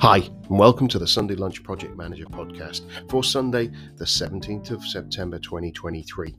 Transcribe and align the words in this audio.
Hi, 0.00 0.16
and 0.16 0.58
welcome 0.58 0.88
to 0.88 0.98
the 0.98 1.06
Sunday 1.06 1.34
Lunch 1.34 1.62
Project 1.62 1.94
Manager 1.94 2.24
podcast 2.24 2.88
for 3.10 3.22
Sunday, 3.22 3.70
the 3.96 4.06
17th 4.06 4.70
of 4.70 4.82
September 4.82 5.38
2023. 5.38 6.34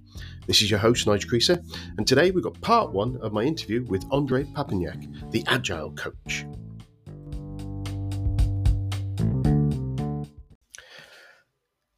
This 0.47 0.63
is 0.63 0.71
your 0.71 0.79
host, 0.79 1.05
Nigel 1.05 1.29
Creaser, 1.29 1.63
and 1.99 2.07
today 2.07 2.31
we've 2.31 2.43
got 2.43 2.59
part 2.61 2.91
one 2.91 3.17
of 3.17 3.34
my 3.34 3.43
interview 3.43 3.85
with 3.85 4.03
Ondrej 4.09 4.52
Papanek, 4.53 5.31
the 5.31 5.43
Agile 5.45 5.91
Coach. 5.91 6.47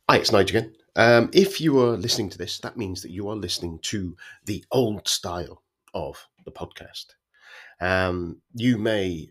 Hi, 0.10 0.18
it's 0.18 0.34
Nigel 0.34 0.58
again. 0.58 0.74
Um, 0.98 1.30
if 1.32 1.62
you 1.62 1.80
are 1.80 1.96
listening 1.96 2.30
to 2.32 2.38
this, 2.38 2.60
that 2.60 2.76
means 2.76 3.02
that 3.04 3.12
you 3.12 3.30
are 3.30 3.38
listening 3.38 3.80
to 3.84 4.18
the 4.44 4.66
old 4.70 5.08
style 5.08 5.64
of 5.94 6.28
the 6.44 6.52
podcast. 6.52 7.06
Um, 7.80 8.42
you 8.54 8.78
may 8.78 9.30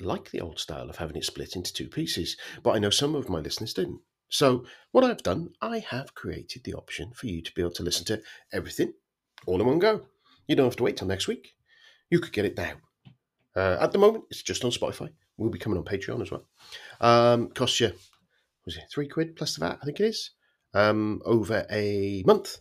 like 0.00 0.30
the 0.30 0.40
old 0.40 0.58
style 0.58 0.90
of 0.90 0.96
having 0.96 1.16
it 1.16 1.24
split 1.24 1.56
into 1.56 1.72
two 1.72 1.88
pieces, 1.88 2.36
but 2.62 2.72
I 2.72 2.78
know 2.78 2.90
some 2.90 3.14
of 3.14 3.28
my 3.28 3.40
listeners 3.40 3.74
didn't. 3.74 4.00
So, 4.28 4.64
what 4.90 5.04
I've 5.04 5.22
done, 5.22 5.50
I 5.60 5.78
have 5.78 6.14
created 6.14 6.64
the 6.64 6.74
option 6.74 7.12
for 7.14 7.26
you 7.26 7.42
to 7.42 7.52
be 7.54 7.62
able 7.62 7.72
to 7.72 7.82
listen 7.82 8.04
to 8.06 8.22
everything 8.52 8.92
all 9.46 9.60
in 9.60 9.66
one 9.66 9.78
go. 9.78 10.06
You 10.48 10.56
don't 10.56 10.66
have 10.66 10.76
to 10.76 10.82
wait 10.82 10.96
till 10.96 11.08
next 11.08 11.28
week. 11.28 11.54
You 12.10 12.20
could 12.20 12.32
get 12.32 12.44
it 12.44 12.56
now. 12.56 12.72
Uh, 13.56 13.76
at 13.80 13.92
the 13.92 13.98
moment, 13.98 14.24
it's 14.30 14.42
just 14.42 14.64
on 14.64 14.70
Spotify. 14.70 15.10
We'll 15.36 15.50
be 15.50 15.58
coming 15.58 15.78
on 15.78 15.84
Patreon 15.84 16.22
as 16.22 16.30
well. 16.30 16.46
Um, 17.00 17.48
costs 17.50 17.80
you, 17.80 17.92
was 18.64 18.76
it 18.76 18.84
three 18.92 19.08
quid 19.08 19.36
plus 19.36 19.54
the 19.54 19.64
VAT? 19.64 19.78
I 19.80 19.84
think 19.84 20.00
it 20.00 20.06
is. 20.06 20.30
Um, 20.74 21.22
over 21.24 21.64
a 21.70 22.24
month, 22.26 22.58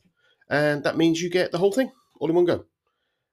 and 0.49 0.83
that 0.83 0.97
means 0.97 1.21
you 1.21 1.29
get 1.29 1.51
the 1.51 1.57
whole 1.57 1.71
thing 1.71 1.91
all 2.19 2.29
in 2.29 2.35
one 2.35 2.45
go. 2.45 2.65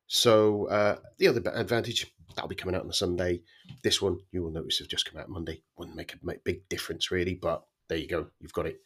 So 0.07 0.67
uh, 0.69 0.97
the 1.19 1.29
other 1.29 1.43
advantage 1.55 2.07
that'll 2.35 2.49
be 2.49 2.55
coming 2.55 2.75
out 2.75 2.85
on 2.85 2.91
a 2.91 2.95
Sunday. 2.95 3.43
This 3.83 4.01
one 4.01 4.21
you 4.33 4.43
will 4.43 4.51
notice 4.51 4.79
have 4.79 4.89
just 4.89 5.11
come 5.11 5.21
out 5.21 5.29
Monday. 5.29 5.63
Wouldn't 5.77 5.97
make 5.97 6.15
a 6.15 6.17
make 6.23 6.45
big 6.45 6.69
difference 6.69 7.11
really, 7.11 7.35
but 7.35 7.65
there 7.89 7.99
you 7.99 8.09
go. 8.09 8.27
You've 8.41 8.53
got 8.53 8.67
it. 8.67 8.81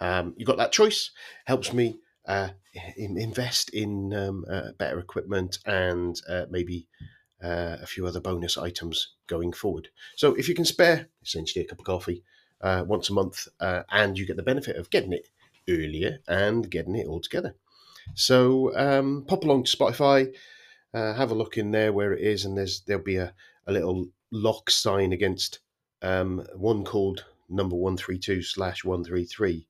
Um, 0.00 0.34
you've 0.36 0.46
got 0.46 0.58
that 0.58 0.72
choice. 0.72 1.10
Helps 1.46 1.72
me 1.72 1.98
uh, 2.26 2.50
in, 2.96 3.16
invest 3.16 3.70
in 3.70 4.12
um, 4.14 4.44
uh, 4.50 4.72
better 4.78 4.98
equipment 4.98 5.58
and 5.66 6.20
uh, 6.28 6.44
maybe 6.50 6.86
uh, 7.42 7.76
a 7.80 7.86
few 7.86 8.06
other 8.06 8.20
bonus 8.20 8.58
items 8.58 9.14
going 9.26 9.52
forward. 9.52 9.88
So 10.16 10.34
if 10.34 10.48
you 10.48 10.54
can 10.54 10.64
spare 10.64 11.08
essentially 11.22 11.64
a 11.64 11.68
cup 11.68 11.78
of 11.78 11.86
coffee 11.86 12.22
uh, 12.60 12.84
once 12.86 13.08
a 13.08 13.14
month, 13.14 13.48
uh, 13.60 13.82
and 13.90 14.18
you 14.18 14.26
get 14.26 14.36
the 14.36 14.42
benefit 14.42 14.76
of 14.76 14.90
getting 14.90 15.12
it 15.12 15.28
earlier 15.68 16.18
and 16.28 16.70
getting 16.70 16.96
it 16.96 17.06
all 17.06 17.20
together. 17.20 17.54
So 18.14 18.76
um, 18.76 19.24
pop 19.26 19.44
along 19.44 19.64
to 19.64 19.76
Spotify 19.76 20.34
uh, 20.94 21.14
have 21.14 21.30
a 21.30 21.34
look 21.34 21.56
in 21.56 21.70
there 21.70 21.92
where 21.92 22.12
it 22.12 22.22
is, 22.22 22.44
and 22.44 22.56
there's 22.56 22.82
there'll 22.86 23.02
be 23.02 23.16
a, 23.16 23.32
a 23.66 23.72
little 23.72 24.08
lock 24.30 24.70
sign 24.70 25.12
against 25.12 25.60
um, 26.02 26.46
one 26.54 26.84
called 26.84 27.24
number 27.48 27.76
one 27.76 27.96
three 27.96 28.18
two 28.18 28.42
slash 28.42 28.84
one 28.84 29.04
three 29.04 29.24
three. 29.24 29.66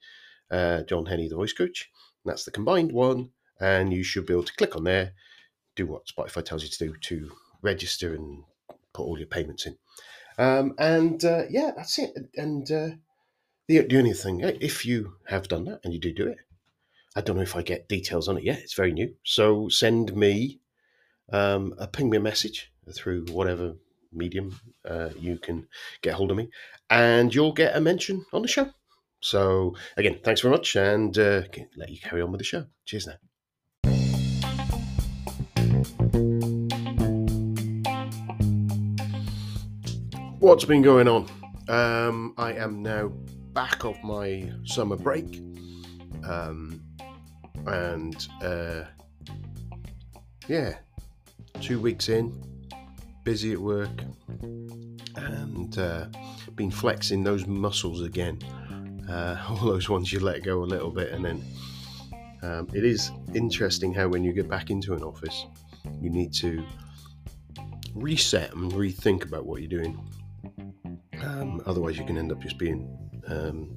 Uh, 0.51 0.83
John 0.83 1.07
Henny, 1.07 1.29
the 1.29 1.37
voice 1.37 1.53
coach. 1.53 1.89
And 2.25 2.31
that's 2.33 2.45
the 2.45 2.51
combined 2.51 2.93
one, 2.93 3.31
and 3.61 3.93
you 3.93 4.03
should 4.03 4.27
be 4.27 4.33
able 4.33 4.43
to 4.43 4.57
click 4.57 4.75
on 4.75 4.85
there, 4.85 5.13
do 5.77 5.87
what 5.87 6.07
Spotify 6.07 6.45
tells 6.45 6.65
you 6.65 6.69
to 6.69 6.89
do 6.89 6.95
to 7.03 7.31
register 7.63 8.15
and 8.15 8.43
put 8.93 9.05
all 9.05 9.17
your 9.17 9.29
payments 9.29 9.67
in. 9.67 9.77
Um, 10.39 10.75
and 10.79 11.25
uh, 11.25 11.45
yeah, 11.51 11.71
that's 11.77 11.99
it. 11.99 12.11
And 12.37 12.71
uh, 12.71 12.91
the, 13.69 13.79
the 13.81 13.99
only 13.99 14.13
thing, 14.13 14.41
if 14.41 14.85
you 14.85 15.15
have 15.29 15.49
done 15.49 15.65
that 15.67 15.81
and 15.85 15.95
you 15.95 16.01
do 16.01 16.13
do 16.13 16.27
it, 16.27 16.39
I 17.15 17.21
don't 17.21 17.37
know 17.37 17.43
if 17.43 17.57
I 17.57 17.63
get 17.63 17.89
details 17.89 18.29
on 18.29 18.37
it 18.37 18.45
yet. 18.45 18.59
It's 18.59 18.75
very 18.75 18.93
new. 18.93 19.15
So 19.25 19.69
send 19.69 20.17
me 20.17 20.61
um, 21.33 21.75
uh, 21.79 21.87
ping 21.87 22.11
me 22.11 22.17
a 22.17 22.21
message 22.21 22.73
through 22.93 23.27
whatever 23.27 23.75
medium 24.13 24.59
uh, 24.85 25.11
you 25.19 25.39
can 25.39 25.67
get 26.03 26.15
hold 26.15 26.31
of 26.31 26.37
me, 26.37 26.49
and 26.89 27.35
you'll 27.35 27.53
get 27.53 27.77
a 27.77 27.81
mention 27.81 28.25
on 28.33 28.43
the 28.43 28.49
show. 28.49 28.71
So, 29.21 29.77
again, 29.97 30.19
thanks 30.25 30.41
very 30.41 30.53
much, 30.53 30.77
and 30.77 31.17
uh, 31.19 31.43
let 31.77 31.91
you 31.91 32.01
carry 32.01 32.23
on 32.23 32.33
with 32.33 32.41
the 32.41 32.45
show. 32.45 32.65
Cheers 32.87 33.07
now. 33.07 33.17
What's 40.39 40.65
been 40.65 40.81
going 40.81 41.07
on? 41.07 41.29
Um, 41.69 42.35
I 42.39 42.55
am 42.55 42.83
now 42.83 43.13
back 43.53 43.85
off 43.85 44.03
my 44.03 44.51
summer 44.65 44.97
break, 44.97 45.39
um, 46.25 46.83
and 47.67 48.27
uh, 48.43 48.85
yeah, 50.49 50.79
two 51.61 51.79
weeks 51.79 52.09
in, 52.09 52.43
busy 53.23 53.53
at 53.53 53.59
work, 53.59 53.91
and 55.17 55.79
uh, 55.79 56.07
been 56.57 56.71
flexing 56.71 57.23
those 57.23 57.47
muscles 57.47 58.03
again. 58.03 58.39
Uh, 59.09 59.37
all 59.49 59.57
those 59.57 59.89
ones 59.89 60.13
you 60.13 60.21
let 60.21 60.43
go 60.43 60.63
a 60.63 60.65
little 60.65 60.91
bit, 60.91 61.13
and 61.13 61.25
then 61.25 61.45
um, 62.43 62.69
it 62.73 62.85
is 62.85 63.11
interesting 63.35 63.93
how 63.93 64.09
when 64.09 64.25
you 64.25 64.33
get 64.33 64.49
back 64.49 64.71
into 64.71 64.95
an 64.95 65.03
office, 65.03 65.47
you 66.01 66.09
need 66.09 66.33
to 66.35 66.65
reset 67.95 68.55
and 68.55 68.73
rethink 68.73 69.25
about 69.25 69.45
what 69.45 69.61
you're 69.61 69.69
doing. 69.69 69.99
Um, 71.23 71.61
otherwise, 71.67 71.99
you 71.99 72.05
can 72.05 72.17
end 72.17 72.33
up 72.33 72.41
just 72.41 72.57
being 72.57 72.89
um, 73.29 73.71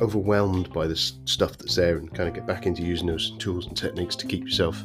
overwhelmed 0.00 0.72
by 0.72 0.86
the 0.86 0.96
stuff 0.96 1.56
that's 1.56 1.76
there 1.76 1.96
and 1.96 2.12
kind 2.12 2.28
of 2.28 2.34
get 2.34 2.46
back 2.46 2.66
into 2.66 2.82
using 2.82 3.06
those 3.06 3.36
tools 3.38 3.66
and 3.66 3.76
techniques 3.76 4.16
to 4.16 4.26
keep 4.26 4.42
yourself 4.44 4.82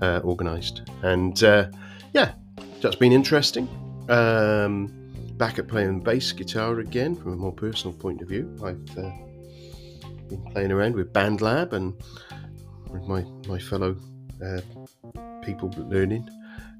uh, 0.00 0.20
organised. 0.24 0.82
And 1.02 1.42
uh, 1.42 1.68
yeah, 2.12 2.32
that's 2.80 2.96
been 2.96 3.12
interesting. 3.12 3.68
Um, 4.08 4.96
back 5.36 5.58
at 5.58 5.68
playing 5.68 6.00
bass 6.00 6.32
guitar 6.32 6.80
again 6.80 7.14
from 7.14 7.32
a 7.32 7.36
more 7.36 7.52
personal 7.52 7.96
point 7.96 8.20
of 8.20 8.28
view. 8.28 8.54
I've 8.62 8.98
uh, 8.98 9.10
been 10.28 10.42
playing 10.52 10.72
around 10.72 10.94
with 10.94 11.12
BandLab 11.12 11.72
and 11.72 11.94
with 12.90 13.02
my, 13.04 13.24
my 13.48 13.58
fellow 13.58 13.96
uh, 14.44 14.60
people 15.42 15.72
learning. 15.76 16.28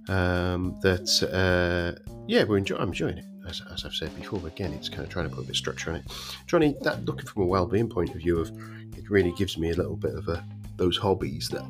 Um, 0.09 0.79
that 0.83 1.23
uh, 1.33 2.01
yeah, 2.27 2.45
we're 2.45 2.59
enjoy- 2.59 2.77
I'm 2.77 2.89
enjoying 2.89 3.19
it. 3.19 3.25
As, 3.49 3.63
as, 3.73 3.85
I've 3.85 3.95
said 3.95 4.15
before, 4.17 4.47
again, 4.47 4.73
it's 4.73 4.89
kind 4.89 5.03
of 5.03 5.09
trying 5.09 5.29
to 5.29 5.35
put 5.35 5.41
a 5.41 5.43
bit 5.43 5.51
of 5.51 5.57
structure 5.57 5.91
on 5.91 5.97
it. 5.97 6.05
To 6.49 6.59
that 6.83 7.05
looking 7.05 7.27
from 7.27 7.43
a 7.43 7.47
well-being 7.47 7.89
point 7.89 8.11
of 8.11 8.17
view 8.17 8.39
of 8.39 8.51
it 8.97 9.09
really 9.11 9.33
gives 9.33 9.57
me 9.59 9.71
a 9.71 9.75
little 9.75 9.97
bit 9.97 10.15
of 10.15 10.29
a 10.29 10.45
those 10.77 10.97
hobbies 10.97 11.49
that 11.49 11.63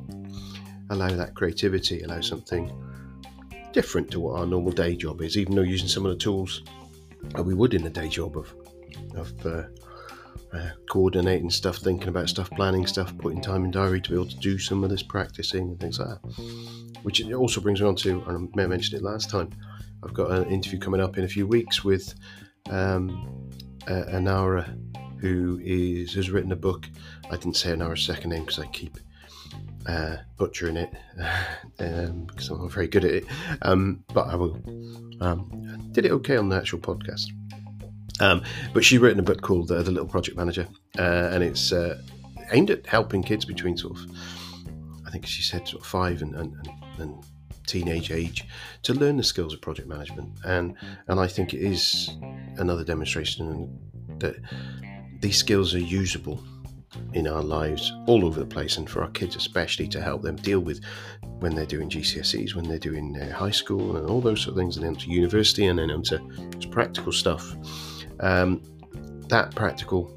allow 0.91 1.09
that 1.09 1.35
creativity, 1.35 2.03
allow 2.03 2.21
something 2.21 2.71
different 3.73 4.11
to 4.11 4.21
what 4.21 4.39
our 4.39 4.47
normal 4.47 4.73
day 4.73 4.97
job 4.97 5.23
is, 5.23 5.37
even 5.39 5.55
though 5.55 5.63
using 5.63 5.89
some 5.89 6.05
of 6.05 6.13
the 6.13 6.19
tools 6.19 6.63
that 7.35 7.43
we 7.43 7.55
would 7.55 7.75
in 7.75 7.87
a 7.87 7.91
day 7.91 8.09
job 8.09 8.37
of 8.37 8.55
of 9.15 9.47
uh, 9.47 9.63
uh, 10.53 10.71
coordinating 10.89 11.51
stuff, 11.51 11.79
thinking 11.79 12.09
about 12.09 12.29
stuff, 12.29 12.51
planning 12.51 12.87
stuff, 12.87 13.17
putting 13.19 13.41
time 13.41 13.65
in 13.65 13.71
diary 13.71 14.01
to 14.01 14.11
be 14.11 14.17
able 14.17 14.27
to 14.27 14.37
do 14.39 14.59
some 14.59 14.85
of 14.85 14.91
this 14.91 15.03
practicing 15.03 15.69
and 15.69 15.81
things 15.81 15.99
like 15.99 16.09
that. 16.09 16.19
Which 17.03 17.23
also 17.33 17.61
brings 17.61 17.81
me 17.81 17.89
on 17.89 17.97
to, 17.97 18.23
and 18.29 18.37
I 18.37 18.57
may 18.57 18.63
have 18.63 18.71
mentioned 18.71 19.01
it 19.01 19.05
last 19.05 19.31
time, 19.31 19.51
I've 20.03 20.15
got 20.15 20.31
an 20.31 20.47
interview 20.47 20.79
coming 20.79 21.01
up 21.01 21.19
in 21.19 21.25
a 21.25 21.29
few 21.29 21.47
weeks 21.47 21.85
with 21.85 22.15
um, 22.71 23.49
uh, 23.87 24.05
Anara, 24.09 24.77
who 25.21 25.61
is 25.63 26.15
has 26.15 26.31
written 26.31 26.53
a 26.53 26.57
book. 26.57 26.89
I 27.27 27.37
didn't 27.37 27.57
say 27.57 27.71
Anara's 27.71 28.03
second 28.03 28.31
name 28.31 28.45
because 28.45 28.59
I 28.59 28.67
keep 28.67 28.99
uh, 29.87 30.17
butchering 30.37 30.77
it 30.77 30.93
um, 31.79 32.25
because 32.25 32.49
I'm 32.49 32.63
not 32.63 32.73
very 32.73 32.89
good 32.89 33.05
at 33.05 33.13
it. 33.13 33.25
Um, 33.63 34.05
but 34.13 34.29
I 34.29 34.37
will. 34.37 34.61
Um, 35.21 35.91
did 35.93 36.07
it 36.07 36.13
okay 36.13 36.37
on 36.37 36.49
the 36.49 36.57
actual 36.57 36.79
podcast. 36.79 37.27
Um, 38.21 38.43
but 38.75 38.85
she's 38.85 38.99
written 38.99 39.19
a 39.19 39.23
book 39.23 39.41
called 39.41 39.71
uh, 39.73 39.83
The 39.83 39.91
Little 39.91 40.09
Project 40.09 40.37
Manager, 40.37 40.69
uh, 40.99 41.31
and 41.33 41.43
it's 41.43 41.73
uh, 41.73 42.01
aimed 42.53 42.71
at 42.71 42.87
helping 42.87 43.23
kids 43.23 43.45
between 43.45 43.77
sort 43.77 43.99
of, 43.99 44.07
I 45.07 45.11
think 45.11 45.27
she 45.27 45.43
said 45.43 45.67
sort 45.67 45.83
of 45.83 45.87
five 45.87 46.21
and, 46.21 46.35
and, 46.35 46.69
and 46.99 47.25
teenage 47.67 48.11
age 48.11 48.47
to 48.83 48.93
learn 48.93 49.17
the 49.17 49.23
skills 49.23 49.55
of 49.55 49.61
project 49.61 49.89
management. 49.89 50.31
And 50.45 50.77
and 51.09 51.19
I 51.19 51.27
think 51.27 51.55
it 51.55 51.61
is 51.61 52.11
another 52.59 52.85
demonstration 52.85 53.79
that 54.19 54.37
these 55.21 55.39
skills 55.39 55.75
are 55.75 55.79
usable 55.79 56.43
in 57.15 57.27
our 57.27 57.43
lives 57.43 57.93
all 58.07 58.25
over 58.25 58.41
the 58.41 58.47
place, 58.47 58.77
and 58.77 58.89
for 58.89 59.03
our 59.03 59.11
kids 59.11 59.37
especially 59.37 59.89
to 59.89 60.01
help 60.01 60.23
them 60.23 60.37
deal 60.37 60.61
with 60.61 60.81
when 61.41 61.55
they're 61.55 61.67
doing 61.67 61.89
GCSEs, 61.89 62.55
when 62.55 62.69
they're 62.69 62.79
doing 62.79 63.17
uh, 63.21 63.33
high 63.33 63.51
school, 63.51 63.97
and 63.97 64.09
all 64.09 64.21
those 64.21 64.43
sort 64.43 64.53
of 64.53 64.59
things, 64.59 64.77
and 64.77 64.85
then 64.85 64.95
to 64.97 65.11
university, 65.11 65.67
and 65.67 65.79
then 65.79 65.91
onto 65.91 66.19
practical 66.71 67.13
stuff. 67.13 67.55
Um, 68.21 68.63
that 69.29 69.55
practical 69.55 70.13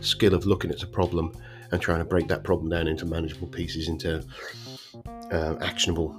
skill 0.00 0.34
of 0.34 0.46
looking 0.46 0.70
at 0.70 0.82
a 0.82 0.86
problem 0.86 1.32
and 1.72 1.80
trying 1.80 1.98
to 1.98 2.04
break 2.04 2.28
that 2.28 2.42
problem 2.44 2.70
down 2.70 2.86
into 2.86 3.04
manageable 3.04 3.48
pieces, 3.48 3.88
into 3.88 4.24
uh, 5.32 5.56
actionable 5.60 6.16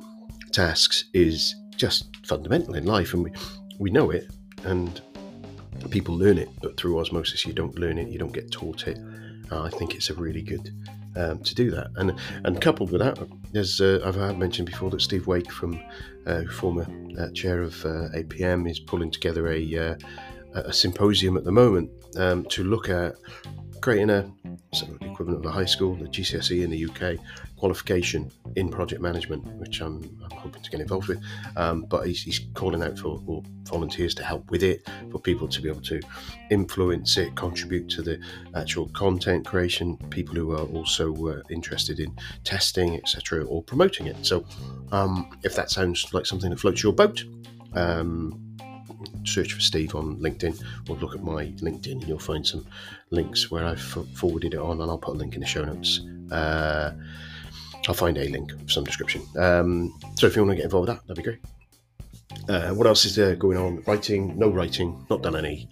tasks, 0.51 1.05
is 1.13 1.55
just 1.75 2.15
fundamental 2.25 2.75
in 2.75 2.85
life, 2.85 3.13
and 3.13 3.23
we 3.23 3.31
we 3.79 3.89
know 3.89 4.11
it, 4.11 4.29
and 4.63 5.01
people 5.89 6.15
learn 6.15 6.37
it, 6.37 6.49
but 6.61 6.77
through 6.77 6.99
osmosis, 6.99 7.45
you 7.45 7.53
don't 7.53 7.77
learn 7.77 7.97
it, 7.97 8.07
you 8.07 8.17
don't 8.17 8.33
get 8.33 8.51
taught 8.51 8.87
it. 8.87 8.97
Uh, 9.51 9.63
I 9.63 9.69
think 9.69 9.95
it's 9.95 10.09
a 10.09 10.13
really 10.13 10.41
good 10.41 10.73
um, 11.15 11.39
to 11.43 11.55
do 11.55 11.71
that. 11.71 11.87
And 11.95 12.13
and 12.43 12.61
coupled 12.61 12.91
with 12.91 13.01
that, 13.01 13.17
there's 13.51 13.81
uh, 13.81 13.99
I've 14.05 14.37
mentioned 14.37 14.67
before 14.67 14.89
that 14.91 15.01
Steve 15.01 15.27
Wake 15.27 15.51
from 15.51 15.81
uh, 16.25 16.43
former 16.43 16.87
uh, 17.19 17.31
chair 17.31 17.61
of 17.61 17.73
uh, 17.85 18.09
APM 18.15 18.69
is 18.69 18.79
pulling 18.79 19.11
together 19.11 19.51
a 19.51 19.77
uh, 19.77 19.95
a 20.53 20.73
symposium 20.73 21.37
at 21.37 21.43
the 21.43 21.51
moment 21.51 21.89
um, 22.17 22.45
to 22.45 22.63
look 22.63 22.89
at 22.89 23.15
creating 23.81 24.09
a 24.09 24.29
sort 24.73 24.91
of 24.91 25.01
equivalent 25.01 25.45
of 25.45 25.45
a 25.45 25.51
high 25.51 25.65
school, 25.65 25.95
the 25.95 26.05
GCSE 26.05 26.63
in 26.63 26.69
the 26.69 26.85
UK, 26.85 27.19
qualification 27.57 28.31
in 28.55 28.69
project 28.69 29.01
management, 29.01 29.43
which 29.57 29.81
I'm, 29.81 30.03
I'm 30.23 30.37
hoping 30.37 30.61
to 30.61 30.69
get 30.69 30.79
involved 30.79 31.07
with. 31.07 31.21
Um, 31.55 31.85
but 31.89 32.07
he's, 32.07 32.23
he's, 32.23 32.39
calling 32.53 32.81
out 32.83 32.97
for, 32.97 33.19
volunteers 33.65 34.15
to 34.15 34.23
help 34.23 34.49
with 34.49 34.63
it, 34.63 34.87
for 35.11 35.19
people 35.19 35.47
to 35.47 35.61
be 35.61 35.67
able 35.67 35.81
to 35.81 35.99
influence 36.49 37.17
it, 37.17 37.35
contribute 37.35 37.89
to 37.89 38.01
the 38.01 38.19
actual 38.55 38.87
content 38.89 39.45
creation, 39.45 39.97
people 40.09 40.35
who 40.35 40.53
are 40.53 40.65
also 40.67 41.13
uh, 41.27 41.41
interested 41.49 41.99
in 41.99 42.15
testing, 42.43 42.95
etc., 42.95 43.43
or 43.45 43.61
promoting 43.63 44.07
it. 44.07 44.25
So, 44.25 44.45
um, 44.91 45.29
if 45.43 45.55
that 45.55 45.69
sounds 45.69 46.13
like 46.13 46.25
something 46.25 46.49
that 46.49 46.59
floats 46.59 46.81
your 46.81 46.93
boat, 46.93 47.23
um, 47.73 48.47
search 49.25 49.53
for 49.53 49.61
Steve 49.61 49.95
on 49.95 50.17
LinkedIn 50.17 50.61
or 50.89 50.95
look 50.95 51.13
at 51.13 51.23
my 51.23 51.47
LinkedIn 51.57 51.91
and 51.91 52.07
you'll 52.07 52.19
find 52.19 52.45
some 52.45 52.65
links 53.11 53.51
where 53.51 53.65
I've 53.65 53.81
forwarded 53.81 54.53
it 54.53 54.59
on 54.59 54.81
and 54.81 54.89
I'll 54.89 54.97
put 54.97 55.15
a 55.15 55.17
link 55.17 55.35
in 55.35 55.41
the 55.41 55.47
show 55.47 55.63
notes. 55.63 56.01
Uh, 56.31 56.93
I'll 57.87 57.93
find 57.93 58.17
a 58.17 58.27
link 58.29 58.51
of 58.51 58.71
some 58.71 58.83
description. 58.83 59.21
Um, 59.37 59.97
so 60.15 60.27
if 60.27 60.35
you 60.35 60.43
want 60.43 60.51
to 60.51 60.55
get 60.57 60.65
involved 60.65 60.89
with 60.89 60.97
that, 60.97 61.07
that'd 61.07 61.23
be 61.23 61.23
great. 61.23 61.39
Uh, 62.49 62.73
what 62.73 62.87
else 62.87 63.05
is 63.05 63.15
there 63.15 63.35
going 63.35 63.57
on? 63.57 63.83
Writing, 63.87 64.37
no 64.37 64.49
writing, 64.49 65.05
not 65.09 65.21
done 65.21 65.35
any. 65.35 65.69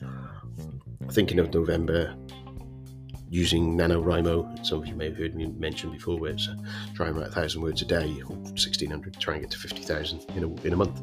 Thinking 1.11 1.39
of 1.39 1.53
November, 1.53 2.15
using 3.29 3.75
NaNoWriMo. 3.77 4.65
Some 4.65 4.79
of 4.79 4.87
you 4.87 4.95
may 4.95 5.05
have 5.05 5.17
heard 5.17 5.35
me 5.35 5.47
mention 5.47 5.91
before, 5.91 6.17
where 6.17 6.31
it's 6.31 6.47
uh, 6.47 6.55
try 6.93 7.07
and 7.07 7.17
write 7.17 7.27
a 7.27 7.31
thousand 7.31 7.61
words 7.61 7.81
a 7.81 7.85
day, 7.85 8.21
or 8.27 8.35
1600, 8.35 9.19
try 9.19 9.35
and 9.35 9.43
get 9.43 9.51
to 9.51 9.57
50,000 9.57 10.25
in 10.35 10.43
a, 10.43 10.61
in 10.65 10.73
a 10.73 10.75
month. 10.75 11.01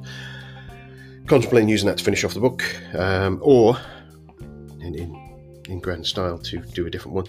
Contemplating 1.26 1.68
using 1.68 1.88
that 1.88 1.98
to 1.98 2.04
finish 2.04 2.24
off 2.24 2.34
the 2.34 2.40
book, 2.40 2.64
um, 2.94 3.38
or 3.42 3.76
in, 4.80 4.94
in, 4.94 5.62
in 5.68 5.78
grand 5.78 6.06
style 6.06 6.38
to 6.38 6.58
do 6.58 6.86
a 6.86 6.90
different 6.90 7.14
one. 7.14 7.26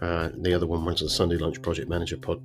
Uh, 0.00 0.30
the 0.34 0.52
other 0.52 0.66
one 0.66 0.84
was 0.84 1.00
the 1.00 1.08
Sunday 1.08 1.36
Lunch 1.36 1.62
Project 1.62 1.88
Manager 1.88 2.16
pod, 2.16 2.42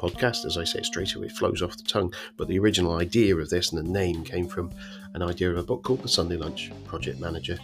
podcast. 0.00 0.44
As 0.44 0.56
I 0.56 0.64
say, 0.64 0.82
straight 0.82 1.14
away 1.14 1.26
it 1.26 1.32
flows 1.32 1.62
off 1.62 1.76
the 1.76 1.82
tongue. 1.82 2.12
But 2.36 2.48
the 2.48 2.58
original 2.58 2.96
idea 2.96 3.36
of 3.36 3.50
this 3.50 3.72
and 3.72 3.78
the 3.78 3.90
name 3.90 4.24
came 4.24 4.46
from 4.46 4.72
an 5.14 5.22
idea 5.22 5.50
of 5.50 5.58
a 5.58 5.62
book 5.62 5.82
called 5.82 6.02
The 6.02 6.08
Sunday 6.08 6.36
Lunch 6.36 6.70
Project 6.86 7.20
Manager, 7.20 7.58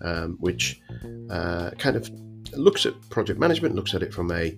um, 0.00 0.36
which 0.40 0.80
uh, 1.30 1.70
kind 1.78 1.96
of 1.96 2.10
looks 2.52 2.86
at 2.86 2.94
project 3.10 3.38
management, 3.38 3.74
looks 3.74 3.94
at 3.94 4.02
it 4.02 4.14
from 4.14 4.30
a 4.30 4.56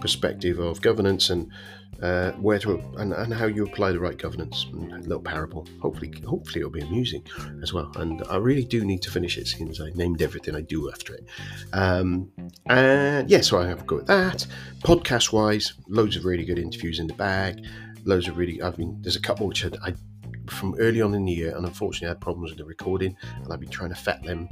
perspective 0.00 0.58
of 0.58 0.80
governance 0.80 1.30
and 1.30 1.50
uh, 2.02 2.32
where 2.32 2.58
to 2.58 2.78
and, 2.98 3.12
and, 3.12 3.32
how 3.32 3.46
you 3.46 3.64
apply 3.64 3.92
the 3.92 3.98
right 3.98 4.16
governance. 4.16 4.66
A 4.72 4.98
little 4.98 5.20
parable. 5.20 5.66
Hopefully, 5.80 6.12
hopefully 6.26 6.60
it'll 6.60 6.70
be 6.70 6.80
amusing 6.80 7.22
as 7.62 7.72
well. 7.72 7.90
And 7.96 8.22
I 8.28 8.36
really 8.36 8.64
do 8.64 8.84
need 8.84 9.02
to 9.02 9.10
finish 9.10 9.38
it 9.38 9.46
since 9.46 9.80
I 9.80 9.90
named 9.94 10.22
everything 10.22 10.54
I 10.54 10.60
do 10.60 10.90
after 10.90 11.14
it. 11.14 11.26
Um, 11.72 12.30
and 12.66 13.30
yeah, 13.30 13.40
so 13.40 13.58
I 13.58 13.66
have 13.66 13.82
a 13.82 13.84
go 13.84 13.98
at 13.98 14.06
that. 14.06 14.46
Podcast 14.80 15.32
wise, 15.32 15.74
loads 15.88 16.16
of 16.16 16.24
really 16.24 16.44
good 16.44 16.58
interviews 16.58 16.98
in 16.98 17.06
the 17.06 17.14
bag. 17.14 17.64
Loads 18.04 18.28
of 18.28 18.36
really. 18.36 18.62
I 18.62 18.70
mean, 18.76 18.98
there's 19.00 19.16
a 19.16 19.20
couple 19.20 19.46
which 19.46 19.64
I, 19.64 19.70
I 19.82 19.94
from 20.48 20.76
early 20.78 21.02
on 21.02 21.14
in 21.14 21.24
the 21.24 21.32
year, 21.32 21.56
and 21.56 21.66
unfortunately 21.66 22.08
I 22.08 22.10
had 22.10 22.20
problems 22.20 22.50
with 22.50 22.58
the 22.58 22.64
recording, 22.64 23.16
and 23.42 23.52
I've 23.52 23.60
been 23.60 23.68
trying 23.68 23.90
to 23.90 23.96
fet 23.96 24.22
them. 24.22 24.48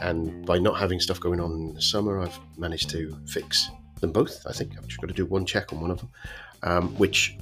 And 0.00 0.44
by 0.46 0.58
not 0.58 0.78
having 0.78 1.00
stuff 1.00 1.18
going 1.18 1.40
on 1.40 1.52
in 1.52 1.74
the 1.74 1.82
summer, 1.82 2.20
I've 2.20 2.38
managed 2.56 2.90
to 2.90 3.18
fix 3.26 3.68
them 4.00 4.12
both. 4.12 4.46
I 4.46 4.52
think 4.52 4.76
I've 4.76 4.86
just 4.86 5.00
got 5.00 5.08
to 5.08 5.14
do 5.14 5.26
one 5.26 5.46
check 5.46 5.72
on 5.72 5.80
one 5.80 5.90
of 5.90 5.98
them, 5.98 6.10
um, 6.62 6.88
which 6.96 7.36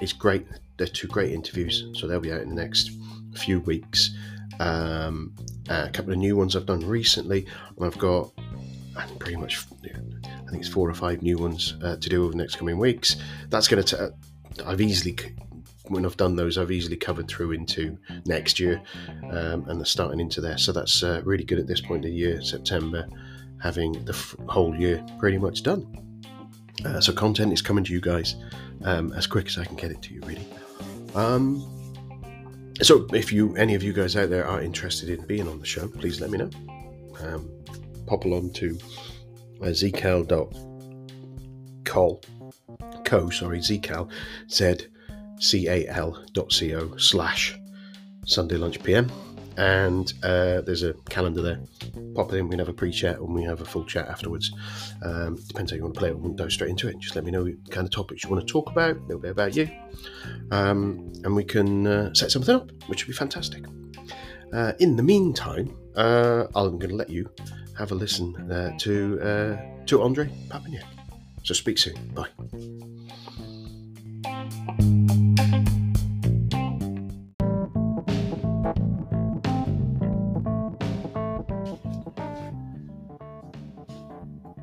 is 0.00 0.12
great. 0.12 0.46
They're 0.76 0.86
two 0.86 1.08
great 1.08 1.32
interviews, 1.32 1.86
so 1.94 2.06
they'll 2.06 2.20
be 2.20 2.32
out 2.32 2.40
in 2.40 2.48
the 2.48 2.54
next 2.54 2.90
few 3.34 3.60
weeks. 3.60 4.10
Um, 4.60 5.34
a 5.68 5.90
couple 5.90 6.12
of 6.12 6.18
new 6.18 6.36
ones 6.36 6.56
I've 6.56 6.66
done 6.66 6.80
recently, 6.80 7.46
and 7.76 7.86
I've 7.86 7.98
got 7.98 8.30
pretty 9.18 9.36
much, 9.36 9.64
I 9.84 10.50
think 10.50 10.60
it's 10.62 10.68
four 10.68 10.88
or 10.88 10.94
five 10.94 11.22
new 11.22 11.38
ones 11.38 11.74
uh, 11.82 11.96
to 11.96 12.08
do 12.08 12.24
over 12.24 12.32
the 12.32 12.38
next 12.38 12.56
coming 12.56 12.78
weeks. 12.78 13.16
That's 13.48 13.68
going 13.68 13.82
to, 13.84 14.12
I've 14.66 14.80
easily 14.80 15.16
when 15.88 16.06
I've 16.06 16.16
done 16.16 16.36
those, 16.36 16.58
I've 16.58 16.70
easily 16.70 16.96
covered 16.96 17.28
through 17.28 17.52
into 17.52 17.98
next 18.24 18.58
year, 18.60 18.80
um, 19.30 19.68
and 19.68 19.78
they're 19.78 19.84
starting 19.84 20.20
into 20.20 20.40
there. 20.40 20.56
So 20.56 20.72
that's 20.72 21.02
uh, 21.02 21.22
really 21.24 21.44
good 21.44 21.58
at 21.58 21.66
this 21.66 21.80
point 21.80 22.04
of 22.04 22.10
the 22.10 22.16
year, 22.16 22.40
September, 22.40 23.06
having 23.62 23.92
the 24.04 24.12
f- 24.12 24.34
whole 24.48 24.74
year 24.74 25.04
pretty 25.18 25.38
much 25.38 25.62
done. 25.62 25.86
Uh, 26.84 27.00
so 27.00 27.12
content 27.12 27.52
is 27.52 27.62
coming 27.62 27.84
to 27.84 27.92
you 27.92 28.00
guys 28.00 28.34
um, 28.84 29.12
as 29.12 29.26
quick 29.26 29.46
as 29.46 29.56
I 29.58 29.64
can 29.64 29.76
get 29.76 29.92
it 29.92 30.02
to 30.02 30.14
you, 30.14 30.20
really. 30.22 30.46
Um, 31.14 31.62
so 32.82 33.06
if 33.12 33.32
you, 33.32 33.54
any 33.56 33.74
of 33.74 33.82
you 33.82 33.92
guys 33.92 34.16
out 34.16 34.30
there, 34.30 34.46
are 34.46 34.60
interested 34.60 35.08
in 35.08 35.24
being 35.26 35.46
on 35.46 35.60
the 35.60 35.66
show, 35.66 35.86
please 35.86 36.20
let 36.20 36.30
me 36.30 36.38
know. 36.38 36.50
Um, 37.20 37.48
pop 38.06 38.24
along 38.24 38.52
to 38.54 38.76
uh, 39.60 39.66
zcal.col, 39.66 40.52
co, 43.04 43.30
sorry, 43.30 43.58
zcal, 43.60 44.10
z 44.50 44.76
c 45.38 45.68
a 45.68 45.86
l 45.88 46.24
dot 46.32 46.52
co 46.58 46.96
slash 46.96 47.58
Sunday 48.24 48.56
lunch 48.56 48.82
PM 48.82 49.10
and 49.56 50.12
uh, 50.22 50.60
there's 50.62 50.82
a 50.82 50.94
calendar 51.08 51.42
there. 51.42 51.60
Pop 52.14 52.32
it 52.32 52.36
in. 52.36 52.46
We 52.46 52.50
can 52.50 52.58
have 52.58 52.68
a 52.68 52.72
pre-chat 52.72 53.18
and 53.18 53.34
we 53.34 53.42
have 53.44 53.60
a 53.60 53.64
full 53.64 53.84
chat 53.84 54.08
afterwards. 54.08 54.52
Um, 55.02 55.36
depends 55.46 55.70
how 55.70 55.76
you 55.76 55.82
want 55.82 55.94
to 55.94 56.00
play 56.00 56.08
it. 56.10 56.16
We 56.16 56.28
will 56.28 56.34
go 56.34 56.48
straight 56.48 56.70
into 56.70 56.88
it. 56.88 56.98
Just 56.98 57.14
let 57.14 57.24
me 57.24 57.30
know 57.30 57.44
the 57.44 57.56
kind 57.70 57.86
of 57.86 57.92
topics 57.92 58.24
you 58.24 58.30
want 58.30 58.46
to 58.46 58.50
talk 58.50 58.70
about, 58.70 58.96
a 58.96 59.00
little 59.00 59.20
bit 59.20 59.30
about 59.30 59.56
you, 59.56 59.68
um, 60.50 61.12
and 61.24 61.34
we 61.34 61.44
can 61.44 61.86
uh, 61.86 62.14
set 62.14 62.30
something 62.30 62.54
up, 62.54 62.70
which 62.86 63.06
would 63.06 63.12
be 63.12 63.16
fantastic. 63.16 63.64
Uh, 64.52 64.72
in 64.80 64.96
the 64.96 65.02
meantime, 65.02 65.74
uh, 65.96 66.44
I'm 66.54 66.78
going 66.78 66.90
to 66.90 66.96
let 66.96 67.10
you 67.10 67.30
have 67.78 67.90
a 67.92 67.94
listen 67.94 68.34
uh, 68.50 68.76
to 68.78 69.20
uh, 69.20 69.84
to 69.86 69.98
Ondrej 69.98 70.30
Papanek. 70.48 70.84
So 71.42 71.54
speak 71.54 71.78
soon. 71.78 71.96
Bye. 72.14 72.28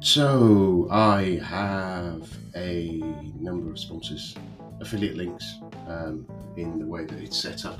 So 0.09 0.87
I 0.89 1.39
have 1.43 2.27
a 2.55 2.99
number 3.39 3.69
of 3.69 3.77
sponsors, 3.77 4.35
affiliate 4.81 5.15
links 5.15 5.59
um, 5.87 6.25
in 6.57 6.79
the 6.79 6.85
way 6.87 7.05
that 7.05 7.19
it's 7.19 7.37
set 7.37 7.63
up 7.63 7.79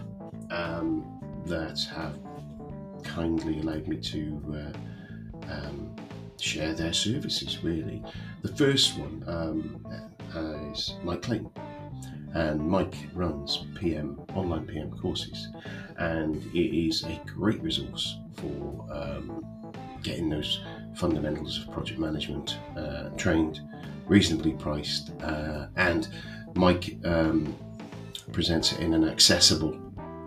um, 0.51 1.03
that 1.47 1.83
have 1.85 2.19
kindly 3.03 3.61
allowed 3.61 3.87
me 3.87 3.97
to 3.97 4.43
uh, 4.53 5.51
um, 5.51 5.95
share 6.39 6.75
their 6.75 6.93
services. 6.93 7.63
Really, 7.63 8.03
the 8.43 8.55
first 8.55 8.95
one 8.99 9.23
um, 9.25 10.71
is 10.71 10.93
Mike 11.01 11.23
Clayton, 11.23 11.49
and 12.35 12.61
Mike 12.61 12.93
runs 13.15 13.65
PM 13.73 14.21
online 14.35 14.67
PM 14.67 14.91
courses, 14.91 15.47
and 15.97 16.35
it 16.53 16.87
is 16.87 17.03
a 17.05 17.19
great 17.25 17.59
resource 17.63 18.19
for 18.35 18.85
um, 18.91 19.43
getting 20.03 20.29
those 20.29 20.61
fundamentals 20.99 21.59
of 21.59 21.71
project 21.71 21.97
management 21.97 22.59
uh, 22.77 23.09
trained, 23.15 23.61
reasonably 24.07 24.53
priced, 24.53 25.11
uh, 25.23 25.67
and 25.77 26.09
Mike 26.55 26.97
um, 27.05 27.55
presents 28.33 28.73
it 28.73 28.81
in 28.81 28.93
an 28.93 29.07
accessible 29.07 29.79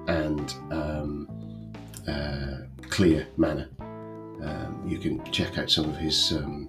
and 0.08 0.54
um, 0.70 1.28
uh, 2.08 2.58
clear 2.88 3.26
manner. 3.36 3.68
Um, 4.42 4.82
you 4.86 4.98
can 4.98 5.22
check 5.30 5.58
out 5.58 5.70
some 5.70 5.84
of 5.84 5.96
his 5.96 6.32
um, 6.32 6.68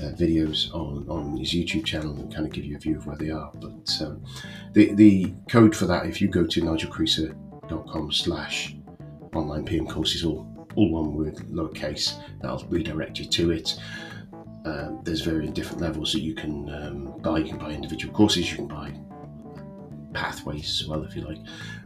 uh, 0.00 0.12
videos 0.12 0.74
on, 0.74 1.08
on 1.08 1.36
his 1.36 1.54
YouTube 1.54 1.84
channel 1.84 2.14
and 2.16 2.34
kind 2.34 2.46
of 2.46 2.52
give 2.52 2.64
you 2.64 2.76
a 2.76 2.80
view 2.80 2.96
of 2.96 3.06
where 3.06 3.16
they 3.16 3.30
are. 3.30 3.50
But 3.54 3.96
um, 4.02 4.22
the, 4.72 4.92
the 4.94 5.32
code 5.48 5.74
for 5.74 5.86
that, 5.86 6.06
if 6.06 6.20
you 6.20 6.28
go 6.28 6.44
to 6.46 6.60
nigelcreaser.com 6.60 8.12
slash 8.12 8.74
online 9.34 9.64
PM 9.64 9.86
courses, 9.86 10.24
all 10.24 10.59
all 10.76 10.90
one 10.90 11.14
word, 11.14 11.36
lowercase. 11.50 12.20
That'll 12.40 12.64
redirect 12.68 13.18
you 13.18 13.26
to 13.26 13.50
it. 13.52 13.78
Um, 14.64 15.00
there's 15.04 15.22
varying 15.22 15.52
different 15.52 15.80
levels 15.80 16.12
that 16.12 16.20
you 16.20 16.34
can 16.34 16.68
um, 16.70 17.18
buy. 17.20 17.38
You 17.38 17.48
can 17.48 17.58
buy 17.58 17.70
individual 17.70 18.14
courses. 18.14 18.50
You 18.50 18.56
can 18.56 18.68
buy 18.68 18.92
pathways 20.12 20.80
as 20.80 20.88
well, 20.88 21.02
if 21.04 21.16
you 21.16 21.22
like. 21.22 21.38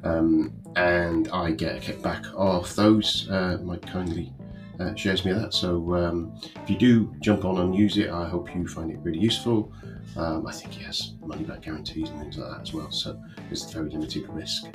Um, 0.03 0.53
and 0.77 1.29
I 1.29 1.53
get 1.53 1.77
a 1.77 1.81
kickback 1.81 2.35
off 2.35 2.75
those. 2.75 3.29
Uh, 3.31 3.59
Mike 3.63 3.87
kindly 3.87 4.33
uh, 4.81 4.95
shares 4.95 5.25
me 5.25 5.33
that. 5.33 5.55
So 5.55 5.95
um, 5.95 6.35
if 6.63 6.71
you 6.71 6.77
do 6.77 7.15
jump 7.21 7.45
on 7.45 7.59
and 7.59 7.75
use 7.75 7.97
it, 7.97 8.11
I 8.11 8.29
hope 8.29 8.55
you 8.55 8.67
find 8.67 8.91
it 8.91 8.99
really 9.03 9.21
useful. 9.21 9.73
Um, 10.17 10.47
I 10.47 10.53
think 10.53 10.73
he 10.73 10.83
has 10.85 11.13
money 11.25 11.45
back 11.45 11.63
guarantees 11.63 12.09
and 12.11 12.21
things 12.21 12.39
like 12.39 12.51
that 12.51 12.61
as 12.63 12.73
well. 12.73 12.91
So 12.91 13.21
there's 13.49 13.71
very 13.73 13.91
limited 13.91 14.29
risk 14.29 14.67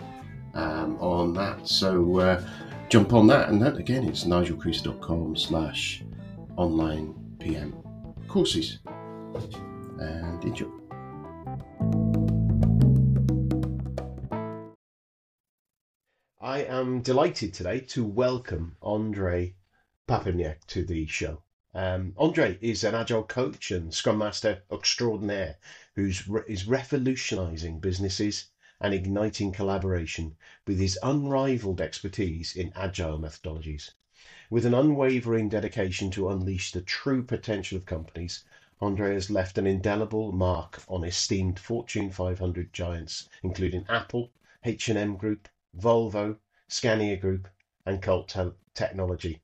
um, 0.54 0.98
on 1.00 1.34
that. 1.34 1.68
So 1.68 2.20
uh, 2.20 2.44
jump 2.90 3.14
on 3.14 3.28
that. 3.28 3.50
And 3.50 3.62
that 3.62 3.78
again, 3.78 4.08
it's 4.08 4.24
nigelcreaser.com 4.24 5.36
slash 5.36 6.04
online 6.58 7.16
PM 7.40 7.74
courses. 8.28 8.80
And 10.00 10.44
enjoy. 10.44 10.68
I 16.42 16.64
am 16.64 17.02
delighted 17.02 17.54
today 17.54 17.82
to 17.82 18.04
welcome 18.04 18.76
Ondrej 18.82 19.54
Papanek 20.08 20.66
to 20.68 20.84
the 20.84 21.06
show. 21.06 21.44
Um, 21.74 22.14
Ondrej 22.18 22.58
is 22.62 22.84
an 22.84 22.96
agile 22.96 23.24
coach 23.24 23.72
and 23.72 23.94
scrum 23.94 24.18
master 24.18 24.64
extraordinaire 24.72 25.58
who's 25.96 26.28
re- 26.28 26.42
is 26.48 26.68
revolutionizing 26.68 27.80
businesses 27.80 28.48
and 28.82 28.94
igniting 28.94 29.52
collaboration 29.52 30.36
with 30.66 30.80
his 30.80 30.98
unrivaled 31.04 31.82
expertise 31.82 32.56
in 32.56 32.72
agile 32.76 33.20
methodologies. 33.20 33.92
With 34.50 34.66
an 34.66 34.74
unwavering 34.74 35.50
dedication 35.50 36.10
to 36.12 36.30
unleash 36.30 36.72
the 36.72 36.82
true 36.82 37.24
potential 37.24 37.78
of 37.78 37.86
companies, 37.86 38.44
Ondrej 38.82 39.14
has 39.14 39.30
left 39.30 39.58
an 39.58 39.68
indelible 39.68 40.32
mark 40.32 40.82
on 40.88 41.04
esteemed 41.04 41.60
Fortune 41.60 42.10
500 42.10 42.72
giants, 42.72 43.28
including 43.44 43.86
Apple, 43.90 44.32
H&M 44.64 45.18
Group, 45.18 45.50
Volvo, 45.78 46.38
Scania 46.68 47.18
Group, 47.18 47.48
and 47.86 48.02
Colt 48.02 48.36
Technology. 48.74 49.42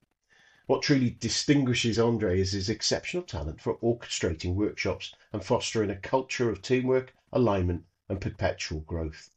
What 0.67 0.81
truly 0.81 1.09
distinguishes 1.19 1.97
Ondrej 1.97 2.37
is 2.37 2.53
his 2.53 2.69
exceptional 2.69 3.23
talent 3.23 3.61
for 3.61 3.77
orchestrating 3.79 4.55
workshops 4.55 5.13
and 5.31 5.43
fostering 5.43 5.89
a 5.89 5.95
culture 5.95 6.49
of 6.49 6.61
teamwork, 6.61 7.13
alignment, 7.31 7.83
and 8.09 8.21
perpetual 8.21 8.81
growth. 8.81 9.29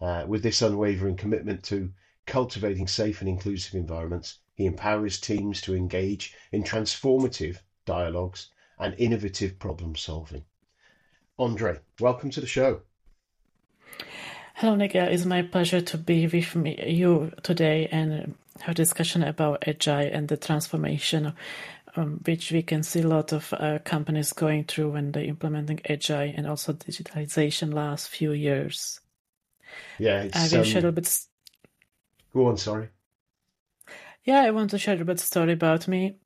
Uh, 0.00 0.24
with 0.26 0.42
this 0.42 0.62
unwavering 0.62 1.16
commitment 1.16 1.62
to 1.64 1.90
cultivating 2.26 2.86
safe 2.86 3.20
and 3.20 3.28
inclusive 3.28 3.74
environments, 3.74 4.38
he 4.54 4.66
empowers 4.66 5.20
teams 5.20 5.60
to 5.60 5.74
engage 5.74 6.34
in 6.52 6.62
transformative 6.62 7.58
dialogues 7.84 8.50
and 8.78 8.94
innovative 8.98 9.58
problem 9.58 9.94
solving. 9.96 10.44
Ondrej, 11.38 11.80
welcome 12.00 12.30
to 12.30 12.40
the 12.40 12.46
show. 12.46 12.80
Hello, 14.54 14.76
Nick. 14.76 14.94
It's 14.94 15.24
my 15.24 15.42
pleasure 15.42 15.80
to 15.80 15.98
be 15.98 16.26
with 16.28 16.54
me, 16.54 16.80
you 16.86 17.32
today 17.42 17.88
and 17.90 18.36
have 18.60 18.76
discussion 18.76 19.24
about 19.24 19.64
Agile 19.66 20.10
and 20.12 20.28
the 20.28 20.36
transformation, 20.36 21.34
um, 21.96 22.20
which 22.24 22.52
we 22.52 22.62
can 22.62 22.82
see 22.82 23.00
a 23.00 23.06
lot 23.06 23.32
of 23.32 23.52
uh, 23.54 23.78
companies 23.84 24.32
going 24.32 24.64
through 24.64 24.90
when 24.90 25.12
they're 25.12 25.24
implementing 25.24 25.80
Agile 25.88 26.32
and 26.36 26.46
also 26.46 26.72
digitalization 26.72 27.72
last 27.72 28.08
few 28.08 28.32
years. 28.32 29.00
Yeah, 29.98 30.28
I 30.32 30.48
will 30.50 30.58
um, 30.58 30.64
share 30.64 30.78
a 30.78 30.82
little 30.82 30.92
bit. 30.92 31.18
Go 32.32 32.46
on, 32.46 32.56
sorry. 32.56 32.88
Yeah, 34.24 34.40
I 34.40 34.50
want 34.50 34.70
to 34.70 34.78
share 34.78 34.94
a 34.94 34.96
little 34.96 35.12
bit 35.12 35.20
story 35.20 35.52
about 35.52 35.86
me 35.86 36.16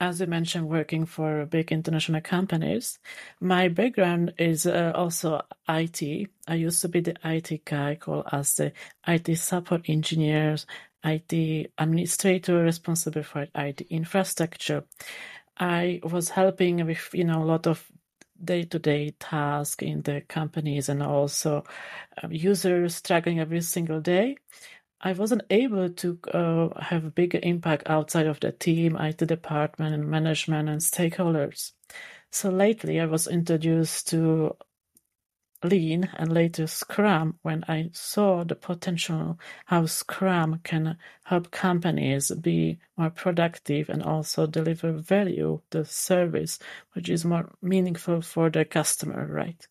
as 0.00 0.20
you 0.20 0.26
mentioned, 0.26 0.68
working 0.68 1.06
for 1.06 1.46
big 1.46 1.72
international 1.72 2.20
companies, 2.20 2.98
my 3.40 3.68
background 3.68 4.32
is 4.38 4.66
uh, 4.66 4.92
also 4.94 5.42
IT. 5.68 6.28
I 6.48 6.54
used 6.54 6.82
to 6.82 6.88
be 6.88 7.00
the 7.00 7.16
IT 7.24 7.64
guy, 7.64 7.96
called 7.96 8.26
as 8.32 8.54
the 8.54 8.72
IT 9.06 9.36
support 9.36 9.88
engineers, 9.88 10.66
IT 11.06 11.72
administrator 11.78 12.62
responsible 12.62 13.22
for 13.22 13.46
IT 13.54 13.82
infrastructure. 13.82 14.84
I 15.58 16.00
was 16.02 16.30
helping 16.30 16.84
with 16.84 17.08
you 17.14 17.24
know 17.24 17.42
a 17.42 17.46
lot 17.46 17.66
of 17.66 17.86
day-to-day 18.44 19.14
tasks 19.18 19.82
in 19.82 20.02
the 20.02 20.20
companies 20.28 20.90
and 20.90 21.02
also 21.02 21.64
uh, 22.22 22.28
users 22.30 22.94
struggling 22.94 23.40
every 23.40 23.62
single 23.62 24.00
day 24.00 24.36
I 25.00 25.12
wasn't 25.12 25.42
able 25.50 25.90
to 25.90 26.18
uh, 26.32 26.80
have 26.80 27.04
a 27.04 27.10
bigger 27.10 27.38
impact 27.42 27.84
outside 27.86 28.26
of 28.26 28.40
the 28.40 28.52
team, 28.52 28.96
IT 28.96 29.18
department, 29.18 29.94
and 29.94 30.08
management 30.08 30.68
and 30.68 30.80
stakeholders. 30.80 31.72
So 32.32 32.50
lately, 32.50 33.00
I 33.00 33.06
was 33.06 33.28
introduced 33.28 34.08
to 34.08 34.56
Lean 35.64 36.08
and 36.14 36.32
later 36.32 36.66
Scrum 36.66 37.38
when 37.42 37.64
I 37.68 37.90
saw 37.92 38.44
the 38.44 38.54
potential 38.54 39.38
how 39.64 39.86
Scrum 39.86 40.60
can 40.62 40.96
help 41.24 41.50
companies 41.50 42.30
be 42.30 42.78
more 42.96 43.10
productive 43.10 43.88
and 43.88 44.02
also 44.02 44.46
deliver 44.46 44.92
value, 44.92 45.60
the 45.70 45.84
service, 45.84 46.58
which 46.92 47.08
is 47.08 47.24
more 47.24 47.50
meaningful 47.62 48.22
for 48.22 48.50
the 48.50 48.64
customer, 48.64 49.26
right? 49.26 49.66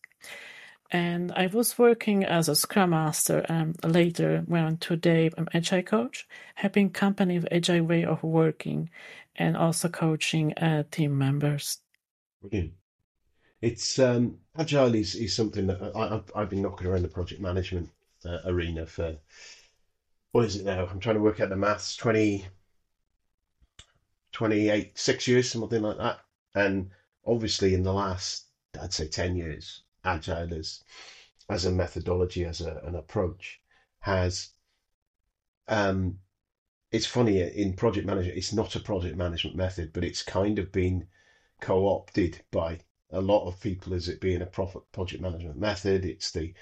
and 0.90 1.32
I 1.32 1.48
was 1.48 1.78
working 1.78 2.24
as 2.24 2.48
a 2.48 2.54
Scrum 2.54 2.90
Master 2.90 3.44
and 3.48 3.76
later 3.84 4.44
went 4.46 4.80
today 4.80 5.30
I'm 5.36 5.48
Agile 5.52 5.82
Coach, 5.82 6.28
helping 6.54 6.90
company 6.90 7.38
with 7.38 7.48
Agile 7.50 7.82
way 7.82 8.04
of 8.04 8.22
working 8.22 8.90
and 9.34 9.56
also 9.56 9.88
coaching 9.88 10.54
uh, 10.54 10.84
team 10.90 11.18
members. 11.18 11.78
Brilliant. 12.40 12.74
It's 13.60 13.98
um, 13.98 14.38
Agile 14.56 14.94
is, 14.94 15.14
is 15.14 15.34
something 15.34 15.66
that 15.66 15.92
I, 15.96 16.08
have 16.08 16.30
I've 16.34 16.50
been 16.50 16.62
knocking 16.62 16.86
around 16.86 17.02
the 17.02 17.08
project 17.08 17.40
management 17.40 17.90
uh, 18.24 18.38
arena 18.44 18.86
for, 18.86 19.16
what 20.32 20.44
is 20.44 20.56
it 20.56 20.64
now? 20.64 20.86
I'm 20.86 21.00
trying 21.00 21.16
to 21.16 21.22
work 21.22 21.40
out 21.40 21.48
the 21.48 21.56
maths, 21.56 21.96
20, 21.96 22.46
28, 24.32 24.98
six 24.98 25.26
years, 25.26 25.50
something 25.50 25.82
like 25.82 25.96
that. 25.98 26.20
And 26.54 26.90
obviously 27.26 27.74
in 27.74 27.82
the 27.82 27.92
last, 27.92 28.46
I'd 28.80 28.92
say 28.92 29.08
10 29.08 29.36
years, 29.36 29.82
agile 30.04 30.54
as 30.54 30.82
as 31.48 31.64
a 31.64 31.70
methodology, 31.70 32.44
as 32.44 32.60
a, 32.60 32.80
an 32.84 32.96
approach, 32.96 33.60
has 34.00 34.50
um, 35.68 36.18
it's 36.92 37.06
funny 37.06 37.40
in 37.40 37.74
project 37.74 38.06
management. 38.06 38.36
It's 38.36 38.52
not 38.52 38.76
a 38.76 38.80
project 38.80 39.16
management 39.16 39.56
method, 39.56 39.92
but 39.92 40.04
it's 40.04 40.22
kind 40.22 40.58
of 40.58 40.72
been 40.72 41.06
co-opted 41.60 42.42
by 42.50 42.80
a 43.10 43.20
lot 43.20 43.46
of 43.46 43.60
people 43.60 43.94
as 43.94 44.08
it 44.08 44.20
being 44.20 44.42
a 44.42 44.46
profit 44.46 44.82
project 44.92 45.22
management 45.22 45.58
method. 45.58 46.04
It's 46.04 46.30
the 46.30 46.52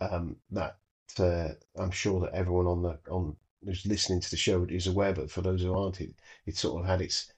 um, 0.00 0.36
that 0.50 0.76
uh, 1.18 1.48
I'm 1.76 1.90
sure 1.90 2.20
that 2.20 2.34
everyone 2.34 2.66
on 2.66 2.82
the 2.82 2.98
on 3.10 3.36
who's 3.64 3.86
listening 3.86 4.20
to 4.20 4.30
the 4.30 4.36
show 4.36 4.64
is 4.64 4.86
aware, 4.86 5.12
but 5.12 5.30
for 5.30 5.42
those 5.42 5.62
who 5.62 5.74
aren't, 5.74 6.00
it 6.00 6.14
it 6.46 6.56
sort 6.56 6.80
of 6.80 6.86
had 6.88 7.00
its 7.00 7.32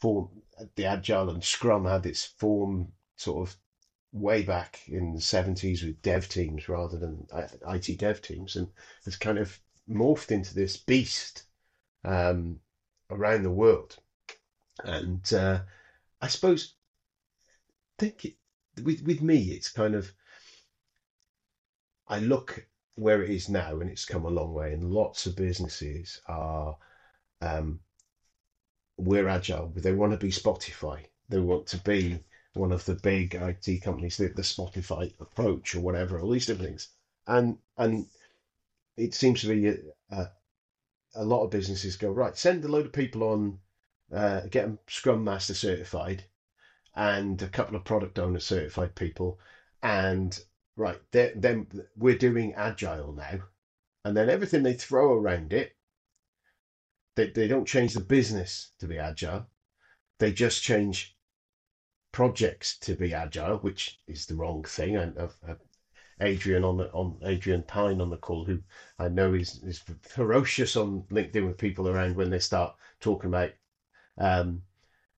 form. 0.00 0.28
The 0.74 0.86
agile 0.86 1.30
and 1.30 1.44
Scrum 1.44 1.84
had 1.84 2.06
its 2.06 2.24
form 2.24 2.92
sort 3.16 3.48
of 3.48 3.56
way 4.12 4.42
back 4.42 4.80
in 4.88 5.12
the 5.12 5.20
70s 5.20 5.84
with 5.84 6.00
dev 6.00 6.28
teams 6.28 6.68
rather 6.68 6.98
than 6.98 7.26
uh, 7.32 7.48
IT 7.68 7.98
dev 7.98 8.22
teams 8.22 8.56
and 8.56 8.68
has 9.04 9.16
kind 9.16 9.38
of 9.38 9.58
morphed 9.88 10.30
into 10.30 10.54
this 10.54 10.76
beast 10.76 11.44
um, 12.04 12.58
around 13.10 13.42
the 13.42 13.50
world. 13.50 13.96
And 14.82 15.30
uh, 15.32 15.60
I 16.20 16.28
suppose, 16.28 16.75
think 17.98 18.24
it, 18.24 18.34
with, 18.82 19.02
with 19.02 19.22
me, 19.22 19.50
it's 19.50 19.68
kind 19.68 19.94
of, 19.94 20.12
I 22.08 22.18
look 22.20 22.66
where 22.94 23.22
it 23.22 23.30
is 23.30 23.48
now 23.48 23.80
and 23.80 23.90
it's 23.90 24.04
come 24.04 24.24
a 24.24 24.30
long 24.30 24.52
way 24.52 24.72
and 24.72 24.92
lots 24.92 25.26
of 25.26 25.36
businesses 25.36 26.20
are, 26.26 26.76
um, 27.40 27.80
we're 28.96 29.28
agile, 29.28 29.72
they 29.74 29.92
want 29.92 30.12
to 30.12 30.18
be 30.18 30.30
Spotify. 30.30 31.04
They 31.28 31.38
want 31.38 31.66
to 31.68 31.78
be 31.78 32.18
one 32.54 32.72
of 32.72 32.84
the 32.84 32.94
big 32.94 33.34
IT 33.34 33.82
companies, 33.82 34.16
the, 34.16 34.28
the 34.28 34.42
Spotify 34.42 35.12
approach 35.20 35.74
or 35.74 35.80
whatever, 35.80 36.20
all 36.20 36.30
these 36.30 36.46
different 36.46 36.70
things. 36.70 36.88
And 37.26 37.58
and 37.76 38.06
it 38.96 39.14
seems 39.14 39.40
to 39.42 39.48
be 39.48 39.68
a, 39.68 39.76
a, 40.10 40.30
a 41.16 41.24
lot 41.24 41.44
of 41.44 41.50
businesses 41.50 41.96
go 41.96 42.10
right, 42.10 42.36
send 42.36 42.64
a 42.64 42.68
load 42.68 42.86
of 42.86 42.92
people 42.92 43.24
on, 43.24 43.58
uh, 44.12 44.40
get 44.42 44.62
them 44.62 44.78
Scrum 44.88 45.24
Master 45.24 45.54
certified, 45.54 46.24
and 46.96 47.40
a 47.42 47.48
couple 47.48 47.76
of 47.76 47.84
product 47.84 48.18
owner 48.18 48.40
certified 48.40 48.94
people, 48.94 49.38
and 49.82 50.40
right 50.76 51.00
then 51.12 51.68
we're 51.96 52.18
doing 52.18 52.54
agile 52.54 53.12
now, 53.12 53.40
and 54.04 54.16
then 54.16 54.30
everything 54.30 54.62
they 54.62 54.74
throw 54.74 55.12
around 55.12 55.52
it, 55.52 55.76
they 57.14 57.30
they 57.30 57.48
don't 57.48 57.68
change 57.68 57.94
the 57.94 58.00
business 58.00 58.72
to 58.78 58.86
be 58.86 58.98
agile, 58.98 59.46
they 60.18 60.32
just 60.32 60.62
change 60.62 61.16
projects 62.12 62.78
to 62.78 62.94
be 62.94 63.12
agile, 63.12 63.58
which 63.58 64.00
is 64.06 64.24
the 64.24 64.34
wrong 64.34 64.64
thing. 64.64 64.96
And 64.96 65.18
uh, 65.18 65.28
Adrian 66.20 66.64
on 66.64 66.78
the 66.78 66.90
on 66.92 67.18
Adrian 67.24 67.62
Pine 67.62 68.00
on 68.00 68.08
the 68.08 68.16
call, 68.16 68.44
who 68.44 68.60
I 68.98 69.08
know 69.08 69.34
is 69.34 69.62
is 69.62 69.82
ferocious 70.00 70.76
on 70.76 71.02
LinkedIn 71.10 71.46
with 71.46 71.58
people 71.58 71.88
around 71.88 72.16
when 72.16 72.30
they 72.30 72.38
start 72.38 72.74
talking 73.00 73.28
about 73.28 73.50
um, 74.16 74.62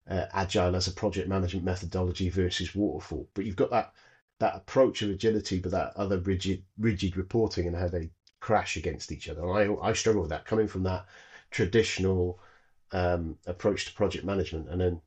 uh, 0.09 0.27
agile 0.33 0.75
as 0.75 0.87
a 0.87 0.93
project 0.93 1.29
management 1.29 1.65
methodology 1.65 2.29
versus 2.31 2.75
waterfall. 2.75 3.29
But 3.35 3.45
you've 3.45 3.57
got 3.57 3.71
that 3.71 3.93
that 4.41 4.57
approach 4.57 5.03
of 5.03 5.11
agility, 5.11 5.59
but 5.59 5.73
that 5.73 5.93
other 5.97 6.19
rigid 6.19 6.65
rigid 6.79 7.17
reporting 7.17 7.67
and 7.67 7.77
how 7.77 7.89
they 7.89 8.11
crash 8.41 8.77
against 8.77 9.13
each 9.13 9.29
other. 9.29 9.43
And 9.43 9.79
I 9.81 9.89
I 9.89 9.93
struggle 9.93 10.23
with 10.23 10.31
that 10.31 10.45
coming 10.45 10.69
from 10.69 10.85
that 10.85 11.07
traditional 11.51 12.41
um, 12.93 13.39
approach 13.47 13.85
to 13.87 13.93
project 13.93 14.25
management, 14.25 14.69
and 14.69 14.81
then 14.81 15.01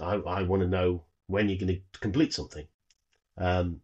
I 0.00 0.14
I 0.14 0.42
want 0.42 0.62
to 0.62 0.68
know 0.68 1.04
when 1.26 1.48
you're 1.48 1.58
going 1.58 1.82
to 1.92 2.00
complete 2.00 2.32
something. 2.32 2.66
Um, 3.36 3.80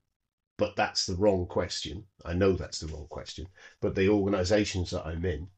but 0.56 0.76
that's 0.76 1.06
the 1.06 1.16
wrong 1.16 1.46
question. 1.46 2.04
I 2.24 2.32
know 2.34 2.52
that's 2.52 2.78
the 2.78 2.86
wrong 2.86 3.06
question. 3.08 3.48
But 3.80 3.94
the 3.94 4.08
organizations 4.08 4.90
that 4.90 5.04
I'm 5.04 5.24
in 5.24 5.48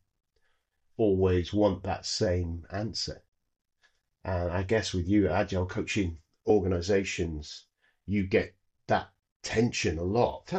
always 0.97 1.52
want 1.52 1.83
that 1.83 2.07
same 2.07 2.64
answer. 2.71 3.23
And 4.26 4.50
I 4.50 4.64
guess 4.64 4.92
with 4.92 5.09
you, 5.09 5.28
agile 5.28 5.66
coaching 5.66 6.18
organizations, 6.49 7.66
you 8.06 8.26
get 8.26 8.56
that 8.88 9.09
tension 9.45 9.99
a 9.99 10.02
lot. 10.02 10.52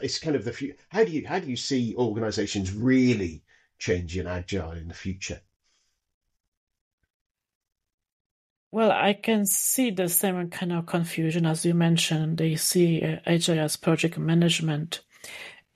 It's 0.00 0.20
kind 0.20 0.36
of 0.36 0.44
the 0.44 0.52
future. 0.52 0.76
How 0.88 1.02
do 1.02 1.10
you 1.10 1.26
how 1.26 1.40
do 1.40 1.50
you 1.50 1.56
see 1.56 1.96
organisations 1.96 2.72
really 2.72 3.42
changing 3.78 4.28
agile 4.28 4.70
in 4.70 4.86
the 4.86 4.94
future? 4.94 5.40
Well, 8.70 8.92
I 8.92 9.14
can 9.14 9.46
see 9.46 9.90
the 9.90 10.08
same 10.08 10.48
kind 10.50 10.72
of 10.72 10.86
confusion 10.86 11.46
as 11.46 11.66
you 11.66 11.74
mentioned. 11.74 12.38
They 12.38 12.54
see 12.54 13.02
uh, 13.02 13.16
agile 13.26 13.58
as 13.58 13.76
project 13.76 14.16
management, 14.16 15.00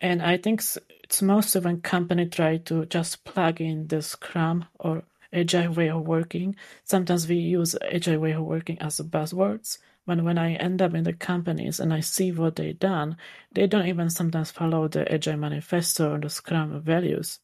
and 0.00 0.22
I 0.22 0.36
think 0.36 0.62
it's 1.02 1.22
mostly 1.22 1.60
when 1.60 1.80
company 1.80 2.26
try 2.26 2.58
to 2.58 2.86
just 2.86 3.24
plug 3.24 3.60
in 3.60 3.88
the 3.88 4.00
Scrum 4.00 4.66
or 4.78 5.02
agile 5.32 5.72
way 5.72 5.90
of 5.90 6.06
working. 6.06 6.56
Sometimes 6.84 7.28
we 7.28 7.36
use 7.36 7.76
agile 7.90 8.18
way 8.18 8.32
of 8.32 8.44
working 8.44 8.78
as 8.80 8.98
buzzwords, 8.98 9.78
when 10.08 10.24
when 10.24 10.38
I 10.38 10.54
end 10.54 10.80
up 10.80 10.94
in 10.94 11.04
the 11.04 11.12
companies 11.12 11.80
and 11.80 11.92
I 11.92 12.00
see 12.00 12.32
what 12.32 12.56
they 12.56 12.72
done, 12.72 13.18
they 13.52 13.66
don't 13.66 13.88
even 13.88 14.08
sometimes 14.08 14.50
follow 14.50 14.88
the 14.88 15.12
Agile 15.12 15.36
Manifesto 15.36 16.14
or 16.14 16.18
the 16.18 16.30
Scrum 16.30 16.80
values. 16.80 17.40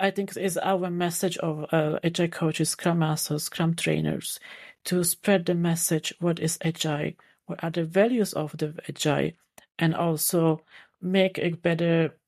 I 0.00 0.10
think 0.10 0.36
it's 0.36 0.56
our 0.56 0.90
message 0.90 1.36
of 1.38 1.72
uh, 1.72 2.00
Agile 2.02 2.26
coaches, 2.26 2.70
Scrum 2.70 2.98
Masters, 2.98 3.44
Scrum 3.44 3.74
trainers 3.76 4.40
to 4.86 5.04
spread 5.04 5.46
the 5.46 5.54
message 5.54 6.12
what 6.18 6.40
is 6.40 6.58
Agile, 6.64 7.12
what 7.46 7.62
are 7.62 7.70
the 7.70 7.84
values 7.84 8.32
of 8.32 8.58
the 8.58 8.74
Agile, 8.88 9.30
and 9.78 9.94
also 9.94 10.62
make 11.00 11.38
a 11.38 11.50
better 11.50 12.18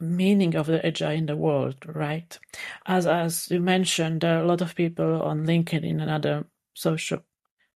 meaning 0.00 0.54
of 0.54 0.66
the 0.66 0.84
agile 0.84 1.10
in 1.10 1.26
the 1.26 1.36
world 1.36 1.76
right 1.86 2.38
as 2.86 3.06
as 3.06 3.50
you 3.50 3.60
mentioned 3.60 4.20
there 4.20 4.38
are 4.38 4.42
a 4.42 4.46
lot 4.46 4.60
of 4.60 4.74
people 4.74 5.22
on 5.22 5.46
linkedin 5.46 6.00
and 6.00 6.10
other 6.10 6.44
social 6.74 7.20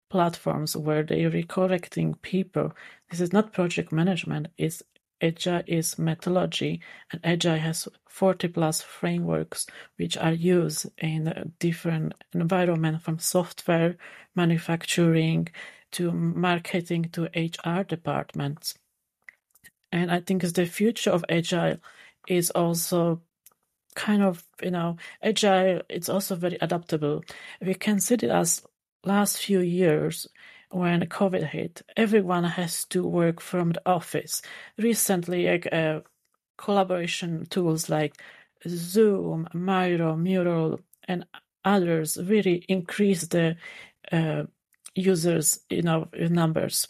platforms 0.09 0.75
where 0.75 1.03
they're 1.03 1.31
recorrecting 1.31 2.21
people. 2.21 2.73
This 3.09 3.21
is 3.21 3.33
not 3.33 3.53
project 3.53 3.91
management, 3.91 4.47
it's 4.57 4.83
Agile 5.21 5.63
is 5.67 5.99
methodology, 5.99 6.81
and 7.11 7.19
Agile 7.25 7.57
has 7.57 7.89
40 8.07 8.47
plus 8.47 8.81
frameworks 8.81 9.67
which 9.97 10.15
are 10.15 10.31
used 10.31 10.87
in 10.97 11.53
different 11.59 12.13
environments 12.33 13.03
from 13.03 13.19
software, 13.19 13.97
manufacturing, 14.33 15.49
to 15.91 16.13
marketing, 16.13 17.09
to 17.11 17.23
HR 17.35 17.83
departments. 17.83 18.75
And 19.91 20.09
I 20.09 20.21
think 20.21 20.41
it's 20.41 20.53
the 20.53 20.65
future 20.65 21.11
of 21.11 21.25
Agile 21.27 21.79
is 22.29 22.51
also 22.51 23.21
kind 23.95 24.23
of, 24.23 24.43
you 24.61 24.71
know, 24.71 24.97
Agile, 25.21 25.81
it's 25.89 26.09
also 26.09 26.35
very 26.35 26.57
adaptable. 26.61 27.23
We 27.61 27.73
can 27.73 27.99
see 27.99 28.15
it 28.15 28.23
as 28.23 28.61
last 29.03 29.37
few 29.37 29.59
years 29.61 30.27
when 30.71 31.01
COVID 31.01 31.43
hit, 31.47 31.81
everyone 31.97 32.43
has 32.43 32.85
to 32.85 33.05
work 33.05 33.41
from 33.41 33.71
the 33.71 33.81
office. 33.85 34.41
Recently, 34.77 35.47
like, 35.47 35.67
uh, 35.73 36.01
collaboration 36.57 37.45
tools 37.49 37.89
like 37.89 38.21
Zoom, 38.67 39.47
Miro, 39.53 40.15
Mural, 40.15 40.79
and 41.07 41.25
others 41.65 42.17
really 42.23 42.63
increased 42.67 43.31
the 43.31 43.55
uh, 44.11 44.43
users 44.95 45.59
you 45.69 45.81
know 45.81 46.07
numbers 46.15 46.87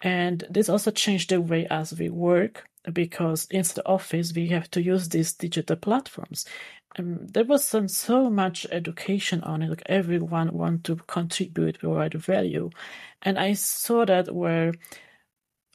and 0.00 0.44
this 0.50 0.68
also 0.68 0.90
changed 0.90 1.30
the 1.30 1.40
way 1.40 1.66
as 1.70 1.92
we 1.98 2.08
work 2.08 2.64
because 2.92 3.46
in 3.50 3.62
the 3.62 3.82
office 3.86 4.32
we 4.34 4.48
have 4.48 4.70
to 4.70 4.82
use 4.82 5.08
these 5.08 5.34
digital 5.34 5.76
platforms 5.76 6.44
um, 6.98 7.26
there 7.26 7.44
was 7.44 7.64
some, 7.64 7.88
so 7.88 8.28
much 8.28 8.66
education 8.70 9.42
on 9.42 9.62
it. 9.62 9.70
Like 9.70 9.82
everyone 9.86 10.52
want 10.52 10.84
to 10.84 10.96
contribute, 10.96 11.78
provide 11.78 12.14
value, 12.14 12.70
and 13.22 13.38
I 13.38 13.54
saw 13.54 14.04
that 14.04 14.34
where 14.34 14.74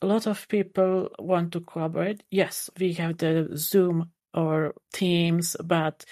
a 0.02 0.06
lot 0.06 0.28
of 0.28 0.48
people 0.48 1.10
want 1.18 1.54
to 1.54 1.62
collaborate. 1.62 2.24
Yes, 2.30 2.70
we 2.80 2.94
have 2.94 3.18
the 3.18 3.50
Zoom 3.56 4.12
or 4.34 4.76
Teams, 4.94 5.56
but 5.64 6.06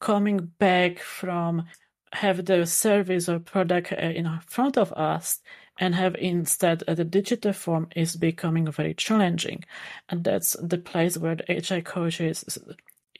coming 0.00 0.38
back 0.58 0.98
from 0.98 1.64
have 2.12 2.44
the 2.44 2.66
service 2.66 3.28
or 3.28 3.38
product 3.38 3.92
uh, 3.92 3.96
in 3.96 4.28
front 4.46 4.76
of 4.76 4.92
us 4.92 5.40
and 5.82 5.96
have 5.96 6.14
instead 6.14 6.84
uh, 6.86 6.94
the 6.94 7.04
digital 7.04 7.52
form 7.52 7.88
is 7.96 8.14
becoming 8.14 8.70
very 8.70 8.94
challenging 8.94 9.64
and 10.08 10.22
that's 10.22 10.52
the 10.62 10.78
place 10.78 11.18
where 11.18 11.34
the 11.34 11.56
agile 11.56 11.82
coaches 11.82 12.44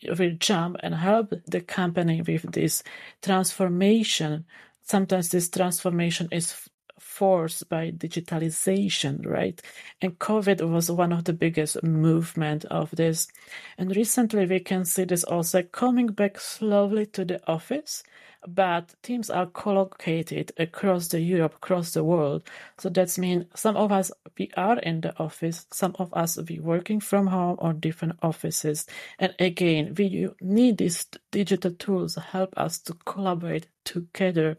will 0.08 0.36
jump 0.38 0.76
and 0.80 0.94
help 0.94 1.32
the 1.46 1.60
company 1.60 2.22
with 2.22 2.52
this 2.52 2.84
transformation. 3.20 4.44
Sometimes 4.82 5.30
this 5.30 5.48
transformation 5.48 6.28
is 6.30 6.68
forced 6.98 7.68
by 7.68 7.90
digitalization, 7.90 9.26
right? 9.26 9.60
And 10.00 10.18
COVID 10.18 10.68
was 10.70 10.90
one 10.90 11.12
of 11.12 11.24
the 11.24 11.32
biggest 11.32 11.82
movement 11.82 12.64
of 12.66 12.90
this. 12.92 13.28
And 13.76 13.94
recently 13.94 14.46
we 14.46 14.60
can 14.60 14.84
see 14.84 15.04
this 15.04 15.24
also 15.24 15.62
coming 15.62 16.08
back 16.08 16.38
slowly 16.40 17.06
to 17.06 17.24
the 17.24 17.40
office 17.48 18.02
but 18.46 18.94
teams 19.02 19.30
are 19.30 19.46
collocated 19.46 20.52
across 20.58 21.08
the 21.08 21.20
Europe, 21.20 21.54
across 21.54 21.92
the 21.92 22.04
world. 22.04 22.42
So 22.78 22.88
that 22.90 23.16
means 23.18 23.46
some 23.54 23.76
of 23.76 23.92
us 23.92 24.10
we 24.38 24.50
are 24.56 24.78
in 24.78 25.02
the 25.02 25.16
office, 25.18 25.66
some 25.70 25.94
of 25.98 26.12
us 26.14 26.38
we 26.48 26.58
working 26.58 27.00
from 27.00 27.26
home 27.28 27.56
or 27.58 27.72
different 27.72 28.18
offices. 28.22 28.86
And 29.18 29.34
again, 29.38 29.94
we 29.96 30.28
need 30.40 30.78
these 30.78 31.06
digital 31.30 31.72
tools 31.72 32.14
to 32.14 32.20
help 32.20 32.54
us 32.56 32.78
to 32.80 32.94
collaborate 33.04 33.68
together. 33.84 34.56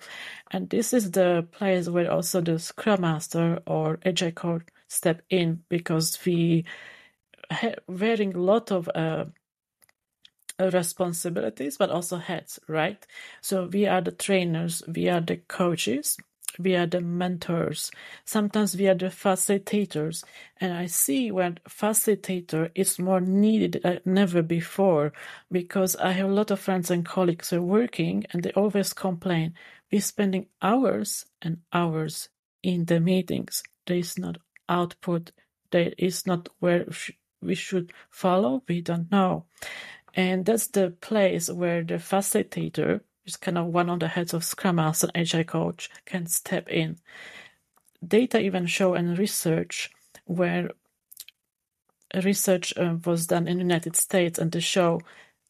And 0.52 0.70
this 0.70 0.94
is 0.94 1.12
the 1.12 1.48
place 1.52 1.90
where 1.90 2.12
also 2.12 2.42
the 2.42 2.60
Scrum 2.60 3.02
Master 3.02 3.60
or 3.66 4.00
Agile 4.06 4.32
Coach 4.32 4.64
step 4.88 5.22
in 5.30 5.64
because 5.70 6.18
we 6.26 6.66
wearing 7.88 8.36
a 8.36 8.40
lot 8.40 8.72
of 8.72 8.90
uh, 8.96 9.26
responsibilities, 10.60 11.78
but 11.78 11.90
also 11.90 12.18
heads, 12.18 12.60
right? 12.68 13.06
So 13.42 13.68
we 13.72 13.88
are 13.88 14.02
the 14.02 14.12
trainers, 14.12 14.84
we 14.88 15.10
are 15.10 15.22
the 15.22 15.38
coaches, 15.38 16.18
we 16.60 16.76
are 16.76 16.86
the 16.86 17.02
mentors. 17.02 17.92
Sometimes 18.26 18.76
we 18.76 18.88
are 18.88 18.96
the 18.96 19.08
facilitators. 19.08 20.24
And 20.58 20.74
I 20.74 20.86
see 20.86 21.32
when 21.32 21.60
facilitator 21.68 22.70
is 22.76 23.00
more 23.00 23.22
needed 23.22 23.82
than 23.84 24.02
never 24.06 24.42
before 24.42 25.14
because 25.52 25.96
I 25.96 26.12
have 26.12 26.30
a 26.30 26.34
lot 26.34 26.52
of 26.52 26.60
friends 26.60 26.92
and 26.92 27.06
colleagues 27.06 27.50
who 27.50 27.58
are 27.58 27.62
working 27.62 28.26
and 28.32 28.44
they 28.44 28.52
always 28.52 28.94
complain. 28.94 29.56
We're 29.92 30.02
spending 30.02 30.48
hours 30.62 31.26
and 31.42 31.58
hours 31.72 32.30
in 32.62 32.86
the 32.86 33.00
meetings. 33.00 33.64
There 33.86 33.98
is 33.98 34.18
not 34.18 34.38
output. 34.70 35.32
There 35.72 35.94
is 35.98 36.26
not 36.26 36.50
where 36.60 36.86
we 37.42 37.56
should 37.56 37.92
follow. 38.10 38.64
We 38.68 38.82
don't 38.82 39.12
know. 39.12 39.46
And 40.14 40.46
that's 40.46 40.68
the 40.68 40.92
place 40.92 41.50
where 41.50 41.84
the 41.84 41.96
facilitator, 41.96 43.02
is 43.26 43.36
kind 43.38 43.58
of 43.58 43.68
one 43.68 43.90
of 43.90 44.00
the 44.00 44.08
heads 44.10 44.34
of 44.34 44.44
Scrum 44.44 44.76
Master 44.76 45.08
and 45.14 45.22
Agile 45.22 45.44
Coach, 45.44 45.90
can 46.06 46.28
step 46.28 46.70
in. 46.70 46.98
Data 48.06 48.40
even 48.40 48.66
show 48.66 48.94
and 48.94 49.18
research 49.18 49.90
where 50.26 50.70
research 52.24 52.74
uh, 52.78 52.96
was 53.06 53.28
done 53.28 53.48
in 53.48 53.58
the 53.58 53.64
United 53.64 53.96
States 53.96 54.38
and 54.38 54.52
to 54.54 54.62
show 54.62 55.02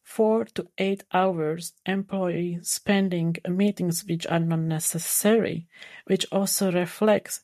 four 0.02 0.44
to 0.44 0.68
eight 0.78 1.04
hours 1.12 1.72
employee 1.86 2.58
spending 2.62 3.36
meetings 3.48 4.04
which 4.06 4.26
are 4.26 4.38
not 4.38 4.60
necessary, 4.60 5.66
which 6.06 6.26
also 6.30 6.70
reflects 6.70 7.40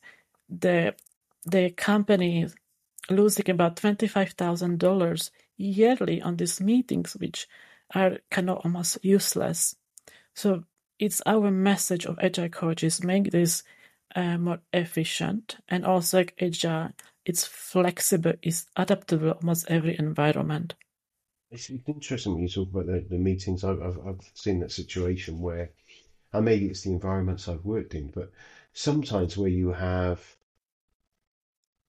the 0.49 0.93
the 1.45 1.71
company 1.71 2.47
losing 3.09 3.49
about 3.49 3.77
twenty 3.77 4.07
five 4.07 4.29
thousand 4.31 4.79
dollars 4.79 5.31
yearly 5.61 6.21
on 6.21 6.37
these 6.37 6.59
meetings, 6.59 7.13
which 7.13 7.47
are 7.93 8.17
kind 8.29 8.49
of 8.49 8.57
almost 8.63 8.97
useless. 9.03 9.75
So 10.33 10.63
it's 10.99 11.21
our 11.25 11.51
message 11.51 12.05
of 12.05 12.19
agile 12.21 12.49
coaches 12.49 13.03
make 13.03 13.31
this 13.31 13.63
uh, 14.15 14.37
more 14.37 14.59
efficient 14.73 15.57
and 15.69 15.85
also 15.85 16.23
agile. 16.39 16.89
It's 17.25 17.45
flexible, 17.45 18.33
it's 18.41 18.65
adaptable 18.75 19.31
almost 19.31 19.69
every 19.69 19.97
environment. 19.97 20.73
It's, 21.51 21.69
interesting 21.69 22.33
when 22.33 22.43
you 22.43 22.49
talk 22.49 22.69
about 22.69 22.87
the, 22.87 23.05
the 23.09 23.17
meetings. 23.17 23.63
I've, 23.63 23.81
I've, 23.81 23.99
I've 24.07 24.31
seen 24.33 24.61
that 24.61 24.71
situation 24.71 25.39
where, 25.39 25.71
and 26.33 26.45
maybe 26.45 26.67
it's 26.67 26.83
the 26.83 26.91
environments 26.91 27.47
I've 27.47 27.65
worked 27.65 27.93
in, 27.93 28.07
but 28.07 28.31
sometimes 28.73 29.37
where 29.37 29.49
you 29.49 29.73
have 29.73 30.23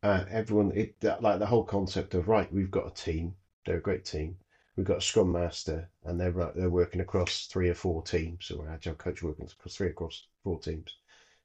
uh, 0.03 0.25
everyone, 0.31 0.73
it, 0.75 0.97
like 1.21 1.39
the 1.39 1.47
whole 1.47 1.65
concept 1.65 2.15
of 2.15 2.29
right, 2.29 2.53
we've 2.53 2.71
got 2.71 2.89
a 2.89 2.95
team, 2.95 3.35
they're 3.65 3.77
a 3.77 3.81
great 3.81 4.05
team. 4.05 4.37
We've 4.77 4.87
got 4.87 4.99
a 4.99 5.03
scrum 5.03 5.31
master, 5.33 5.89
and 6.05 6.19
they're 6.19 6.33
they're 6.55 6.71
working 6.71 7.01
across 7.01 7.47
three 7.47 7.69
or 7.69 7.75
four 7.75 8.03
teams. 8.03 8.47
So 8.47 8.57
we're 8.57 8.71
agile 8.71 8.95
coach 8.95 9.23
working 9.23 9.47
across 9.47 9.75
three 9.75 9.89
across 9.89 10.27
four 10.43 10.59
teams. 10.59 10.97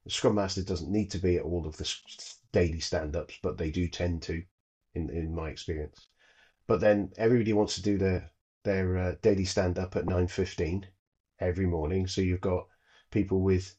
The 0.06 0.10
scrum 0.12 0.36
master 0.36 0.62
doesn't 0.64 0.90
need 0.90 1.10
to 1.12 1.20
be 1.20 1.36
at 1.36 1.44
all 1.44 1.68
of 1.68 1.76
the 1.76 1.94
daily 2.54 2.80
stand-ups, 2.80 3.40
but 3.42 3.58
they 3.58 3.70
do 3.70 3.88
tend 3.88 4.22
to, 4.24 4.42
in 4.96 5.10
in 5.10 5.36
my 5.36 5.50
experience. 5.50 6.08
But 6.68 6.80
then 6.80 7.10
everybody 7.18 7.54
wants 7.54 7.76
to 7.76 7.82
do 7.82 7.98
their 7.98 8.30
their 8.64 8.98
uh, 8.98 9.14
daily 9.22 9.46
stand-up 9.46 9.96
at 9.96 10.06
nine 10.06 10.28
fifteen 10.28 10.86
every 11.40 11.66
morning. 11.66 12.08
So 12.08 12.22
you've 12.22 12.42
got 12.42 12.66
people 13.12 13.42
with 13.42 13.74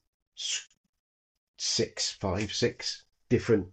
six, 1.56 2.12
five, 2.20 2.52
six 2.52 3.02
different 3.28 3.68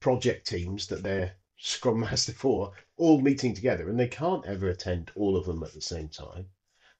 project 0.00 0.46
teams 0.46 0.86
that 0.86 1.02
they're 1.02 1.32
Scrum 1.58 2.00
Master 2.00 2.32
for 2.32 2.70
all 2.96 3.20
meeting 3.20 3.54
together, 3.54 3.88
and 3.88 3.98
they 3.98 4.08
can't 4.08 4.44
ever 4.46 4.68
attend 4.68 5.10
all 5.14 5.36
of 5.36 5.44
them 5.46 5.62
at 5.62 5.72
the 5.72 5.80
same 5.80 6.08
time. 6.08 6.46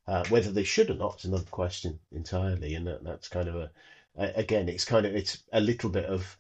Uh, 0.07 0.25
whether 0.29 0.53
they 0.53 0.63
should 0.63 0.91
or 0.91 0.95
not 0.95 1.19
is 1.19 1.25
another 1.25 1.51
question 1.51 1.99
entirely, 2.13 2.75
and 2.75 2.87
that, 2.87 3.03
that's 3.03 3.29
kind 3.29 3.49
of 3.49 3.57
a, 3.57 3.71
again, 4.17 4.69
it's 4.69 4.85
kind 4.85 5.05
of 5.07 5.15
it's 5.15 5.43
a 5.53 5.61
little 5.61 5.91
bit 5.91 6.05
of 6.05 6.37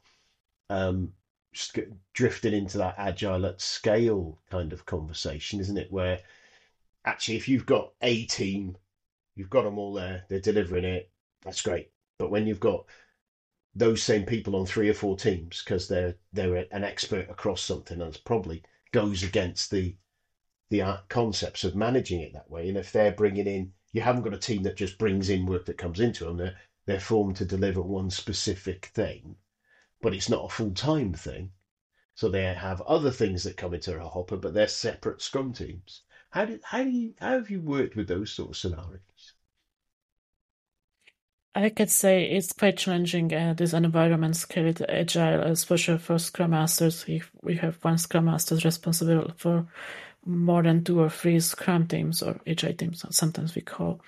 um, 0.70 1.12
drifting 2.14 2.54
into 2.54 2.78
that 2.78 2.94
agile 2.98 3.46
at 3.46 3.60
scale 3.60 4.38
kind 4.50 4.72
of 4.72 4.86
conversation, 4.86 5.58
isn't 5.60 5.78
it? 5.78 5.90
Where 5.90 6.20
actually, 7.04 7.36
if 7.36 7.48
you've 7.48 7.66
got 7.66 7.92
a 8.02 8.24
team, 8.26 8.76
you've 9.34 9.50
got 9.50 9.62
them 9.62 9.78
all 9.78 9.94
there, 9.94 10.24
they're 10.28 10.38
delivering 10.38 10.84
it, 10.84 11.10
that's 11.42 11.62
great. 11.62 11.90
But 12.18 12.30
when 12.30 12.46
you've 12.46 12.60
got 12.60 12.86
those 13.74 14.02
same 14.02 14.24
people 14.24 14.56
on 14.56 14.64
three 14.64 14.88
or 14.88 14.94
four 14.94 15.16
teams 15.16 15.62
because 15.62 15.86
they're 15.86 16.14
they're 16.32 16.64
an 16.72 16.82
expert 16.84 17.28
across 17.28 17.60
something 17.60 17.98
that's 17.98 18.16
probably 18.16 18.62
goes 18.96 19.22
against 19.22 19.70
the 19.70 19.94
the 20.70 20.82
uh, 20.82 20.96
concepts 21.10 21.64
of 21.64 21.74
managing 21.74 22.20
it 22.20 22.32
that 22.32 22.50
way. 22.50 22.68
And 22.68 22.78
if 22.78 22.92
they're 22.92 23.12
bringing 23.12 23.46
in, 23.46 23.70
you 23.92 24.00
haven't 24.00 24.22
got 24.22 24.34
a 24.34 24.38
team 24.38 24.62
that 24.64 24.76
just 24.76 24.98
brings 24.98 25.28
in 25.28 25.46
work 25.46 25.66
that 25.66 25.78
comes 25.78 26.00
into 26.00 26.24
them. 26.24 26.38
They're 26.38 26.54
they're 26.86 27.00
formed 27.00 27.36
to 27.36 27.44
deliver 27.44 27.82
one 27.82 28.10
specific 28.10 28.86
thing, 28.94 29.36
but 30.02 30.14
it's 30.14 30.28
not 30.30 30.46
a 30.46 30.48
full 30.48 30.74
time 30.74 31.14
thing. 31.14 31.50
So 32.16 32.28
they 32.28 32.44
have 32.54 32.80
other 32.82 33.12
things 33.12 33.44
that 33.44 33.56
come 33.58 33.74
into 33.74 34.00
a 34.00 34.08
hopper, 34.08 34.36
but 34.38 34.54
they're 34.54 34.66
separate 34.68 35.22
scrum 35.22 35.52
teams. 35.52 36.02
How 36.30 36.46
do 36.46 36.58
how 36.64 36.84
do 36.84 36.90
you 36.90 37.14
how 37.20 37.34
have 37.34 37.50
you 37.50 37.60
worked 37.60 37.96
with 37.96 38.08
those 38.08 38.32
sort 38.32 38.50
of 38.50 38.56
scenarios? 38.58 39.34
I 41.56 41.70
could 41.70 41.90
say 41.90 42.24
it's 42.24 42.52
quite 42.52 42.76
challenging 42.76 43.32
uh, 43.32 43.54
this 43.56 43.72
environment 43.72 44.36
scaled 44.36 44.82
agile, 44.90 45.40
especially 45.40 45.96
for 45.96 46.18
Scrum 46.18 46.50
Masters. 46.50 47.06
If 47.08 47.30
we 47.40 47.56
have 47.56 47.82
one 47.82 47.96
Scrum 47.96 48.26
Master 48.26 48.56
responsible 48.56 49.32
for 49.38 49.66
more 50.26 50.62
than 50.62 50.84
two 50.84 51.00
or 51.00 51.08
three 51.08 51.40
Scrum 51.40 51.86
teams 51.86 52.22
or 52.22 52.38
agile 52.46 52.74
teams, 52.74 53.06
sometimes 53.08 53.54
we 53.54 53.62
call. 53.62 54.02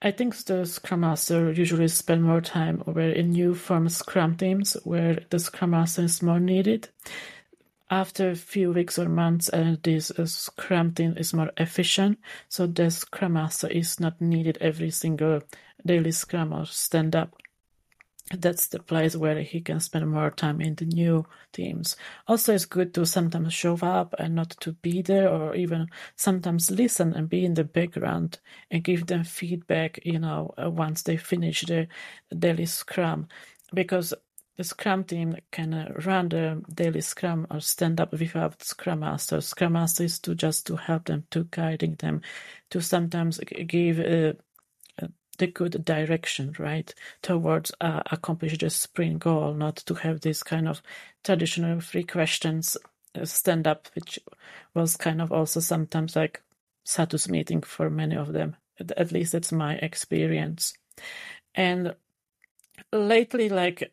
I 0.00 0.12
think 0.12 0.34
the 0.46 0.64
Scrum 0.64 1.00
Master 1.00 1.52
usually 1.52 1.88
spend 1.88 2.22
more 2.22 2.40
time 2.40 2.82
over 2.86 3.02
in 3.02 3.32
new 3.32 3.54
form 3.54 3.90
Scrum 3.90 4.38
teams 4.38 4.78
where 4.84 5.18
the 5.28 5.38
Scrum 5.38 5.72
Master 5.72 6.04
is 6.04 6.22
more 6.22 6.40
needed. 6.40 6.88
After 7.90 8.30
a 8.30 8.36
few 8.36 8.72
weeks 8.72 8.98
or 8.98 9.10
months, 9.10 9.50
uh, 9.52 9.76
this 9.82 10.10
uh, 10.12 10.24
Scrum 10.24 10.92
team 10.92 11.16
is 11.18 11.34
more 11.34 11.50
efficient, 11.58 12.18
so 12.48 12.66
the 12.66 12.90
Scrum 12.90 13.34
Master 13.34 13.68
is 13.68 14.00
not 14.00 14.18
needed 14.22 14.56
every 14.62 14.90
single 14.90 15.42
daily 15.84 16.12
scrum 16.12 16.52
or 16.52 16.66
stand 16.66 17.16
up 17.16 17.34
that's 18.38 18.68
the 18.68 18.78
place 18.78 19.16
where 19.16 19.40
he 19.40 19.60
can 19.60 19.80
spend 19.80 20.08
more 20.08 20.30
time 20.30 20.60
in 20.60 20.76
the 20.76 20.84
new 20.84 21.26
teams. 21.52 21.96
Also, 22.28 22.54
it's 22.54 22.64
good 22.64 22.94
to 22.94 23.04
sometimes 23.04 23.52
show 23.52 23.76
up 23.82 24.14
and 24.18 24.34
not 24.34 24.50
to 24.60 24.72
be 24.72 25.02
there, 25.02 25.28
or 25.28 25.54
even 25.56 25.88
sometimes 26.16 26.70
listen 26.70 27.12
and 27.12 27.28
be 27.28 27.44
in 27.44 27.54
the 27.54 27.64
background 27.64 28.38
and 28.70 28.84
give 28.84 29.06
them 29.06 29.24
feedback. 29.24 29.98
You 30.04 30.20
know, 30.20 30.54
uh, 30.62 30.70
once 30.70 31.02
they 31.02 31.16
finish 31.16 31.62
the 31.62 31.88
daily 32.36 32.66
scrum, 32.66 33.26
because 33.74 34.14
the 34.56 34.64
scrum 34.64 35.04
team 35.04 35.36
can 35.50 35.74
uh, 35.74 35.92
run 36.04 36.28
the 36.28 36.62
daily 36.72 37.00
scrum 37.00 37.46
or 37.50 37.60
stand 37.60 38.00
up 38.00 38.12
without 38.12 38.62
scrum 38.62 39.00
master. 39.00 39.40
Scrum 39.40 39.72
master 39.72 40.04
is 40.04 40.20
to 40.20 40.36
just 40.36 40.66
to 40.68 40.76
help 40.76 41.06
them, 41.06 41.24
to 41.30 41.44
guiding 41.50 41.96
them, 41.96 42.20
to 42.70 42.80
sometimes 42.80 43.40
give. 43.66 43.98
Uh, 43.98 44.34
the 45.40 45.48
good 45.48 45.84
direction, 45.84 46.54
right, 46.58 46.94
towards 47.22 47.72
uh, 47.80 48.02
accomplish 48.12 48.56
the 48.58 48.70
sprint 48.70 49.18
goal, 49.18 49.54
not 49.54 49.76
to 49.76 49.94
have 49.94 50.20
this 50.20 50.42
kind 50.42 50.68
of 50.68 50.82
traditional 51.24 51.80
three 51.80 52.04
questions 52.04 52.76
uh, 53.18 53.24
stand 53.24 53.66
up, 53.66 53.88
which 53.94 54.20
was 54.74 54.96
kind 54.96 55.20
of 55.20 55.32
also 55.32 55.58
sometimes 55.58 56.14
like 56.14 56.42
status 56.84 57.28
meeting 57.28 57.62
for 57.62 57.90
many 57.90 58.16
of 58.16 58.32
them. 58.32 58.54
At 58.78 59.12
least 59.12 59.32
that's 59.32 59.52
my 59.52 59.74
experience. 59.74 60.74
And 61.54 61.94
lately, 62.92 63.48
like 63.48 63.92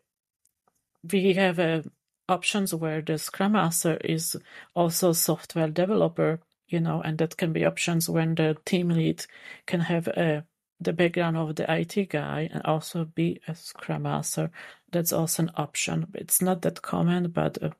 we 1.12 1.34
have 1.34 1.60
uh, 1.60 1.82
options 2.30 2.74
where 2.74 3.02
the 3.02 3.18
Scrum 3.18 3.54
Master 3.54 3.98
is 4.04 4.38
also 4.76 5.14
software 5.14 5.70
developer, 5.70 6.40
you 6.68 6.80
know, 6.80 7.02
and 7.02 7.18
that 7.18 7.38
can 7.38 7.54
be 7.54 7.66
options 7.66 8.10
when 8.10 8.36
the 8.36 8.58
team 8.66 8.90
lead 8.90 9.26
can 9.66 9.82
have 9.82 10.08
a 10.08 10.46
the 10.80 10.94
background 10.94 11.38
of 11.38 11.56
the 11.56 11.72
IT 11.72 12.10
guy 12.10 12.50
and 12.52 12.62
also 12.63 13.06
be 13.06 13.42
a 13.48 13.56
Scrum 13.56 14.04
Master. 14.04 14.52
That's 14.92 15.13
also 15.13 15.44
an 15.44 15.52
option. 15.56 16.08
It's 16.13 16.42
not 16.42 16.62
that 16.62 16.82
common, 16.82 17.30
but 17.32 17.62
uh, 17.62 17.72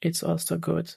it's 0.00 0.22
also 0.22 0.58
good 0.58 0.94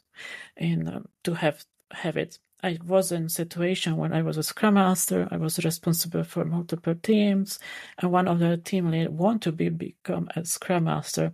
in 0.58 0.88
uh, 0.88 1.02
to 1.24 1.36
have 1.36 1.66
have 1.92 2.18
it. 2.18 2.40
I 2.64 2.80
was 2.84 3.12
in 3.12 3.26
a 3.26 3.30
situation 3.30 3.96
when 3.98 4.12
I 4.12 4.24
was 4.24 4.38
a 4.38 4.44
Scrum 4.44 4.74
Master. 4.74 5.28
I 5.30 5.38
was 5.38 5.64
responsible 5.64 6.24
for 6.24 6.46
multiple 6.46 6.96
teams, 6.96 7.60
and 8.00 8.12
one 8.12 8.28
of 8.28 8.40
the 8.40 8.58
team 8.58 8.90
lead 8.90 9.10
wanted 9.10 9.42
to 9.44 9.52
be 9.52 9.70
become 9.70 10.30
a 10.36 10.44
Scrum 10.46 10.86
Master. 10.86 11.34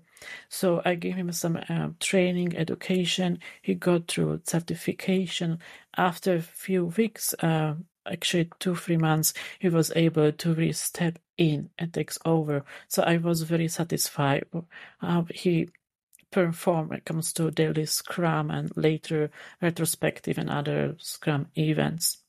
So 0.50 0.82
I 0.84 0.96
gave 0.96 1.16
him 1.16 1.32
some 1.32 1.60
um, 1.70 1.96
training, 2.00 2.58
education. 2.58 3.40
He 3.62 3.76
got 3.76 4.08
through 4.08 4.42
certification. 4.44 5.60
After 5.96 6.36
a 6.36 6.42
few 6.42 6.86
weeks, 6.86 7.34
uh, 7.40 7.76
actually 8.06 8.50
two 8.60 8.76
three 8.76 8.98
months 8.98 9.34
he 9.60 9.70
was 9.70 9.92
able 9.96 10.32
to 10.32 10.54
really 10.54 10.72
step 10.72 11.20
in 11.38 11.70
and 11.78 11.94
takes 11.94 12.18
over 12.26 12.64
so 12.88 13.04
i 13.04 13.18
was 13.18 13.44
very 13.44 13.68
satisfied 13.68 14.44
how 15.00 15.26
he 15.34 15.70
performed 16.32 16.90
when 16.90 17.00
it 17.00 17.06
comes 17.06 17.34
to 17.34 17.52
daily 17.52 17.86
scrum 17.86 18.50
and 18.50 18.72
later 18.76 19.30
retrospective 19.62 20.38
and 20.38 20.50
other 20.50 20.96
scrum 21.00 21.48
events 21.58 22.22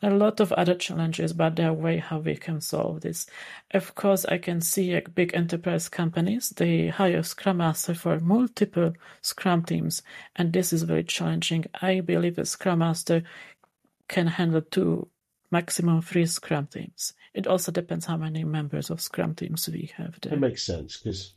there 0.00 0.10
are 0.10 0.14
a 0.14 0.18
lot 0.18 0.40
of 0.40 0.52
other 0.52 0.74
challenges, 0.74 1.32
but 1.32 1.54
there 1.56 1.68
are 1.68 1.72
ways 1.72 2.02
how 2.02 2.18
we 2.18 2.36
can 2.36 2.60
solve 2.60 3.02
this. 3.02 3.26
Of 3.70 3.94
course, 3.94 4.24
I 4.24 4.38
can 4.38 4.60
see 4.60 4.94
like 4.94 5.14
big 5.14 5.34
enterprise 5.34 5.88
companies, 5.88 6.50
they 6.50 6.88
hire 6.88 7.22
Scrum 7.22 7.58
Master 7.58 7.94
for 7.94 8.18
multiple 8.18 8.94
Scrum 9.22 9.62
teams, 9.64 10.02
and 10.34 10.52
this 10.52 10.72
is 10.72 10.82
very 10.82 11.04
challenging. 11.04 11.66
I 11.80 12.00
believe 12.00 12.38
a 12.38 12.46
Scrum 12.46 12.80
Master 12.80 13.22
can 14.08 14.26
handle 14.26 14.62
two 14.62 15.08
maximum 15.50 16.02
three 16.02 16.26
Scrum 16.26 16.66
teams. 16.66 17.14
It 17.34 17.46
also 17.46 17.72
depends 17.72 18.06
how 18.06 18.16
many 18.16 18.44
members 18.44 18.90
of 18.90 19.00
Scrum 19.00 19.34
teams 19.34 19.68
we 19.68 19.90
have 19.96 20.18
there. 20.20 20.34
It 20.34 20.40
makes 20.40 20.62
sense 20.62 20.98
because 20.98 21.34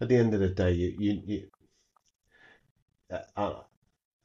at 0.00 0.08
the 0.08 0.16
end 0.16 0.34
of 0.34 0.40
the 0.40 0.48
day, 0.48 0.72
you, 0.72 0.94
you, 0.98 1.22
you 1.24 1.46
uh, 3.10 3.18
uh, 3.36 3.60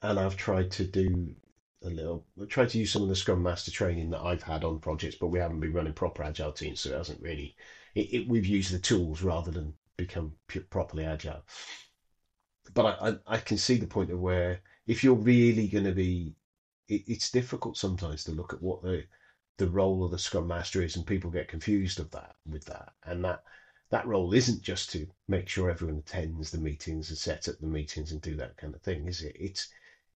and 0.02 0.20
I've 0.20 0.38
tried 0.38 0.72
to 0.72 0.86
do 0.86 1.36
a 1.84 1.90
little, 1.90 2.26
tried 2.48 2.70
to 2.70 2.80
use 2.80 2.92
some 2.92 3.04
of 3.04 3.10
the 3.10 3.16
Scrum 3.16 3.44
Master 3.44 3.72
training 3.72 4.10
that 4.12 4.22
I've 4.22 4.44
had 4.44 4.64
on 4.64 4.80
projects, 4.80 5.16
but 5.20 5.28
we 5.28 5.40
haven't 5.40 5.60
been 5.60 5.74
running 5.74 5.94
proper 5.94 6.24
agile 6.24 6.52
teams, 6.52 6.82
so 6.82 6.92
it 6.92 6.98
hasn't 6.98 7.22
really. 7.22 7.56
It, 7.96 8.14
it, 8.14 8.28
we've 8.28 8.46
used 8.46 8.74
the 8.74 8.80
tools 8.80 9.22
rather 9.22 9.52
than 9.52 9.74
become 9.98 10.34
properly 10.70 11.06
agile. 11.06 11.44
But 12.74 12.86
I, 12.86 13.10
I, 13.10 13.36
I 13.36 13.38
can 13.38 13.58
see 13.58 13.78
the 13.78 13.88
point 13.88 14.12
of 14.12 14.20
where 14.20 14.62
if 14.86 15.04
you're 15.04 15.16
really 15.16 15.68
going 15.68 15.86
to 15.86 15.94
be, 15.94 16.36
it, 16.88 17.04
it's 17.08 17.32
difficult 17.32 17.78
sometimes 17.78 18.24
to 18.26 18.32
look 18.32 18.54
at 18.54 18.62
what 18.62 18.82
the 18.84 19.04
the 19.58 19.70
role 19.70 20.04
of 20.04 20.12
the 20.12 20.20
scrum 20.20 20.48
master 20.48 20.82
is 20.82 20.96
and 20.96 21.06
people 21.06 21.32
get 21.32 21.48
confused 21.48 22.00
of 22.00 22.12
that 22.12 22.36
with 22.46 22.66
that. 22.66 22.94
And 23.04 23.24
that 23.26 23.44
that 23.90 24.06
role 24.06 24.34
isn't 24.34 24.62
just 24.62 24.90
to 24.92 25.08
make 25.28 25.48
sure 25.48 25.70
everyone 25.70 26.00
attends 26.00 26.52
the 26.52 26.58
meetings 26.58 27.10
and 27.10 27.18
set 27.18 27.48
up 27.48 27.56
the 27.60 27.68
meetings 27.68 28.12
and 28.12 28.22
do 28.22 28.36
that 28.36 28.58
kind 28.58 28.76
of 28.76 28.82
thing 28.82 29.08
is 29.08 29.22
it? 29.22 29.36
It's 29.40 29.70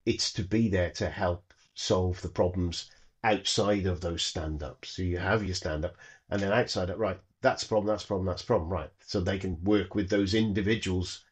it's 0.05 0.31
to 0.33 0.43
be 0.43 0.69
there 0.69 0.91
to 0.91 1.09
help 1.09 1.53
solve 1.73 2.21
the 2.21 2.29
problems 2.29 2.89
outside 3.23 3.85
of 3.85 4.01
those 4.01 4.23
stand-ups. 4.23 4.89
So 4.89 5.03
you 5.03 5.17
have 5.17 5.43
your 5.43 5.55
stand-up 5.55 5.95
and 6.29 6.41
then 6.41 6.51
outside 6.51 6.89
it 6.89 6.97
right 6.97 7.19
that's 7.41 7.63
problem 7.63 7.87
that's 7.87 8.05
problem 8.05 8.27
that's 8.27 8.43
problem 8.43 8.69
right. 8.69 8.91
So 9.05 9.19
they 9.19 9.39
can 9.39 9.63
work 9.63 9.95
with 9.95 10.09
those 10.09 10.33
individuals 10.33 11.23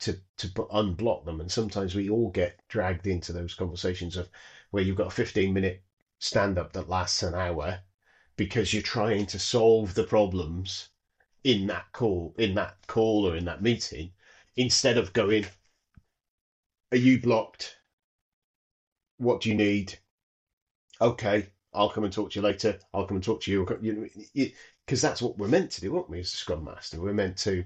to 0.00 0.20
to 0.38 0.48
unblock 0.48 1.24
them. 1.24 1.40
And 1.40 1.50
sometimes 1.50 1.94
we 1.94 2.10
all 2.10 2.30
get 2.30 2.60
dragged 2.68 3.06
into 3.06 3.32
those 3.32 3.54
conversations 3.54 4.16
of 4.16 4.28
where 4.70 4.82
you've 4.82 4.96
got 4.96 5.06
a 5.08 5.10
15 5.10 5.52
minute 5.52 5.82
stand 6.18 6.58
up 6.58 6.72
that 6.72 6.88
lasts 6.88 7.22
an 7.22 7.34
hour 7.34 7.80
because 8.36 8.72
you're 8.72 8.82
trying 8.82 9.26
to 9.26 9.38
solve 9.38 9.94
the 9.94 10.04
problems 10.04 10.88
in 11.44 11.66
that 11.66 11.86
call 11.92 12.34
in 12.38 12.54
that 12.54 12.76
call 12.86 13.28
or 13.28 13.36
in 13.36 13.44
that 13.44 13.62
meeting 13.62 14.12
instead 14.56 14.98
of 14.98 15.12
going 15.12 15.46
are 16.92 16.96
you 16.98 17.20
blocked? 17.20 17.76
What 19.18 19.40
do 19.40 19.48
you 19.48 19.54
need? 19.54 19.98
Okay 21.00 21.50
i'll 21.76 21.90
come 21.90 22.04
and 22.04 22.12
talk 22.12 22.30
to 22.30 22.40
you 22.40 22.42
later. 22.42 22.78
I'll 22.92 23.06
come 23.06 23.16
and 23.16 23.24
talk 23.24 23.42
to 23.42 23.52
you. 23.52 24.08
Because 24.86 25.02
that's 25.02 25.22
what 25.22 25.38
we're 25.38 25.48
meant 25.48 25.70
to 25.72 25.80
do 25.80 25.94
aren't 25.94 26.10
we 26.10 26.20
as 26.20 26.32
a 26.32 26.36
scrum 26.36 26.64
master? 26.64 27.00
We're 27.00 27.12
meant 27.12 27.36
to 27.38 27.64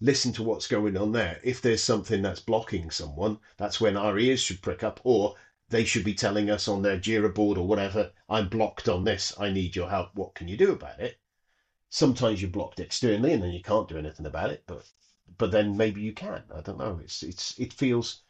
listen 0.00 0.32
to 0.34 0.42
what's 0.42 0.66
going 0.66 0.96
on 0.96 1.12
there. 1.12 1.38
If 1.42 1.60
there's 1.60 1.82
something 1.82 2.22
that's 2.22 2.40
blocking 2.40 2.90
someone 2.90 3.38
that's 3.56 3.80
when 3.80 3.96
our 3.96 4.18
ears 4.18 4.40
should 4.40 4.62
prick 4.62 4.82
up 4.82 5.00
or 5.04 5.34
they 5.68 5.84
should 5.84 6.04
be 6.04 6.14
telling 6.14 6.48
us 6.50 6.68
on 6.68 6.82
their 6.82 6.98
Jira 6.98 7.32
board 7.34 7.58
or 7.58 7.66
whatever, 7.66 8.12
I'm 8.28 8.48
blocked 8.48 8.88
on 8.88 9.04
this, 9.04 9.32
I 9.38 9.50
need 9.50 9.74
your 9.76 9.90
help, 9.90 10.14
what 10.14 10.34
can 10.34 10.48
you 10.48 10.56
do 10.56 10.72
about 10.72 11.00
it? 11.00 11.18
Sometimes 11.88 12.40
you're 12.42 12.50
blocked 12.50 12.80
externally 12.80 13.32
and 13.32 13.42
then 13.42 13.52
you 13.52 13.62
can't 13.62 13.88
do 13.88 13.96
anything 13.96 14.26
about 14.26 14.50
it, 14.50 14.64
but 14.66 14.84
but 15.38 15.50
then 15.50 15.76
maybe 15.76 16.00
you 16.00 16.12
can. 16.12 16.44
I 16.54 16.60
don't 16.60 16.78
know. 16.78 17.00
It's 17.02 17.22
it's 17.22 17.58
it 17.58 17.72
feels 17.72 18.22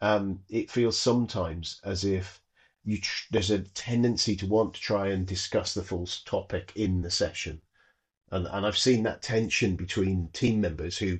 um, 0.00 0.42
it 0.48 0.70
feels 0.70 0.98
sometimes 0.98 1.80
as 1.84 2.04
if 2.04 2.40
you 2.84 2.98
tr- 2.98 3.26
there's 3.30 3.50
a 3.50 3.60
tendency 3.60 4.36
to 4.36 4.46
want 4.46 4.74
to 4.74 4.80
try 4.80 5.08
and 5.08 5.26
discuss 5.26 5.74
the 5.74 5.82
full 5.82 6.06
topic 6.24 6.72
in 6.76 7.02
the 7.02 7.10
session, 7.10 7.60
and 8.30 8.46
and 8.46 8.66
I've 8.66 8.78
seen 8.78 9.02
that 9.04 9.22
tension 9.22 9.76
between 9.76 10.28
team 10.32 10.60
members 10.60 10.98
who 10.98 11.18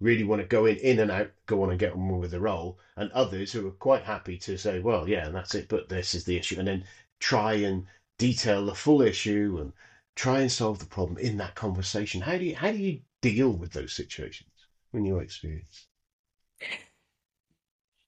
really 0.00 0.24
want 0.24 0.42
to 0.42 0.48
go 0.48 0.66
in 0.66 0.76
in 0.76 0.98
and 0.98 1.10
out, 1.10 1.30
go 1.46 1.62
on 1.62 1.70
and 1.70 1.78
get 1.78 1.92
on 1.92 2.18
with 2.18 2.30
the 2.30 2.40
role, 2.40 2.78
and 2.96 3.10
others 3.12 3.52
who 3.52 3.66
are 3.66 3.72
quite 3.72 4.02
happy 4.02 4.38
to 4.38 4.56
say, 4.56 4.80
well, 4.80 5.08
yeah, 5.08 5.26
and 5.26 5.34
that's 5.34 5.54
it, 5.54 5.68
but 5.68 5.88
this 5.88 6.14
is 6.14 6.24
the 6.24 6.36
issue, 6.36 6.58
and 6.58 6.68
then 6.68 6.84
try 7.18 7.54
and 7.54 7.86
detail 8.18 8.66
the 8.66 8.74
full 8.74 9.02
issue 9.02 9.58
and 9.60 9.72
try 10.14 10.40
and 10.40 10.50
solve 10.52 10.78
the 10.78 10.86
problem 10.86 11.18
in 11.18 11.36
that 11.36 11.54
conversation. 11.54 12.20
How 12.20 12.38
do 12.38 12.44
you 12.44 12.56
how 12.56 12.72
do 12.72 12.78
you 12.78 13.00
deal 13.20 13.50
with 13.50 13.72
those 13.72 13.92
situations 13.92 14.50
in 14.92 15.04
your 15.04 15.22
experience? 15.22 15.86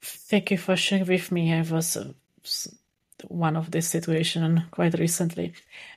Thank 0.03 0.51
you 0.51 0.59
for 0.59 0.77
sharing 0.77 1.07
with 1.07 1.33
me. 1.33 1.53
I 1.53 1.63
was 1.63 1.97
uh, 1.97 2.13
one 3.27 3.57
of 3.57 3.71
this 3.71 3.89
situation 3.89 4.65
quite 4.71 4.99
recently, 4.99 5.53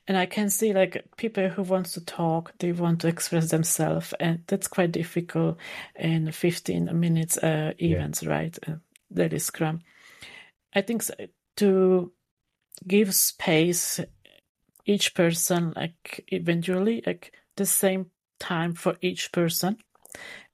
and 0.08 0.18
I 0.18 0.26
can 0.26 0.50
see 0.50 0.74
like 0.74 1.06
people 1.18 1.50
who 1.50 1.64
want 1.64 1.88
to 1.88 2.06
talk, 2.06 2.54
they 2.60 2.72
want 2.72 3.02
to 3.02 3.08
express 3.08 3.52
themselves, 3.52 4.14
and 4.20 4.44
that's 4.48 4.68
quite 4.68 4.92
difficult 4.92 5.58
in 5.96 6.32
fifteen 6.32 6.90
minutes 7.00 7.38
uh, 7.38 7.74
events, 7.80 8.24
yeah. 8.24 8.30
right? 8.30 8.60
Uh, 8.68 8.76
daily 9.14 9.40
Scrum. 9.40 9.82
I 10.74 10.82
think 10.82 11.04
so, 11.04 11.14
to 11.58 12.12
give 12.88 13.14
space 13.14 14.00
each 14.86 15.14
person 15.14 15.74
like 15.76 16.24
eventually 16.30 17.04
like 17.06 17.34
the 17.56 17.66
same 17.66 18.08
time 18.40 18.74
for 18.74 18.96
each 19.02 19.32
person 19.32 19.78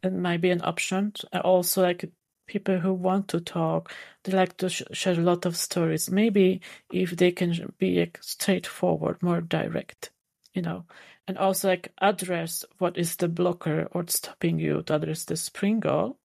it 0.03 0.13
might 0.13 0.41
be 0.41 0.51
an 0.51 0.61
option 0.61 1.13
also 1.43 1.81
like 1.81 2.11
people 2.47 2.79
who 2.79 2.93
want 2.93 3.27
to 3.27 3.39
talk 3.39 3.93
they 4.23 4.33
like 4.33 4.57
to 4.57 4.69
sh- 4.69 4.83
share 4.93 5.13
a 5.13 5.17
lot 5.17 5.45
of 5.45 5.55
stories. 5.57 6.09
Maybe 6.09 6.61
if 6.91 7.11
they 7.11 7.31
can 7.31 7.73
be 7.77 7.99
like, 7.99 8.19
straightforward 8.21 9.21
more 9.21 9.41
direct 9.41 10.11
you 10.53 10.61
know. 10.63 10.85
And 11.27 11.37
also 11.37 11.69
like 11.69 11.91
address 12.01 12.65
what 12.79 12.97
is 12.97 13.15
the 13.17 13.27
blocker 13.27 13.87
or 13.91 14.05
stopping 14.07 14.59
you 14.59 14.81
to 14.83 14.95
address 14.95 15.25
the 15.25 15.37
sprint 15.37 15.81
goal. 15.81 16.17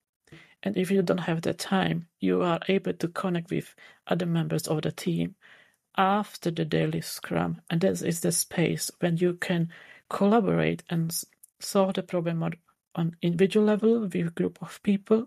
And 0.63 0.77
if 0.77 0.89
you 0.89 1.01
don't 1.01 1.19
have 1.19 1.41
the 1.41 1.53
time 1.53 2.07
you 2.19 2.41
are 2.41 2.59
able 2.69 2.93
to 2.93 3.07
connect 3.09 3.51
with 3.51 3.75
other 4.07 4.25
members 4.25 4.67
of 4.67 4.81
the 4.81 4.91
team 4.91 5.35
after 5.97 6.51
the 6.51 6.65
daily 6.65 7.01
scrum. 7.01 7.61
And 7.69 7.81
this 7.81 8.01
is 8.01 8.21
the 8.21 8.31
space 8.31 8.89
when 8.99 9.17
you 9.17 9.33
can 9.33 9.69
collaborate 10.09 10.83
and 10.89 11.13
solve 11.59 11.95
the 11.95 12.03
problem 12.03 12.43
on, 12.43 12.53
on 12.95 13.15
individual 13.21 13.65
level 13.65 14.01
with 14.01 14.15
a 14.15 14.31
group 14.31 14.59
of 14.61 14.81
people 14.83 15.25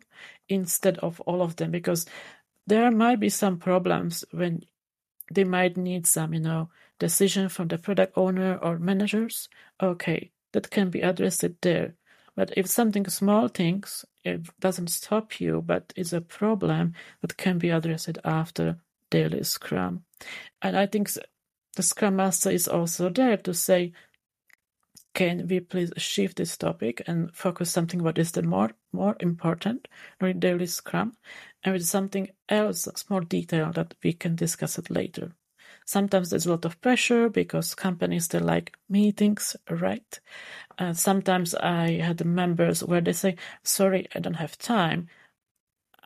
instead 0.48 0.98
of 0.98 1.20
all 1.22 1.42
of 1.42 1.56
them 1.56 1.70
because 1.70 2.06
there 2.66 2.90
might 2.90 3.20
be 3.20 3.28
some 3.28 3.58
problems 3.58 4.24
when 4.32 4.62
they 5.32 5.44
might 5.44 5.76
need 5.76 6.06
some 6.06 6.34
you 6.34 6.40
know 6.40 6.68
decision 6.98 7.48
from 7.48 7.68
the 7.68 7.78
product 7.78 8.12
owner 8.16 8.58
or 8.62 8.78
managers. 8.78 9.48
Okay 9.82 10.30
that 10.52 10.70
can 10.70 10.88
be 10.88 11.02
addressed 11.02 11.44
there. 11.60 11.94
But 12.34 12.52
if 12.56 12.66
something 12.66 13.06
small 13.08 13.48
things 13.48 14.04
it 14.24 14.48
doesn't 14.60 14.88
stop 14.88 15.40
you 15.40 15.62
but 15.64 15.92
is 15.96 16.12
a 16.12 16.20
problem 16.20 16.94
that 17.20 17.36
can 17.36 17.58
be 17.58 17.70
addressed 17.70 18.18
after 18.24 18.78
daily 19.10 19.44
scrum. 19.44 20.04
And 20.62 20.76
i 20.76 20.86
think 20.86 21.10
the 21.76 21.82
scrum 21.82 22.16
master 22.16 22.50
is 22.50 22.68
also 22.68 23.10
there 23.10 23.36
to 23.36 23.54
say 23.54 23.92
can 25.16 25.48
we 25.48 25.60
please 25.60 25.92
shift 25.98 26.38
this 26.38 26.58
topic 26.58 27.02
and 27.08 27.34
focus 27.34 27.70
something 27.72 28.04
what 28.04 28.18
is 28.18 28.32
the 28.32 28.42
more 28.42 28.72
more 28.92 29.16
important? 29.20 29.88
During 30.20 30.40
daily 30.40 30.66
scrum. 30.66 31.14
And 31.64 31.74
with 31.74 31.86
something 31.86 32.28
else 32.50 32.86
more 33.10 33.22
detail 33.22 33.72
that 33.72 33.94
we 34.04 34.12
can 34.12 34.36
discuss 34.36 34.78
it 34.78 34.90
later. 34.90 35.32
Sometimes 35.86 36.30
there's 36.30 36.46
a 36.46 36.52
lot 36.52 36.66
of 36.66 36.80
pressure 36.82 37.30
because 37.30 37.74
companies 37.74 38.26
still 38.26 38.42
like 38.42 38.76
meetings 38.90 39.56
right? 39.70 40.20
Uh, 40.78 40.94
sometimes 40.94 41.54
i 41.56 41.92
had 41.92 42.24
members 42.26 42.84
where 42.84 43.02
they 43.02 43.14
say 43.14 43.36
sorry 43.64 44.06
i 44.14 44.20
don't 44.20 44.34
have 44.44 44.58
time. 44.58 45.08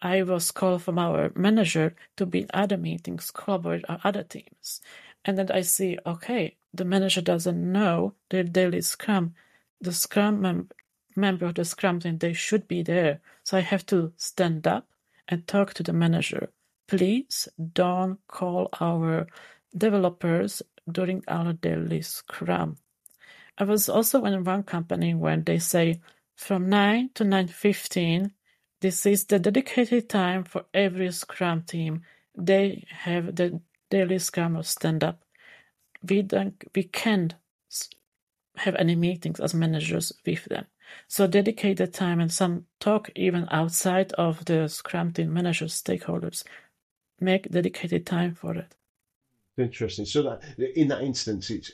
I 0.03 0.23
was 0.23 0.53
called 0.53 0.83
from 0.85 0.99
our 0.99 1.33
manager 1.37 1.97
to 2.19 2.27
be 2.27 2.43
in 2.43 2.51
other 2.55 2.79
meetings, 2.79 3.31
collaborate 3.33 3.85
with 3.89 4.01
other 4.05 4.25
teams. 4.25 4.81
And 5.27 5.39
then 5.39 5.51
I 5.53 5.63
see, 5.63 5.99
okay, 6.07 6.57
the 6.73 6.85
manager 6.85 7.21
doesn't 7.21 7.73
know 7.73 8.15
their 8.31 8.45
daily 8.45 8.81
scrum. 8.81 9.35
The 9.81 9.93
scrum 9.93 10.41
mem- 10.41 10.71
member 11.17 11.47
of 11.47 11.55
the 11.55 11.65
scrum 11.65 12.01
team, 12.01 12.19
they 12.19 12.33
should 12.33 12.69
be 12.69 12.83
there. 12.83 13.21
So 13.45 13.57
I 13.59 13.61
have 13.61 13.85
to 13.87 14.13
stand 14.17 14.67
up 14.67 14.89
and 15.29 15.47
talk 15.47 15.75
to 15.75 15.83
the 15.83 15.93
manager. 15.93 16.51
Please 16.87 17.49
don't 17.73 18.19
call 18.29 18.69
our 18.81 19.27
developers 19.77 20.63
during 20.91 21.23
our 21.29 21.53
daily 21.53 22.03
scrum. 22.03 22.77
I 23.59 23.65
was 23.65 23.89
also 23.89 24.25
in 24.25 24.45
one 24.45 24.63
company 24.63 25.15
when 25.15 25.45
they 25.45 25.59
say 25.59 26.01
from 26.37 26.69
9 26.69 27.11
to 27.15 27.25
9.15 27.25 28.33
this 28.81 29.05
is 29.05 29.27
the 29.27 29.39
dedicated 29.39 30.09
time 30.09 30.45
for 30.45 30.65
every 30.73 31.13
Scrum 31.13 31.63
team. 31.63 32.03
They 32.35 32.87
have 32.89 33.37
the 33.37 33.61
daily 33.91 34.19
Scrum 34.19 34.57
or 34.57 34.63
stand 34.63 35.05
up. 35.05 35.23
We 36.09 36.23
don't, 36.23 36.63
we 36.75 36.85
can't 36.85 37.35
have 38.57 38.75
any 38.77 38.95
meetings 38.95 39.41
as 39.41 39.55
managers 39.55 40.13
with 40.27 40.45
them. 40.47 40.67
So 41.09 41.27
dedicated 41.27 41.95
time 41.95 42.21
and 42.21 42.33
some 42.33 42.67
talk 42.81 43.11
even 43.15 43.47
outside 43.51 44.13
of 44.15 44.45
the 44.45 44.69
Scrum 44.69 45.13
team 45.13 45.33
managers, 45.33 45.81
stakeholders. 45.81 46.45
Make 47.21 47.51
dedicated 47.51 48.07
time 48.07 48.35
for 48.35 48.55
it. 48.55 48.75
Interesting. 49.57 50.07
So 50.07 50.23
that 50.23 50.43
in 50.59 50.89
that 50.89 51.03
instance, 51.03 51.51
it's 51.51 51.73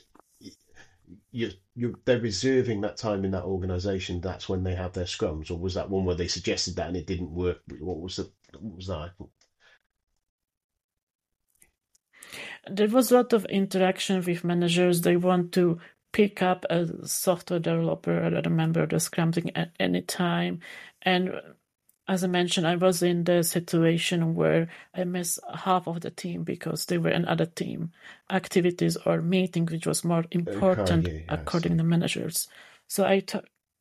you 1.31 1.51
you 1.75 1.97
they're 2.05 2.19
reserving 2.19 2.81
that 2.81 2.97
time 2.97 3.23
in 3.23 3.31
that 3.31 3.43
organisation. 3.43 4.19
That's 4.19 4.49
when 4.49 4.63
they 4.63 4.75
have 4.75 4.93
their 4.93 5.05
scrums, 5.05 5.49
or 5.49 5.57
was 5.57 5.73
that 5.75 5.89
one 5.89 6.03
where 6.03 6.15
they 6.15 6.27
suggested 6.27 6.75
that 6.75 6.87
and 6.87 6.97
it 6.97 7.07
didn't 7.07 7.31
work? 7.31 7.61
What 7.79 8.01
was 8.01 8.17
the 8.17 8.29
what 8.59 8.75
was 8.75 8.87
that? 8.87 9.11
There 12.69 12.87
was 12.87 13.11
a 13.11 13.15
lot 13.15 13.33
of 13.33 13.45
interaction 13.45 14.23
with 14.23 14.43
managers. 14.43 15.01
They 15.01 15.17
want 15.17 15.51
to 15.53 15.79
pick 16.13 16.41
up 16.41 16.65
a 16.69 17.07
software 17.07 17.59
developer 17.59 18.17
or 18.17 18.27
a 18.27 18.49
member 18.49 18.83
of 18.83 18.89
the 18.89 18.99
Scrum 18.99 19.31
team 19.31 19.49
at 19.55 19.71
any 19.79 20.01
time, 20.01 20.61
and 21.01 21.33
as 22.07 22.23
I 22.23 22.27
mentioned, 22.27 22.65
I 22.65 22.75
was 22.75 23.03
in 23.03 23.25
the 23.25 23.43
situation 23.43 24.33
where 24.33 24.69
I 24.93 25.03
missed 25.03 25.39
half 25.53 25.87
of 25.87 26.01
the 26.01 26.09
team 26.09 26.43
because 26.43 26.85
they 26.85 26.97
were 26.97 27.09
in 27.09 27.25
other 27.25 27.45
team 27.45 27.91
activities 28.29 28.95
or 29.05 29.21
meetings, 29.21 29.71
which 29.71 29.85
was 29.85 30.05
more 30.05 30.23
important 30.31 31.07
yes. 31.07 31.23
according 31.27 31.73
to 31.73 31.77
the 31.77 31.83
managers. 31.83 32.47
So 32.87 33.03
I 33.03 33.13
I, 33.13 33.19
t- 33.19 33.39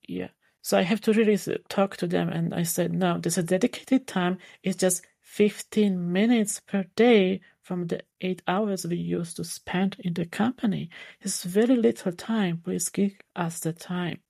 yeah, 0.09 0.29
so 0.61 0.77
I 0.77 0.83
have 0.83 1.01
to 1.03 1.13
really 1.13 1.39
talk 1.69 1.97
to 1.99 2.09
them, 2.09 2.29
and 2.29 2.53
I 2.53 2.65
said, 2.65 2.93
no, 2.93 3.19
this 3.19 3.39
is 3.39 3.45
dedicated 3.45 4.09
time. 4.09 4.39
It's 4.65 4.77
just 4.77 5.05
15 5.21 6.13
minutes 6.13 6.61
per 6.61 6.87
day 6.97 7.41
from 7.67 7.87
the 7.89 8.01
eight 8.21 8.43
hours 8.47 8.87
we 8.87 8.97
used 8.97 9.37
to 9.37 9.45
spend 9.45 9.97
in 9.99 10.15
the 10.15 10.27
company. 10.27 10.89
It's 11.21 11.43
very 11.45 11.77
little 11.77 12.13
time. 12.13 12.63
Please 12.65 12.89
give 12.89 13.13
us 13.35 13.61
the 13.61 13.73
time 13.73 14.21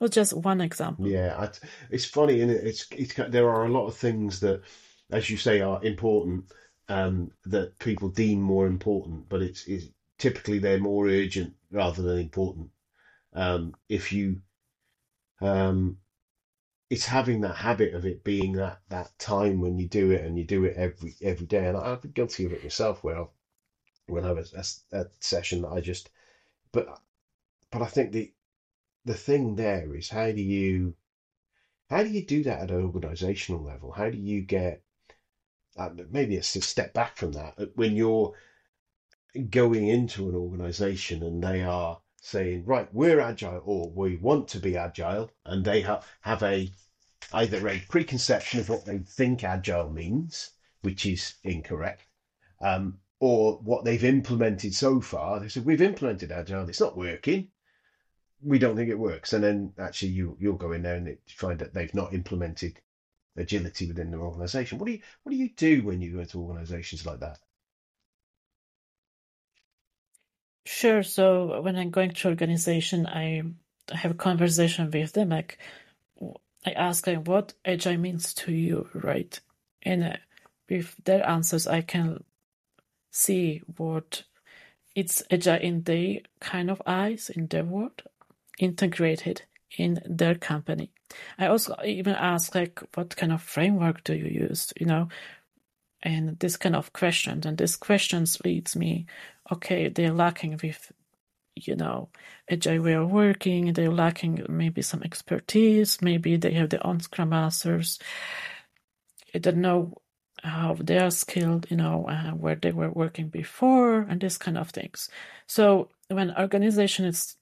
was 0.00 0.10
just 0.10 0.32
one 0.32 0.60
example. 0.60 1.06
Yeah, 1.06 1.48
it's 1.90 2.04
funny, 2.04 2.40
and 2.40 2.50
it? 2.50 2.64
it's 2.64 2.86
it's 2.92 3.14
there 3.14 3.48
are 3.50 3.64
a 3.64 3.70
lot 3.70 3.86
of 3.86 3.96
things 3.96 4.40
that, 4.40 4.62
as 5.10 5.28
you 5.28 5.36
say, 5.36 5.60
are 5.60 5.82
important 5.84 6.52
um, 6.88 7.30
that 7.46 7.78
people 7.78 8.08
deem 8.08 8.40
more 8.40 8.66
important, 8.66 9.28
but 9.28 9.42
it's, 9.42 9.66
it's 9.66 9.86
typically 10.18 10.58
they're 10.58 10.78
more 10.78 11.08
urgent 11.08 11.54
rather 11.70 12.02
than 12.02 12.18
important. 12.18 12.70
Um, 13.34 13.74
if 13.88 14.12
you, 14.12 14.40
um, 15.40 15.98
it's 16.90 17.04
having 17.06 17.40
that 17.42 17.56
habit 17.56 17.94
of 17.94 18.04
it 18.06 18.24
being 18.24 18.52
that 18.52 18.78
that 18.88 19.10
time 19.18 19.60
when 19.60 19.78
you 19.78 19.86
do 19.86 20.10
it 20.10 20.24
and 20.24 20.38
you 20.38 20.44
do 20.44 20.64
it 20.64 20.74
every 20.76 21.14
every 21.22 21.46
day, 21.46 21.66
and 21.66 21.76
I've 21.76 22.00
been 22.00 22.12
guilty 22.12 22.44
of 22.44 22.52
it 22.52 22.62
myself. 22.62 23.02
Where 23.04 23.24
when 24.08 24.24
I 24.24 24.32
was 24.32 24.52
a, 24.92 24.98
a 24.98 25.06
session 25.20 25.62
that 25.62 25.70
I 25.70 25.80
just, 25.80 26.10
but 26.72 26.86
but 27.72 27.82
I 27.82 27.86
think 27.86 28.12
the 28.12 28.32
the 29.04 29.16
thing 29.16 29.56
there 29.56 29.94
is 29.94 30.08
how 30.10 30.32
do 30.32 30.42
you 30.42 30.94
how 31.90 32.02
do 32.02 32.10
you 32.10 32.22
do 32.22 32.42
that 32.44 32.60
at 32.60 32.70
an 32.70 32.82
organizational 32.82 33.62
level? 33.62 33.92
How 33.92 34.10
do 34.10 34.18
you 34.18 34.42
get 34.42 34.80
uh, 35.76 35.90
maybe 36.10 36.36
it's 36.36 36.56
a 36.56 36.60
step 36.60 36.92
back 36.92 37.16
from 37.16 37.32
that 37.32 37.54
when 37.74 37.96
you're 37.96 38.32
going 39.50 39.86
into 39.86 40.28
an 40.28 40.34
organization 40.34 41.22
and 41.22 41.42
they 41.42 41.62
are 41.62 41.98
saying 42.20 42.64
right 42.64 42.92
we're 42.92 43.20
agile 43.20 43.62
or 43.64 43.90
we 43.90 44.16
want 44.16 44.48
to 44.48 44.58
be 44.58 44.76
agile 44.76 45.30
and 45.46 45.64
they 45.64 45.80
have 45.80 46.06
have 46.20 46.42
a 46.42 46.68
either 47.32 47.68
a 47.68 47.78
preconception 47.88 48.60
of 48.60 48.68
what 48.68 48.84
they 48.84 48.98
think 48.98 49.44
agile 49.44 49.90
means 49.90 50.50
which 50.82 51.06
is 51.06 51.34
incorrect 51.44 52.04
um, 52.60 52.98
or 53.20 53.58
what 53.58 53.84
they've 53.84 54.04
implemented 54.04 54.74
so 54.74 55.00
far 55.00 55.38
they 55.38 55.48
said 55.48 55.64
we've 55.64 55.82
implemented 55.82 56.32
agile 56.32 56.68
it's 56.68 56.80
not 56.80 56.96
working 56.96 57.48
we 58.40 58.58
don't 58.58 58.76
think 58.76 58.90
it 58.90 58.98
works, 58.98 59.32
and 59.32 59.42
then 59.42 59.72
actually 59.78 60.10
you 60.10 60.36
you'll 60.40 60.56
go 60.56 60.72
in 60.72 60.82
there 60.82 60.96
and 60.96 61.16
find 61.28 61.58
that 61.58 61.74
they've 61.74 61.94
not 61.94 62.14
implemented 62.14 62.80
agility 63.36 63.86
within 63.86 64.10
their 64.10 64.20
organization. 64.20 64.78
What 64.78 64.86
do 64.86 64.92
you 64.92 65.00
what 65.22 65.32
do 65.32 65.36
you 65.36 65.50
do 65.56 65.82
when 65.82 66.00
you 66.00 66.14
go 66.14 66.24
to 66.24 66.40
organizations 66.40 67.06
like 67.06 67.20
that? 67.20 67.38
Sure. 70.68 71.02
So 71.02 71.62
when 71.62 71.76
I'm 71.76 71.88
going 71.90 72.10
to 72.10 72.28
organization, 72.28 73.06
I 73.06 73.42
have 73.90 74.10
a 74.10 74.14
conversation 74.14 74.90
with 74.90 75.14
them. 75.14 75.30
Like 75.30 75.58
I 76.66 76.72
ask 76.72 77.06
them 77.06 77.24
what 77.24 77.54
agile 77.64 77.96
means 77.96 78.34
to 78.34 78.52
you, 78.52 78.86
right? 78.92 79.40
And 79.82 80.04
uh, 80.04 80.16
with 80.68 80.94
their 81.04 81.26
answers, 81.26 81.66
I 81.66 81.80
can 81.80 82.22
see 83.10 83.62
what 83.78 84.24
it's 84.94 85.22
agile 85.30 85.58
in 85.58 85.84
their 85.84 86.18
kind 86.40 86.70
of 86.70 86.82
eyes, 86.84 87.30
in 87.30 87.46
their 87.46 87.64
world, 87.64 88.02
integrated 88.58 89.42
in 89.78 90.02
their 90.04 90.34
company. 90.34 90.90
I 91.38 91.46
also 91.46 91.76
even 91.82 92.14
ask 92.14 92.54
like, 92.54 92.82
what 92.92 93.16
kind 93.16 93.32
of 93.32 93.40
framework 93.40 94.04
do 94.04 94.14
you 94.14 94.26
use? 94.48 94.70
You 94.78 94.84
know, 94.84 95.08
and 96.02 96.38
this 96.38 96.56
kind 96.56 96.76
of 96.76 96.92
questions. 96.92 97.46
And 97.46 97.58
these 97.58 97.76
questions 97.76 98.40
leads 98.44 98.76
me, 98.76 99.06
okay, 99.50 99.88
they're 99.88 100.12
lacking 100.12 100.60
with, 100.62 100.92
you 101.56 101.76
know, 101.76 102.08
agile 102.48 102.82
way 102.82 102.94
of 102.94 103.10
working. 103.10 103.72
They're 103.72 103.90
lacking 103.90 104.46
maybe 104.48 104.82
some 104.82 105.02
expertise. 105.02 106.00
Maybe 106.00 106.36
they 106.36 106.52
have 106.52 106.70
their 106.70 106.86
own 106.86 107.00
scrum 107.00 107.30
masters. 107.30 107.98
I 109.34 109.38
don't 109.38 109.58
know 109.58 109.94
how 110.42 110.76
they 110.78 110.98
are 110.98 111.10
skilled, 111.10 111.66
you 111.70 111.76
know, 111.76 112.06
uh, 112.08 112.30
where 112.30 112.54
they 112.54 112.70
were 112.70 112.90
working 112.90 113.28
before, 113.28 114.00
and 114.00 114.20
this 114.20 114.38
kind 114.38 114.56
of 114.56 114.70
things. 114.70 115.08
So 115.46 115.88
when 116.08 116.36
organization 116.36 117.04
is 117.06 117.36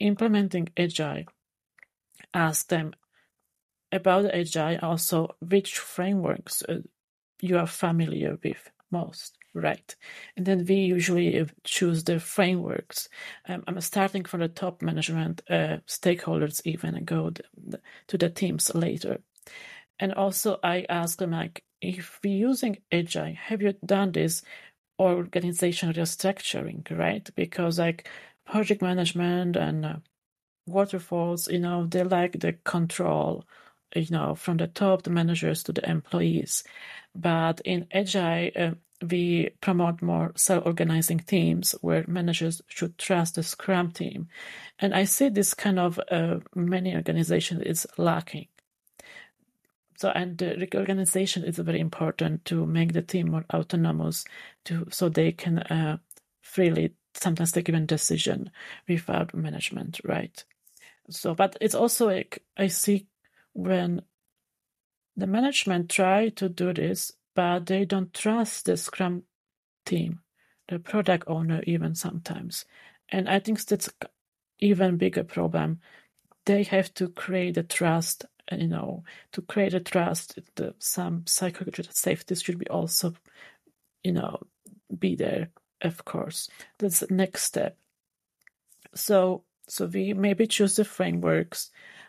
implementing 0.00 0.68
agile, 0.76 1.24
ask 2.34 2.68
them 2.68 2.94
about 3.92 4.34
agile 4.34 4.78
also 4.82 5.36
which 5.40 5.78
frameworks 5.78 6.62
uh, 6.68 6.78
you 7.42 7.58
are 7.58 7.66
familiar 7.66 8.38
with 8.42 8.70
most 8.90 9.36
right? 9.54 9.94
And 10.36 10.46
then 10.46 10.64
we 10.66 10.76
usually 10.76 11.44
choose 11.64 12.04
the 12.04 12.18
frameworks. 12.18 13.08
Um, 13.48 13.62
i'm 13.66 13.80
starting 13.80 14.24
from 14.24 14.40
the 14.40 14.48
top 14.48 14.82
management 14.82 15.42
uh, 15.50 15.78
stakeholders 15.86 16.62
even 16.64 16.94
and 16.94 17.06
go 17.06 17.30
the, 17.30 17.80
to 18.08 18.18
the 18.18 18.30
teams 18.30 18.74
later. 18.74 19.18
And 19.98 20.14
also 20.14 20.58
i 20.62 20.86
ask 20.88 21.18
them 21.18 21.32
like 21.32 21.64
if 21.80 22.20
we're 22.24 22.48
using 22.48 22.78
agile 22.92 23.34
have 23.34 23.60
you 23.62 23.74
done 23.84 24.12
this 24.12 24.42
organization 24.98 25.92
restructuring? 25.92 26.90
Right? 26.96 27.28
Because 27.34 27.78
like 27.78 28.08
project 28.46 28.82
management 28.82 29.56
and 29.56 29.84
uh, 29.86 29.96
waterfalls 30.66 31.48
you 31.48 31.58
know 31.58 31.86
they 31.86 32.04
like 32.04 32.38
the 32.40 32.52
control 32.64 33.44
you 33.94 34.06
know 34.10 34.34
from 34.34 34.56
the 34.56 34.66
top 34.66 35.02
the 35.02 35.10
managers 35.10 35.62
to 35.64 35.72
the 35.72 35.88
employees. 35.88 36.64
But 37.14 37.60
in 37.64 37.86
agile 37.92 38.50
uh, 38.56 38.70
we 39.10 39.50
promote 39.60 40.00
more 40.02 40.32
self-organizing 40.36 41.20
teams 41.20 41.74
where 41.80 42.04
managers 42.06 42.62
should 42.68 42.96
trust 42.98 43.34
the 43.34 43.42
scrum 43.42 43.90
team. 43.90 44.28
And 44.78 44.94
i 44.94 45.04
see 45.04 45.28
this 45.28 45.54
kind 45.54 45.78
of 45.78 46.00
uh, 46.10 46.38
many 46.54 46.94
organizations 46.94 47.62
is 47.62 47.86
lacking. 47.98 48.48
So 49.98 50.10
and 50.10 50.36
the 50.38 50.56
reorganization 50.56 51.44
is 51.44 51.58
very 51.58 51.80
important 51.80 52.44
to 52.46 52.66
make 52.66 52.92
the 52.92 53.02
team 53.02 53.30
more 53.30 53.44
autonomous 53.52 54.24
to 54.64 54.86
so 54.90 55.08
they 55.08 55.32
can 55.32 55.58
uh, 55.58 55.98
freely 56.40 56.94
sometimes 57.14 57.52
take 57.52 57.68
even 57.68 57.86
decision 57.86 58.50
without 58.88 59.34
management 59.34 60.00
right? 60.04 60.42
So 61.10 61.34
but 61.34 61.56
it's 61.60 61.74
also 61.74 62.06
like 62.06 62.42
i 62.56 62.68
see 62.68 63.06
when 63.54 64.02
the 65.16 65.26
management 65.26 65.90
try 65.90 66.30
to 66.30 66.48
do 66.48 66.72
this, 66.72 67.12
but 67.34 67.66
they 67.66 67.84
don't 67.84 68.12
trust 68.14 68.66
the 68.66 68.76
Scrum 68.76 69.24
team, 69.84 70.20
the 70.68 70.78
product 70.78 71.24
owner, 71.26 71.62
even 71.66 71.94
sometimes. 71.94 72.64
And 73.08 73.28
I 73.28 73.38
think 73.38 73.64
that's 73.64 73.90
even 74.58 74.96
bigger 74.96 75.24
problem. 75.24 75.80
They 76.46 76.62
have 76.64 76.92
to 76.94 77.08
create 77.08 77.56
a 77.56 77.62
trust, 77.62 78.24
you 78.50 78.68
know, 78.68 79.04
to 79.32 79.42
create 79.42 79.74
a 79.74 79.80
trust, 79.80 80.38
the, 80.56 80.74
some 80.78 81.24
psychological 81.26 81.92
safety 81.92 82.34
should 82.34 82.58
be 82.58 82.68
also, 82.68 83.14
you 84.02 84.12
know, 84.12 84.40
be 84.98 85.14
there, 85.14 85.50
of 85.82 86.04
course. 86.04 86.48
That's 86.78 87.00
the 87.00 87.14
next 87.14 87.44
step. 87.44 87.76
So, 88.94 89.44
so 89.68 89.86
we 89.86 90.12
maybe 90.14 90.46
choose 90.46 90.76
the 90.76 90.84
frameworks 90.84 91.70
uh, 91.70 92.01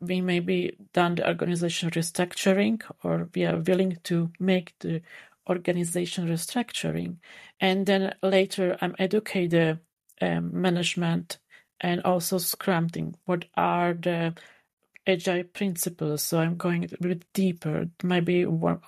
we 0.00 0.20
may 0.20 0.40
be 0.40 0.76
done 0.92 1.14
the 1.14 1.26
organization 1.26 1.90
restructuring 1.90 2.82
or 3.02 3.28
we 3.34 3.46
are 3.46 3.56
willing 3.56 3.96
to 4.04 4.30
make 4.38 4.74
the 4.80 5.00
organization 5.48 6.28
restructuring. 6.28 7.16
And 7.60 7.86
then 7.86 8.14
later 8.22 8.76
i'm 8.82 8.94
educate 8.98 9.48
the 9.48 9.78
um, 10.20 10.60
management 10.60 11.38
and 11.80 12.02
also 12.02 12.36
scrumping 12.38 13.14
what 13.24 13.46
are 13.56 13.94
the 13.94 14.34
agile 15.06 15.44
principles? 15.44 16.22
So 16.22 16.40
i'm 16.40 16.56
going 16.56 16.84
a 16.84 17.02
bit 17.02 17.24
deeper 17.32 17.86
maybe 18.02 18.44
one 18.44 18.80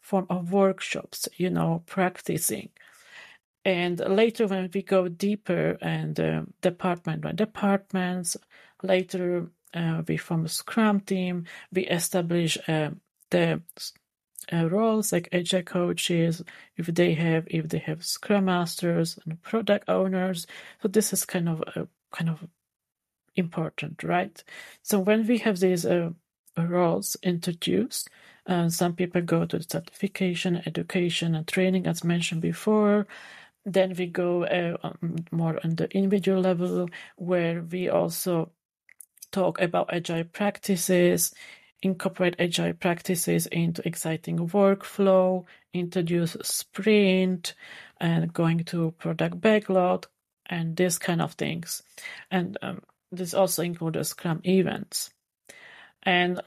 form 0.00 0.26
of 0.30 0.52
workshops 0.52 1.28
you 1.36 1.50
know 1.50 1.84
practicing. 1.86 2.70
And 3.64 4.00
later 4.00 4.46
when 4.48 4.70
we 4.74 4.82
go 4.82 5.08
deeper 5.08 5.78
and 5.80 6.18
uh, 6.18 6.42
department 6.62 7.20
by 7.20 7.32
departments 7.32 8.36
later 8.82 9.42
uh, 9.42 9.46
we 10.06 10.16
form 10.16 10.44
a 10.44 10.48
Scrum 10.48 11.00
team. 11.00 11.44
We 11.72 11.86
establish 11.86 12.58
uh, 12.68 12.90
the 13.30 13.62
uh, 14.52 14.68
roles 14.68 15.12
like 15.12 15.28
agile 15.32 15.62
coaches, 15.62 16.42
if 16.76 16.86
they 16.86 17.14
have 17.14 17.46
if 17.48 17.68
they 17.68 17.78
have 17.78 18.04
Scrum 18.04 18.46
masters 18.46 19.18
and 19.24 19.40
product 19.42 19.88
owners. 19.88 20.46
So 20.82 20.88
this 20.88 21.12
is 21.12 21.24
kind 21.24 21.48
of 21.48 21.62
a, 21.76 21.88
kind 22.12 22.30
of 22.30 22.46
important, 23.36 24.02
right? 24.02 24.42
So 24.82 24.98
when 24.98 25.26
we 25.26 25.38
have 25.38 25.58
these 25.58 25.84
uh, 25.86 26.10
roles 26.56 27.16
introduced, 27.22 28.08
uh, 28.46 28.68
some 28.68 28.94
people 28.94 29.20
go 29.22 29.44
to 29.44 29.62
certification, 29.62 30.62
education, 30.66 31.34
and 31.34 31.46
training, 31.46 31.86
as 31.86 32.02
mentioned 32.02 32.40
before. 32.40 33.06
Then 33.66 33.94
we 33.98 34.06
go 34.06 34.44
uh, 34.44 34.92
more 35.30 35.60
on 35.62 35.76
the 35.76 35.90
individual 35.90 36.40
level, 36.40 36.88
where 37.16 37.62
we 37.62 37.90
also 37.90 38.50
talk 39.32 39.60
about 39.60 39.92
agile 39.92 40.24
practices, 40.24 41.34
incorporate 41.82 42.36
agile 42.38 42.72
practices 42.72 43.46
into 43.46 43.86
exciting 43.86 44.38
workflow, 44.48 45.44
introduce 45.72 46.36
sprint, 46.42 47.54
and 48.00 48.32
going 48.32 48.64
to 48.64 48.92
product 48.98 49.40
backlog, 49.40 50.06
and 50.46 50.76
this 50.76 50.98
kind 50.98 51.20
of 51.20 51.32
things. 51.34 51.82
And 52.30 52.56
um, 52.62 52.82
this 53.12 53.34
also 53.34 53.62
includes 53.62 54.08
Scrum 54.08 54.40
events. 54.44 55.10
And 56.02 56.40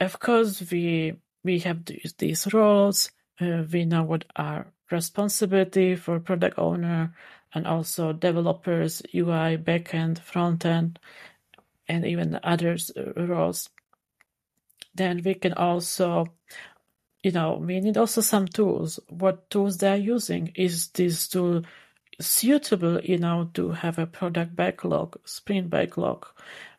of 0.00 0.18
course, 0.18 0.62
we 0.70 1.14
we 1.44 1.58
have 1.60 1.84
these, 1.84 2.52
roles. 2.52 3.10
Uh, 3.40 3.64
we 3.72 3.84
know 3.86 4.02
what 4.02 4.24
our 4.36 4.66
responsibility 4.90 5.96
for 5.96 6.20
product 6.20 6.58
owner 6.58 7.14
and 7.54 7.66
also 7.66 8.12
developers, 8.12 9.02
UI, 9.14 9.56
backend, 9.56 10.20
frontend, 10.20 10.96
and 11.90 12.06
even 12.06 12.38
other 12.42 12.76
uh, 12.96 13.24
roles, 13.26 13.68
then 14.94 15.20
we 15.24 15.34
can 15.34 15.52
also, 15.54 16.26
you 17.22 17.32
know, 17.32 17.54
we 17.54 17.80
need 17.80 17.96
also 17.96 18.20
some 18.20 18.46
tools. 18.46 19.00
What 19.08 19.50
tools 19.50 19.78
they 19.78 19.88
are 19.88 19.96
using? 19.96 20.52
Is 20.54 20.88
this 20.88 21.28
tool 21.28 21.62
suitable, 22.20 23.00
you 23.00 23.18
know, 23.18 23.50
to 23.54 23.70
have 23.70 23.98
a 23.98 24.06
product 24.06 24.54
backlog, 24.54 25.18
sprint 25.24 25.70
backlog? 25.70 26.26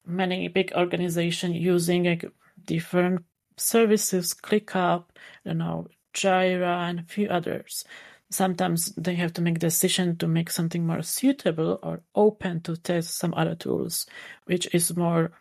Many 0.05 0.47
big 0.47 0.71
organizations 0.75 1.55
using 1.55 2.07
a 2.07 2.19
different 2.65 3.25
services, 3.57 4.33
ClickUp, 4.33 5.05
you 5.45 5.53
know, 5.53 5.87
Jira, 6.13 6.89
and 6.89 6.99
a 6.99 7.03
few 7.03 7.27
others 7.29 7.85
sometimes 8.31 8.93
they 8.95 9.15
have 9.15 9.33
to 9.33 9.41
make 9.41 9.59
decision 9.59 10.17
to 10.17 10.27
make 10.27 10.49
something 10.49 10.85
more 10.87 11.01
suitable 11.01 11.79
or 11.83 12.01
open 12.15 12.61
to 12.61 12.77
test 12.77 13.17
some 13.17 13.33
other 13.35 13.55
tools, 13.55 14.05
which 14.45 14.73
is 14.73 14.95
more 14.95 15.31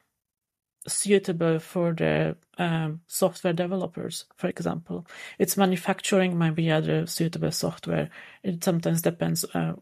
suitable 0.88 1.58
for 1.58 1.92
the 1.92 2.36
um, 2.58 3.00
software 3.06 3.52
developers, 3.52 4.24
for 4.36 4.48
example. 4.48 5.06
It's 5.38 5.56
manufacturing 5.56 6.36
might 6.36 6.54
be 6.54 6.70
other 6.70 7.06
suitable 7.06 7.52
software. 7.52 8.10
It 8.42 8.64
sometimes 8.64 9.02
depends 9.02 9.44
uh, 9.54 9.74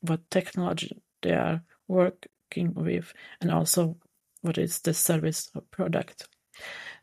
what 0.00 0.30
technology 0.30 1.02
they 1.22 1.32
are 1.32 1.62
working 1.88 2.74
with 2.74 3.12
and 3.40 3.50
also 3.50 3.96
what 4.42 4.58
is 4.58 4.80
the 4.80 4.94
service 4.94 5.50
or 5.54 5.62
product. 5.70 6.28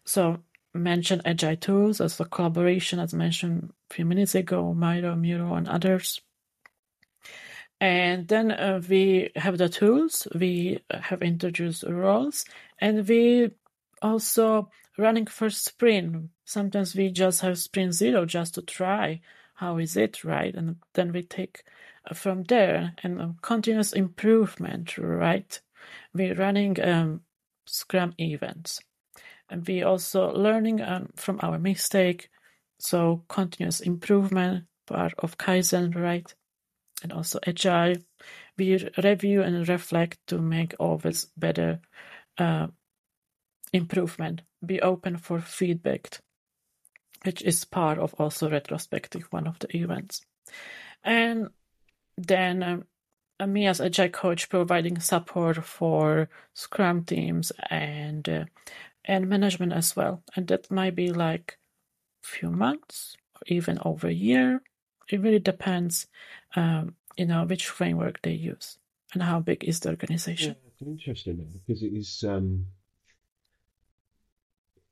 So 0.06 0.44
mentioned 0.74 1.22
agile 1.26 1.56
tools 1.56 2.02
as 2.02 2.18
the 2.18 2.26
collaboration 2.26 3.00
as 3.00 3.14
mentioned 3.14 3.74
a 3.90 3.94
few 3.94 4.06
minutes 4.06 4.36
ago, 4.36 4.74
Miro, 4.74 5.16
Miro, 5.16 5.54
and 5.56 5.68
others. 5.68 6.22
And 7.82 8.28
then 8.28 8.52
uh, 8.52 8.82
we 8.90 9.32
have 9.36 9.58
the 9.58 9.70
tools, 9.70 10.28
we 10.36 10.80
have 10.92 11.22
introduced 11.22 11.84
roles, 11.88 12.44
and 12.80 13.08
we 13.08 13.52
also 14.02 14.70
running 14.98 15.26
first 15.28 15.64
sprint. 15.64 16.30
Sometimes 16.44 16.96
we 16.96 17.10
just 17.10 17.42
have 17.42 17.58
sprint 17.58 17.94
zero 17.94 18.26
just 18.26 18.56
to 18.56 18.62
try 18.62 19.22
how 19.60 19.78
is 19.78 19.98
it, 19.98 20.24
right? 20.24 20.56
And 20.56 20.78
then 20.94 21.12
we 21.12 21.22
take 21.22 21.64
uh, 22.10 22.14
from 22.14 22.44
there 22.44 22.94
and 23.04 23.42
continuous 23.42 23.92
improvement, 23.92 24.98
right? 24.98 25.60
We're 26.14 26.36
running 26.36 26.82
um, 26.82 27.22
Scrum 27.66 28.14
events. 28.18 28.80
And 29.50 29.68
we 29.68 29.84
also 29.84 30.32
learning 30.32 30.82
um, 30.82 31.10
from 31.16 31.40
our 31.42 31.58
mistake. 31.58 32.30
So 32.80 33.24
continuous 33.28 33.82
improvement, 33.82 34.66
part 34.88 35.14
of 35.20 35.38
Kaizen, 35.38 35.96
right? 35.96 36.34
And 37.04 37.12
also 37.12 37.40
Agile. 37.46 37.96
We 38.58 38.86
review 39.04 39.42
and 39.42 39.68
reflect 39.68 40.20
to 40.28 40.38
make 40.38 40.76
always 40.80 41.26
better 41.38 41.80
uh, 42.38 42.68
improvement. 43.74 44.42
Be 44.66 44.82
open 44.82 45.18
for 45.18 45.40
feedback, 45.40 46.20
which 47.24 47.42
is 47.42 47.66
part 47.66 47.98
of 47.98 48.14
also 48.16 48.50
retrospective, 48.50 49.28
one 49.32 49.48
of 49.48 49.60
the 49.60 49.76
events. 49.76 50.22
And 51.04 51.50
then 52.18 52.64
um, 52.64 52.84
me 53.48 53.68
as 53.68 53.80
agile 53.80 54.10
coach 54.10 54.50
providing 54.50 55.00
support 55.00 55.64
for 55.64 56.30
scrum 56.54 57.06
teams 57.06 57.52
and 57.70 58.28
uh, 58.28 58.46
and 59.10 59.28
management 59.28 59.74
as 59.74 59.96
well. 59.96 60.24
And 60.36 60.48
that 60.48 60.70
might 60.72 60.96
be 60.96 61.12
like 61.12 61.58
a 62.24 62.28
few 62.28 62.52
months 62.52 63.16
or 63.36 63.42
even 63.48 63.80
over 63.84 64.08
a 64.08 64.14
year. 64.14 64.62
It 65.10 65.22
really 65.22 65.40
depends 65.40 66.08
um, 66.56 66.96
you 67.18 67.26
know 67.26 67.44
which 67.44 67.68
framework 67.68 68.22
they 68.22 68.32
use 68.32 68.78
and 69.14 69.24
how 69.24 69.40
big 69.40 69.64
is 69.64 69.80
the 69.82 69.90
organization. 69.90 70.56
Yeah, 70.80 70.88
interesting 70.88 71.46
because 71.68 71.84
it 71.84 71.94
is 71.94 72.24
um, 72.24 72.66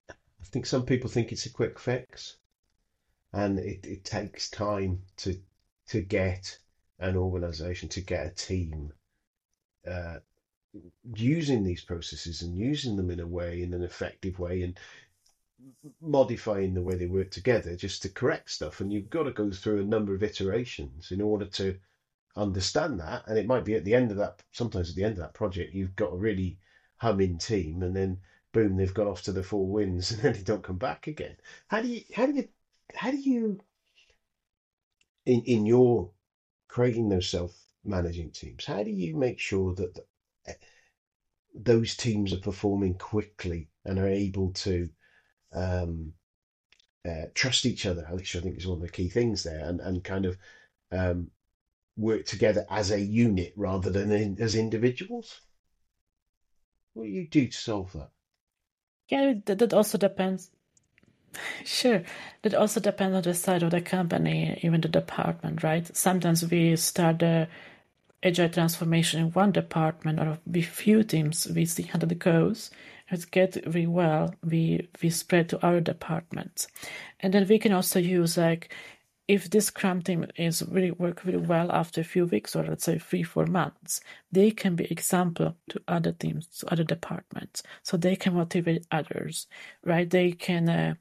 i 0.09 0.43
think 0.43 0.65
some 0.65 0.85
people 0.85 1.09
think 1.09 1.31
it's 1.31 1.45
a 1.45 1.49
quick 1.49 1.79
fix 1.79 2.37
and 3.31 3.57
it, 3.59 3.85
it 3.85 4.03
takes 4.03 4.49
time 4.49 4.99
to 5.15 5.39
to 5.87 6.01
get 6.01 6.57
an 6.99 7.15
organization 7.15 7.87
to 7.87 8.01
get 8.01 8.27
a 8.27 8.31
team 8.31 8.91
uh, 9.89 10.17
using 11.15 11.63
these 11.63 11.81
processes 11.81 12.41
and 12.41 12.55
using 12.57 12.95
them 12.95 13.09
in 13.09 13.19
a 13.19 13.27
way 13.27 13.61
in 13.61 13.73
an 13.73 13.83
effective 13.83 14.39
way 14.39 14.61
and 14.61 14.79
modifying 16.01 16.73
the 16.73 16.81
way 16.81 16.95
they 16.95 17.05
work 17.07 17.29
together 17.29 17.75
just 17.75 18.01
to 18.01 18.09
correct 18.09 18.51
stuff. 18.51 18.79
And 18.79 18.91
you've 18.91 19.09
got 19.09 19.23
to 19.23 19.31
go 19.31 19.51
through 19.51 19.79
a 19.79 19.83
number 19.83 20.13
of 20.13 20.23
iterations 20.23 21.11
in 21.11 21.21
order 21.21 21.45
to 21.45 21.75
understand 22.35 22.99
that. 22.99 23.23
And 23.27 23.37
it 23.37 23.47
might 23.47 23.63
be 23.65 23.75
at 23.75 23.83
the 23.83 23.95
end 23.95 24.11
of 24.11 24.17
that 24.17 24.41
sometimes 24.51 24.89
at 24.89 24.95
the 24.95 25.03
end 25.03 25.13
of 25.17 25.23
that 25.23 25.33
project 25.33 25.73
you've 25.73 25.95
got 25.95 26.13
a 26.13 26.17
really 26.17 26.57
humming 26.97 27.37
team 27.37 27.83
and 27.83 27.95
then 27.95 28.17
boom 28.53 28.75
they've 28.77 28.93
gone 28.93 29.07
off 29.07 29.21
to 29.23 29.31
the 29.31 29.43
four 29.43 29.67
winds 29.67 30.11
and 30.13 30.21
then 30.21 30.33
they 30.33 30.41
don't 30.41 30.63
come 30.63 30.77
back 30.77 31.07
again. 31.07 31.35
How 31.67 31.81
do 31.81 31.87
you 31.87 32.01
how 32.13 32.25
do 32.25 32.33
you 32.33 32.45
how 32.95 33.11
do 33.11 33.17
you 33.17 33.59
in 35.25 35.41
in 35.43 35.65
your 35.65 36.09
creating 36.67 37.09
those 37.09 37.27
self-managing 37.27 38.31
teams, 38.31 38.65
how 38.65 38.83
do 38.83 38.91
you 38.91 39.15
make 39.15 39.39
sure 39.39 39.73
that 39.73 39.93
the, 39.95 40.01
those 41.57 41.95
teams 41.95 42.33
are 42.33 42.37
performing 42.37 42.95
quickly 42.95 43.69
and 43.85 43.99
are 43.99 44.07
able 44.07 44.51
to 44.53 44.89
um, 45.53 46.13
uh, 47.07 47.25
trust 47.33 47.65
each 47.65 47.85
other, 47.85 48.07
which 48.11 48.35
I 48.35 48.39
think 48.39 48.57
is 48.57 48.67
one 48.67 48.77
of 48.77 48.81
the 48.81 48.89
key 48.89 49.09
things 49.09 49.43
there, 49.43 49.65
and, 49.65 49.79
and 49.79 50.03
kind 50.03 50.25
of 50.25 50.37
um, 50.91 51.31
work 51.95 52.25
together 52.25 52.65
as 52.69 52.91
a 52.91 52.99
unit 52.99 53.53
rather 53.55 53.89
than 53.89 54.11
in, 54.11 54.41
as 54.41 54.55
individuals? 54.55 55.41
What 56.93 57.03
do 57.03 57.09
you 57.09 57.27
do 57.27 57.47
to 57.47 57.57
solve 57.57 57.93
that? 57.93 58.09
Yeah, 59.09 59.33
that 59.45 59.73
also 59.73 59.97
depends 59.97 60.51
Sure. 61.65 62.03
That 62.41 62.53
also 62.53 62.79
depends 62.79 63.15
on 63.15 63.23
the 63.23 63.33
side 63.33 63.63
of 63.63 63.71
the 63.71 63.81
company, 63.81 64.59
even 64.61 64.81
the 64.81 64.87
department, 64.87 65.63
right? 65.63 65.95
Sometimes 65.95 66.49
we 66.49 66.75
start 66.75 67.19
the 67.19 67.47
agile 68.23 68.49
transformation 68.49 69.19
in 69.21 69.31
one 69.31 69.51
department 69.51 70.19
or 70.19 70.39
with 70.45 70.65
few 70.65 71.03
teams. 71.03 71.47
We 71.47 71.65
see 71.65 71.83
how 71.83 71.99
that 71.99 72.19
goes. 72.19 72.71
It 73.09 73.31
gets 73.31 73.57
really 73.65 73.87
well. 73.87 74.33
We 74.43 74.89
we 75.01 75.09
spread 75.09 75.49
to 75.49 75.65
other 75.65 75.81
departments, 75.81 76.67
and 77.19 77.33
then 77.33 77.47
we 77.47 77.59
can 77.59 77.71
also 77.71 77.99
use 77.99 78.37
like 78.37 78.73
if 79.27 79.49
this 79.49 79.67
Scrum 79.67 80.01
team 80.01 80.25
is 80.37 80.63
really 80.69 80.91
work 80.91 81.25
really 81.25 81.45
well 81.45 81.71
after 81.71 82.01
a 82.01 82.05
few 82.05 82.25
weeks 82.25 82.55
or 82.55 82.63
let's 82.63 82.85
say 82.85 82.97
three 82.97 83.23
four 83.23 83.45
months, 83.45 84.01
they 84.31 84.51
can 84.51 84.75
be 84.75 84.85
example 84.85 85.55
to 85.69 85.81
other 85.87 86.11
teams, 86.13 86.47
to 86.47 86.71
other 86.71 86.83
departments, 86.83 87.63
so 87.83 87.97
they 87.97 88.15
can 88.15 88.33
motivate 88.33 88.85
others, 88.91 89.47
right? 89.83 90.09
They 90.09 90.31
can. 90.31 90.69
Uh, 90.69 90.95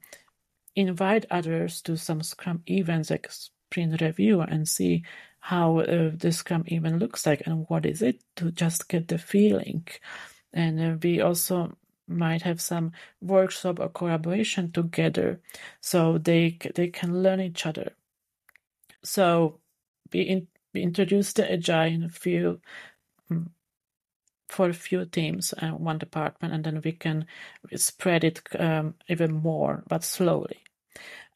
invite 0.77 1.25
others 1.31 1.81
to 1.83 1.97
some 1.97 2.23
Scrum 2.23 2.63
events 2.69 3.11
like 3.11 3.31
sprint 3.31 4.01
review 4.01 4.43
and 4.43 4.69
see 4.69 5.03
how 5.47 5.79
uh, 5.79 6.11
the 6.13 6.33
Scrum 6.33 6.65
event 6.67 6.99
looks 6.99 7.25
like 7.25 7.47
and 7.47 7.67
what 7.69 7.87
is 7.87 8.03
it 8.03 8.21
to 8.35 8.51
just 8.51 8.89
get 8.89 9.07
the 9.07 9.17
feeling. 9.17 9.87
And 10.53 10.81
uh, 10.81 10.97
we 11.01 11.21
also 11.21 11.77
might 12.09 12.43
have 12.43 12.61
some 12.61 12.91
workshop 13.21 13.79
or 13.79 13.89
collaboration 13.89 14.73
together 14.73 15.41
so 15.81 16.19
they 16.19 16.59
they 16.75 16.89
can 16.89 17.23
learn 17.23 17.41
each 17.41 17.65
other. 17.65 17.93
So 19.05 19.61
we, 20.13 20.23
in, 20.23 20.49
we 20.75 20.83
introduced 20.83 21.37
the 21.37 21.53
agile 21.53 21.95
in 21.95 22.03
a 22.03 22.09
few 22.09 22.61
for 24.49 24.69
a 24.69 24.75
few 24.75 25.05
teams 25.05 25.53
and 25.53 25.79
one 25.79 25.99
department 25.99 26.55
and 26.55 26.65
then 26.65 26.81
we 26.85 26.91
can 26.91 27.27
spread 27.77 28.25
it 28.25 28.41
um, 28.59 28.95
even 29.09 29.33
more 29.33 29.85
but 29.89 30.03
slowly 30.03 30.59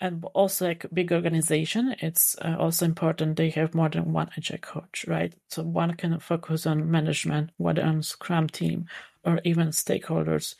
and 0.00 0.24
also 0.34 0.66
like 0.66 0.86
big 0.92 1.12
organization 1.12 1.94
it's 2.00 2.36
uh, 2.42 2.56
also 2.58 2.84
important 2.84 3.36
they 3.36 3.50
have 3.50 3.74
more 3.74 3.88
than 3.88 4.12
one 4.12 4.30
agile 4.36 4.58
coach 4.58 5.04
right? 5.06 5.34
So 5.48 5.62
one 5.62 5.94
can 5.94 6.18
focus 6.18 6.66
on 6.66 6.90
management 6.90 7.50
whether 7.58 7.82
on 7.82 8.02
scrum 8.02 8.48
team 8.48 8.86
or 9.24 9.40
even 9.44 9.68
stakeholders. 9.68 10.54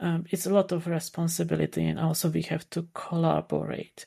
Um, 0.00 0.24
it's 0.30 0.46
a 0.46 0.54
lot 0.54 0.72
of 0.72 0.86
responsibility 0.86 1.84
and 1.84 2.00
also 2.00 2.30
we 2.30 2.42
have 2.42 2.68
to 2.70 2.88
collaborate. 2.94 4.06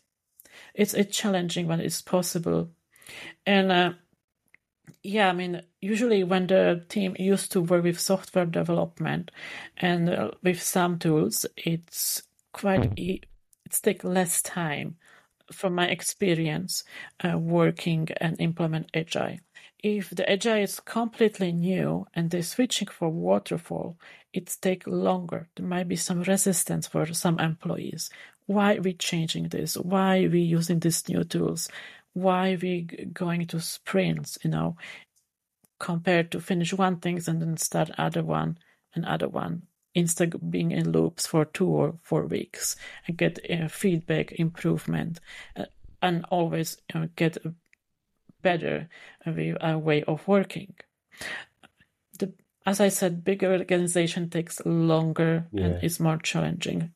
It's 0.73 0.93
a 0.93 1.03
challenging 1.03 1.67
when 1.67 1.79
it's 1.79 2.01
possible. 2.01 2.71
And 3.45 3.71
uh, 3.71 3.93
yeah 5.03 5.29
i 5.29 5.33
mean 5.33 5.61
usually 5.81 6.23
when 6.23 6.47
the 6.47 6.83
team 6.89 7.15
used 7.17 7.51
to 7.51 7.61
work 7.61 7.83
with 7.83 7.99
software 7.99 8.45
development 8.45 9.31
and 9.77 10.09
uh, 10.09 10.31
with 10.43 10.61
some 10.61 10.99
tools 10.99 11.45
it's 11.55 12.23
quite 12.53 12.85
hmm. 12.85 12.93
e- 12.97 13.21
it's 13.69 13.79
take 13.79 14.03
less 14.03 14.41
time 14.41 14.95
from 15.51 15.75
my 15.75 15.87
experience 15.87 16.83
uh, 17.23 17.37
working 17.37 18.07
and 18.17 18.39
implement 18.41 18.89
agile 18.95 19.37
if 19.83 20.09
the 20.09 20.29
agile 20.29 20.63
is 20.63 20.79
completely 20.79 21.51
new 21.51 22.05
and 22.15 22.29
they're 22.29 22.41
switching 22.41 22.87
for 22.87 23.09
waterfall 23.09 23.97
it 24.33 24.55
take 24.61 24.85
longer. 24.85 25.47
There 25.55 25.65
might 25.65 25.87
be 25.87 25.95
some 25.95 26.21
resistance 26.21 26.85
for 26.85 27.05
some 27.13 27.39
employees. 27.39 28.09
Why 28.45 28.77
we 28.79 28.93
changing 28.93 29.49
this? 29.49 29.75
Why 29.75 30.27
we 30.27 30.41
using 30.41 30.79
these 30.79 31.07
new 31.09 31.23
tools? 31.23 31.69
Why 32.13 32.57
we 32.61 32.81
going 33.13 33.47
to 33.47 33.59
sprints 33.59 34.37
you 34.43 34.49
know 34.49 34.75
compared 35.79 36.31
to 36.31 36.41
finish 36.41 36.73
one 36.73 36.97
thing 36.97 37.21
and 37.27 37.41
then 37.41 37.55
start 37.57 37.89
other 37.97 38.23
one 38.23 38.57
and 38.93 39.05
other 39.05 39.29
one 39.29 39.63
instead 39.95 40.33
of 40.35 40.51
being 40.51 40.71
in 40.71 40.91
loops 40.91 41.25
for 41.25 41.45
two 41.45 41.67
or 41.67 41.95
four 42.01 42.25
weeks. 42.25 42.75
And 43.07 43.17
get 43.17 43.39
uh, 43.49 43.67
feedback 43.67 44.33
improvement 44.33 45.19
uh, 45.55 45.65
and 46.01 46.25
always 46.29 46.77
uh, 46.93 47.07
get 47.15 47.37
a 47.45 47.53
better 48.41 48.89
uh, 49.25 49.77
way 49.77 50.03
of 50.03 50.27
working. 50.27 50.73
The, 52.17 52.33
as 52.65 52.79
i 52.79 52.87
said 52.87 53.23
bigger 53.23 53.51
organization 53.51 54.29
takes 54.29 54.65
longer 54.65 55.47
yeah. 55.51 55.65
and 55.65 55.83
is 55.83 55.99
more 55.99 56.17
challenging. 56.17 56.93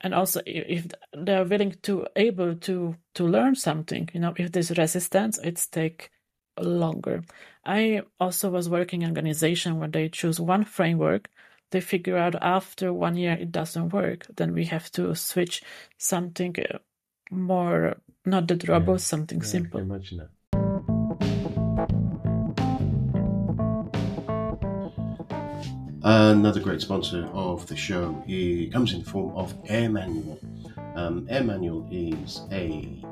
And 0.00 0.14
also 0.14 0.40
if 0.44 0.86
they're 1.12 1.44
willing 1.44 1.76
to 1.82 2.06
able 2.16 2.56
to 2.56 2.96
to 3.14 3.24
learn 3.24 3.54
something 3.54 4.08
you 4.12 4.20
know 4.20 4.34
if 4.36 4.50
there's 4.50 4.76
resistance 4.76 5.38
it's 5.38 5.68
take 5.68 6.10
longer. 6.60 7.22
I 7.64 8.02
also 8.18 8.50
was 8.50 8.68
working 8.68 9.02
in 9.02 9.08
organization 9.08 9.78
where 9.78 9.88
they 9.88 10.08
choose 10.08 10.40
one 10.40 10.64
framework 10.64 11.30
they 11.72 11.80
figure 11.80 12.16
out 12.16 12.36
after 12.40 12.92
one 12.92 13.16
year 13.16 13.32
it 13.32 13.50
doesn't 13.50 13.92
work, 13.92 14.26
then 14.36 14.54
we 14.54 14.66
have 14.66 14.90
to 14.92 15.14
switch 15.14 15.62
something 15.98 16.54
uh, 16.58 16.78
more, 17.30 17.96
not 18.24 18.46
that 18.48 18.68
robust, 18.68 19.06
yeah. 19.06 19.10
something 19.10 19.38
yeah, 19.38 19.46
simple. 19.46 19.80
Imagine 19.80 20.18
that. 20.18 20.28
Another 26.04 26.60
great 26.60 26.80
sponsor 26.80 27.28
of 27.32 27.66
the 27.68 27.76
show 27.76 28.22
it 28.26 28.72
comes 28.72 28.92
in 28.92 29.00
the 29.00 29.10
form 29.10 29.36
of 29.36 29.54
Air 29.68 29.88
Manual. 29.88 30.38
Um, 30.94 31.26
Air 31.30 31.44
Manual 31.44 31.88
is 31.90 32.42
a 32.50 33.02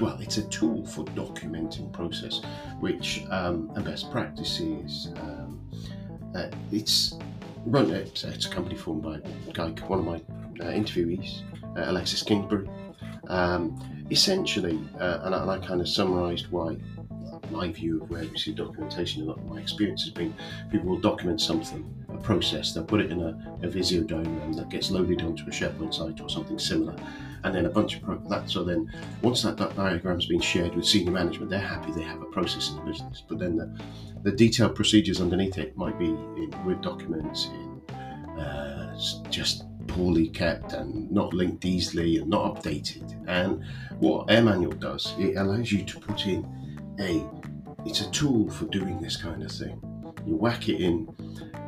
well, 0.00 0.18
it's 0.20 0.38
a 0.38 0.48
tool 0.48 0.84
for 0.86 1.04
documenting 1.04 1.92
process, 1.92 2.40
which 2.80 3.24
um, 3.30 3.70
and 3.76 3.84
best 3.84 4.10
practices. 4.10 5.12
Um, 5.16 5.60
uh, 6.34 6.48
it's 6.72 7.14
run. 7.66 7.90
It's, 7.90 8.24
it's, 8.24 8.46
a 8.46 8.50
company 8.50 8.76
formed 8.76 9.02
by 9.02 9.20
guy, 9.52 9.68
one 9.86 9.98
of 10.00 10.04
my 10.04 10.16
uh, 10.64 10.70
interviewees, 10.70 11.42
uh, 11.76 11.90
Alexis 11.90 12.22
Kingsbury. 12.22 12.68
Um, 13.28 14.06
essentially, 14.10 14.78
uh, 15.00 15.20
and, 15.22 15.34
I, 15.34 15.42
and 15.42 15.50
I 15.50 15.58
kind 15.58 15.80
of 15.80 15.88
summarised 15.88 16.50
why 16.50 16.76
my 17.50 17.70
view 17.70 18.02
of 18.02 18.10
where 18.10 18.24
we 18.24 18.38
see 18.38 18.52
documentation 18.52 19.28
and 19.28 19.50
my 19.50 19.60
experience 19.60 20.02
has 20.02 20.12
been 20.12 20.34
people 20.70 20.88
will 20.88 20.98
document 20.98 21.40
something, 21.40 21.84
a 22.12 22.16
process, 22.18 22.72
they'll 22.72 22.84
put 22.84 23.00
it 23.00 23.10
in 23.10 23.22
a, 23.22 23.58
a 23.62 23.68
Visio 23.68 24.02
diagram 24.02 24.52
that 24.54 24.68
gets 24.70 24.90
loaded 24.90 25.22
onto 25.22 25.44
a 25.44 25.50
SharePoint 25.50 25.94
site 25.94 26.20
or 26.20 26.28
something 26.28 26.58
similar, 26.58 26.96
and 27.44 27.54
then 27.54 27.66
a 27.66 27.70
bunch 27.70 28.00
of 28.02 28.28
that. 28.28 28.50
So 28.50 28.64
then, 28.64 28.92
once 29.22 29.42
that, 29.42 29.56
that 29.58 29.76
diagram's 29.76 30.26
been 30.26 30.40
shared 30.40 30.74
with 30.74 30.86
senior 30.86 31.12
management, 31.12 31.50
they're 31.50 31.60
happy 31.60 31.92
they 31.92 32.02
have 32.02 32.22
a 32.22 32.26
process 32.26 32.70
in 32.70 32.76
the 32.76 32.82
business. 32.82 33.22
But 33.28 33.38
then 33.38 33.56
the, 33.56 33.80
the 34.22 34.32
detailed 34.32 34.74
procedures 34.74 35.20
underneath 35.20 35.58
it 35.58 35.76
might 35.76 35.98
be 35.98 36.06
in 36.06 36.52
Word 36.64 36.80
documents, 36.80 37.46
in 37.46 37.80
uh, 38.40 38.98
just 39.30 39.64
poorly 39.86 40.28
kept 40.28 40.72
and 40.72 41.10
not 41.10 41.34
linked 41.34 41.64
easily 41.64 42.18
and 42.18 42.28
not 42.28 42.54
updated. 42.54 43.14
And 43.28 43.62
what 44.00 44.30
Air 44.30 44.42
Manual 44.42 44.72
does, 44.72 45.14
it 45.18 45.36
allows 45.36 45.70
you 45.70 45.84
to 45.84 46.00
put 46.00 46.26
in 46.26 46.44
a 46.98 47.24
it's 47.86 48.00
a 48.00 48.10
tool 48.10 48.50
for 48.50 48.64
doing 48.66 48.98
this 49.00 49.16
kind 49.16 49.42
of 49.42 49.52
thing. 49.52 49.78
You 50.26 50.36
whack 50.36 50.70
it 50.70 50.80
in, 50.80 51.14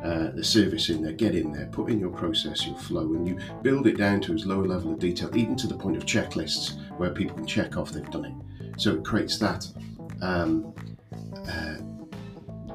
uh, 0.07 0.31
the 0.31 0.43
service 0.43 0.89
in 0.89 1.01
there, 1.01 1.11
get 1.11 1.35
in 1.35 1.51
there, 1.51 1.65
put 1.65 1.89
in 1.89 1.99
your 1.99 2.09
process, 2.09 2.65
your 2.65 2.77
flow, 2.77 3.13
and 3.13 3.27
you 3.27 3.37
build 3.61 3.87
it 3.87 3.97
down 3.97 4.21
to 4.21 4.33
as 4.33 4.45
low 4.45 4.61
a 4.61 4.63
level 4.63 4.93
of 4.93 4.99
detail, 4.99 5.29
even 5.35 5.53
to 5.53 5.67
the 5.67 5.75
point 5.75 5.97
of 5.97 6.05
checklists 6.05 6.79
where 6.97 7.09
people 7.09 7.35
can 7.35 7.45
check 7.45 7.75
off 7.75 7.91
they've 7.91 8.09
done 8.09 8.23
it. 8.23 8.79
So 8.79 8.93
it 8.93 9.03
creates 9.03 9.37
that 9.39 9.67
um, 10.21 10.73
uh, 11.45 11.75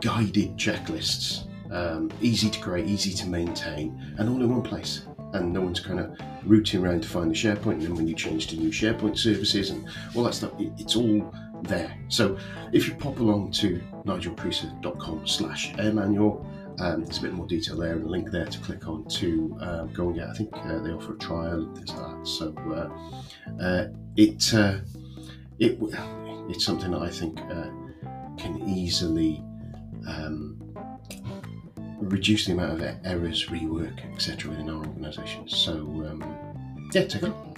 guided 0.03 0.59
checklists, 0.59 1.47
um, 1.73 2.11
easy 2.21 2.51
to 2.51 2.61
create, 2.61 2.87
easy 2.87 3.15
to 3.15 3.27
maintain, 3.27 4.15
and 4.19 4.29
all 4.29 4.43
in 4.43 4.51
one 4.51 4.63
place. 4.63 5.07
And 5.33 5.55
no 5.55 5.63
one's 5.63 5.81
kind 5.81 6.01
of 6.01 6.15
rooting 6.45 6.85
around 6.85 7.03
to 7.05 7.09
find 7.09 7.31
the 7.31 7.35
SharePoint. 7.35 7.75
And 7.75 7.83
then 7.83 7.95
when 7.95 8.07
you 8.07 8.15
change 8.15 8.49
to 8.49 8.57
new 8.57 8.69
SharePoint 8.69 9.17
services 9.17 9.71
and 9.71 9.89
all 10.15 10.25
that 10.25 10.35
stuff, 10.35 10.53
it's 10.59 10.97
all 10.97 11.35
there. 11.63 11.97
So 12.09 12.37
if 12.73 12.89
you 12.89 12.95
pop 12.95 13.21
along 13.21 13.53
to 13.53 13.81
nigelcreaser.com 14.05 15.27
slash 15.27 15.73
airmanual, 15.75 16.45
um, 16.83 17.05
there's 17.05 17.19
a 17.19 17.23
bit 17.23 17.33
more 17.33 17.47
detail 17.47 17.77
there 17.77 17.93
and 17.93 18.05
a 18.05 18.09
link 18.09 18.31
there 18.33 18.45
to 18.45 18.59
click 18.59 18.89
on 18.89 19.07
to 19.07 19.57
um, 19.61 19.93
go 19.93 20.09
and 20.09 20.17
get. 20.17 20.29
I 20.29 20.33
think 20.33 20.51
uh, 20.53 20.81
they 20.81 20.91
offer 20.91 21.15
a 21.15 21.19
trial 21.19 21.61
and 21.61 21.77
things 21.77 21.93
like 21.93 22.11
that. 22.11 22.27
So 22.27 22.55
uh, 22.59 23.63
uh, 23.63 23.89
it 24.17 24.53
uh, 24.53 24.79
it 25.61 25.79
it's 26.51 26.65
something 26.65 26.91
that 26.91 27.03
I 27.03 27.11
think 27.11 27.41
uh, 27.41 27.71
can 28.37 28.61
easily 28.69 29.45
um, 30.09 30.59
reduce 32.01 32.47
the 32.47 32.53
amount 32.53 32.83
of 32.83 32.97
errors, 33.05 33.47
rework, 33.47 34.13
etc. 34.13 34.51
within 34.51 34.69
our 34.69 34.85
organisation. 34.85 35.49
So 35.49 35.73
um, 35.73 36.25
yeah, 36.93 37.05
take 37.05 37.23
a 37.23 37.27
look. 37.27 37.53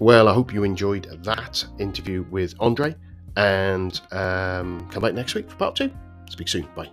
Well, 0.00 0.28
I 0.28 0.32
hope 0.32 0.54
you 0.54 0.64
enjoyed 0.64 1.04
that 1.24 1.62
interview 1.78 2.24
with 2.30 2.56
Ondrej 2.56 2.96
and 3.36 4.00
um, 4.12 4.88
come 4.90 5.02
back 5.02 5.12
next 5.12 5.34
week 5.34 5.50
for 5.50 5.56
part 5.56 5.76
two. 5.76 5.90
Speak 6.30 6.48
soon. 6.48 6.66
Bye. 6.74 6.90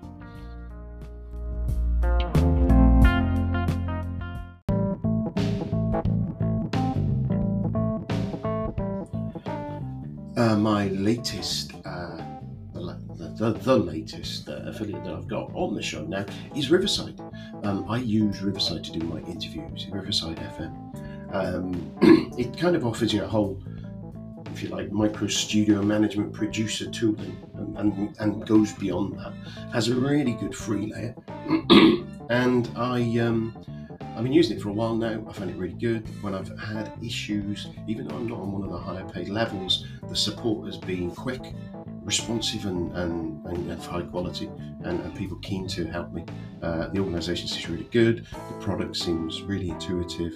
Uh, 10.36 10.58
my 10.58 10.88
latest 10.90 11.72
the, 13.38 13.54
the 13.54 13.78
latest 13.78 14.50
uh, 14.50 14.64
affiliate 14.66 15.04
that 15.04 15.14
I've 15.14 15.28
got 15.28 15.52
on 15.54 15.76
the 15.76 15.82
show 15.82 16.04
now 16.06 16.26
is 16.56 16.72
Riverside. 16.72 17.20
Um, 17.64 17.86
I 17.88 17.98
use 17.98 18.42
Riverside 18.42 18.84
to 18.86 18.92
do 18.92 19.06
my 19.06 19.20
interviews, 19.22 19.88
Riverside 19.92 20.38
FM. 20.38 20.87
Um, 21.32 21.94
it 22.38 22.58
kind 22.58 22.76
of 22.76 22.86
offers 22.86 23.14
you 23.14 23.24
a 23.24 23.28
whole, 23.28 23.62
if 24.54 24.64
you 24.64 24.70
like, 24.70 24.92
micro 24.92 25.28
studio 25.28 25.82
management 25.82 26.34
producer 26.34 26.90
tooling 26.90 27.38
and, 27.56 27.78
and, 27.78 28.16
and 28.20 28.48
goes 28.48 28.74
beyond 28.74 29.18
that. 29.20 29.34
Has 29.72 29.90
a 29.90 29.96
really 29.96 30.34
good 30.34 30.56
free 30.56 30.92
layer. 30.94 31.16
and 32.30 32.70
I. 32.76 33.20
Um, 33.20 33.58
I've 34.16 34.24
been 34.24 34.34
using 34.34 34.58
it 34.58 34.64
for 34.64 34.70
a 34.70 34.74
while 34.74 34.96
now. 34.96 35.24
I 35.30 35.34
find 35.34 35.52
it 35.52 35.58
really 35.58 35.76
good. 35.76 36.08
When 36.24 36.34
I've 36.34 36.50
had 36.58 36.92
issues, 37.04 37.68
even 37.88 38.08
though 38.08 38.16
I'm 38.16 38.28
not 38.28 38.40
on 38.40 38.52
one 38.52 38.64
of 38.64 38.72
the 38.72 38.78
higher 38.80 39.08
paid 39.08 39.30
levels, 39.30 39.86
the 40.10 40.16
support 40.16 40.66
has 40.66 40.76
been 40.76 41.12
quick 41.12 41.54
responsive 42.08 42.66
and, 42.66 42.92
and, 42.98 43.46
and 43.46 43.72
of 43.72 43.86
high 43.86 44.02
quality 44.02 44.50
and, 44.86 45.00
and, 45.02 45.16
people 45.16 45.38
keen 45.40 45.68
to 45.68 45.86
help 45.86 46.14
me. 46.14 46.26
Uh, 46.64 46.88
the 46.88 47.00
organisation 47.00 47.48
seems 47.48 47.70
really 47.70 47.88
good, 47.92 48.26
the 48.32 48.54
product 48.62 48.96
seems 48.96 49.44
really 49.44 49.70
intuitive. 49.70 50.36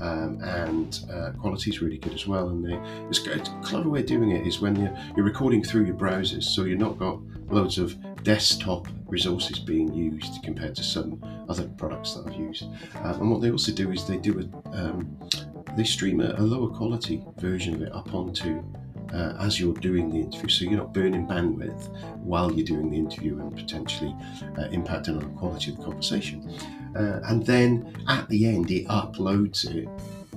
Um, 0.00 0.40
and 0.42 1.00
uh, 1.12 1.32
quality 1.38 1.70
is 1.70 1.82
really 1.82 1.98
good 1.98 2.14
as 2.14 2.26
well. 2.26 2.48
And 2.48 2.64
the, 2.64 3.06
it's, 3.10 3.26
a 3.26 3.60
clever 3.62 3.88
way 3.88 4.00
of 4.00 4.06
doing 4.06 4.30
it 4.30 4.46
is 4.46 4.60
when 4.60 4.76
you're, 4.76 4.96
you're 5.16 5.26
recording 5.26 5.62
through 5.62 5.84
your 5.84 5.96
browsers, 5.96 6.44
so 6.44 6.64
you're 6.64 6.78
not 6.78 6.98
got 6.98 7.20
loads 7.50 7.78
of 7.78 7.96
desktop 8.22 8.86
resources 9.06 9.58
being 9.58 9.92
used 9.92 10.42
compared 10.42 10.74
to 10.76 10.82
some 10.82 11.22
other 11.48 11.68
products 11.76 12.14
that 12.14 12.26
I've 12.26 12.40
used. 12.40 12.64
Uh, 12.94 13.14
and 13.20 13.30
what 13.30 13.40
they 13.40 13.50
also 13.50 13.72
do 13.72 13.90
is 13.90 14.06
they 14.06 14.16
do 14.16 14.38
a 14.40 14.76
um, 14.76 15.18
they 15.76 15.84
stream 15.84 16.20
a, 16.20 16.34
a, 16.36 16.42
lower 16.42 16.68
quality 16.68 17.24
version 17.38 17.74
of 17.74 17.82
it 17.82 17.92
up 17.94 18.12
onto 18.12 18.62
uh, 19.12 19.34
as 19.40 19.58
you're 19.58 19.74
doing 19.74 20.10
the 20.10 20.18
interview, 20.18 20.48
so 20.48 20.64
you're 20.64 20.78
not 20.78 20.92
burning 20.92 21.26
bandwidth 21.26 21.88
while 22.18 22.52
you're 22.52 22.66
doing 22.66 22.90
the 22.90 22.96
interview 22.96 23.38
and 23.40 23.56
potentially 23.56 24.14
uh, 24.58 24.68
impacting 24.68 25.10
on 25.10 25.18
the 25.20 25.38
quality 25.38 25.70
of 25.70 25.78
the 25.78 25.84
conversation. 25.84 26.48
Uh, 26.96 27.20
and 27.24 27.44
then 27.46 27.94
at 28.08 28.28
the 28.28 28.46
end, 28.46 28.70
it 28.70 28.86
uploads 28.88 29.64
it. 29.64 29.88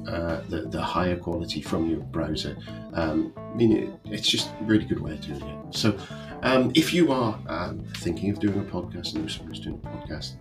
Uh, 0.07 0.41
the, 0.49 0.63
the 0.63 0.81
higher 0.81 1.15
quality 1.15 1.61
from 1.61 1.89
your 1.89 2.01
browser. 2.01 2.57
Um, 2.93 3.33
I 3.37 3.55
mean, 3.55 3.71
it, 3.71 3.89
it's 4.11 4.27
just 4.27 4.49
a 4.49 4.63
really 4.65 4.83
good 4.83 4.99
way 4.99 5.13
of 5.13 5.21
doing 5.21 5.41
it. 5.41 5.75
So, 5.75 5.97
um, 6.41 6.73
if 6.75 6.93
you 6.93 7.13
are 7.13 7.39
um, 7.47 7.79
thinking 7.97 8.29
of 8.29 8.39
doing 8.39 8.59
a 8.59 8.63
podcast 8.63 9.13
and 9.13 9.21
know 9.21 9.27
someone 9.29 9.53
doing 9.53 9.81
a 9.81 9.87
podcast, 9.87 10.33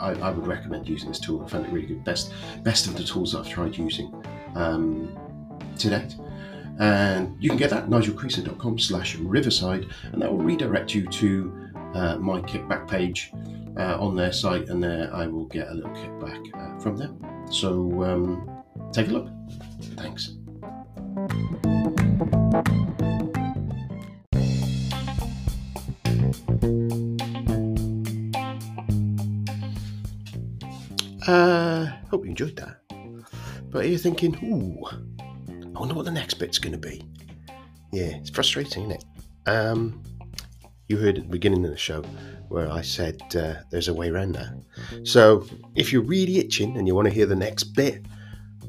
I, 0.00 0.14
I, 0.20 0.30
would 0.32 0.48
recommend 0.48 0.88
using 0.88 1.10
this 1.10 1.20
tool. 1.20 1.44
I 1.44 1.48
found 1.48 1.66
it 1.66 1.72
really 1.72 1.86
good. 1.86 2.02
Best, 2.02 2.32
best 2.64 2.88
of 2.88 2.96
the 2.96 3.04
tools 3.04 3.32
that 3.32 3.38
I've 3.38 3.48
tried 3.48 3.76
using 3.76 4.12
um, 4.56 5.16
to 5.78 5.90
date. 5.90 6.16
And 6.80 7.36
you 7.40 7.50
can 7.50 7.58
get 7.58 7.70
that 7.70 7.84
at 7.84 7.88
nigelcreaser.com 7.88 8.80
slash 8.80 9.16
riverside, 9.16 9.86
and 10.12 10.20
that 10.20 10.30
will 10.30 10.42
redirect 10.42 10.92
you 10.92 11.06
to 11.06 11.67
uh, 11.94 12.16
my 12.18 12.40
kickback 12.40 12.88
page 12.88 13.32
uh, 13.76 13.98
on 14.00 14.16
their 14.16 14.32
site, 14.32 14.68
and 14.68 14.82
there 14.82 15.14
I 15.14 15.26
will 15.26 15.46
get 15.46 15.68
a 15.68 15.74
little 15.74 15.90
kickback 15.90 16.54
uh, 16.54 16.78
from 16.80 16.96
them. 16.96 17.18
So 17.50 18.02
um, 18.04 18.62
take 18.92 19.08
a 19.08 19.12
look. 19.12 19.28
Thanks. 19.96 20.34
Uh, 31.26 31.84
hope 32.10 32.24
you 32.24 32.30
enjoyed 32.30 32.56
that. 32.56 32.80
But 33.70 33.80
you're 33.80 33.92
you 33.92 33.98
thinking, 33.98 34.34
ooh, 34.44 34.86
I 35.76 35.78
wonder 35.78 35.94
what 35.94 36.06
the 36.06 36.10
next 36.10 36.34
bit's 36.34 36.58
going 36.58 36.72
to 36.72 36.78
be. 36.78 37.02
Yeah, 37.92 38.16
it's 38.16 38.30
frustrating, 38.30 38.90
isn't 38.90 39.02
it? 39.02 39.48
Um, 39.48 40.02
you 40.88 40.96
heard 40.96 41.18
at 41.18 41.24
the 41.24 41.30
beginning 41.30 41.64
of 41.64 41.70
the 41.70 41.76
show 41.76 42.02
where 42.48 42.70
I 42.70 42.80
said 42.80 43.20
uh, 43.36 43.56
there's 43.70 43.88
a 43.88 43.94
way 43.94 44.08
around 44.08 44.32
that. 44.32 45.06
So 45.06 45.46
if 45.74 45.92
you're 45.92 46.02
really 46.02 46.38
itching 46.38 46.76
and 46.76 46.86
you 46.86 46.94
want 46.94 47.06
to 47.08 47.14
hear 47.14 47.26
the 47.26 47.36
next 47.36 47.64
bit 47.74 48.06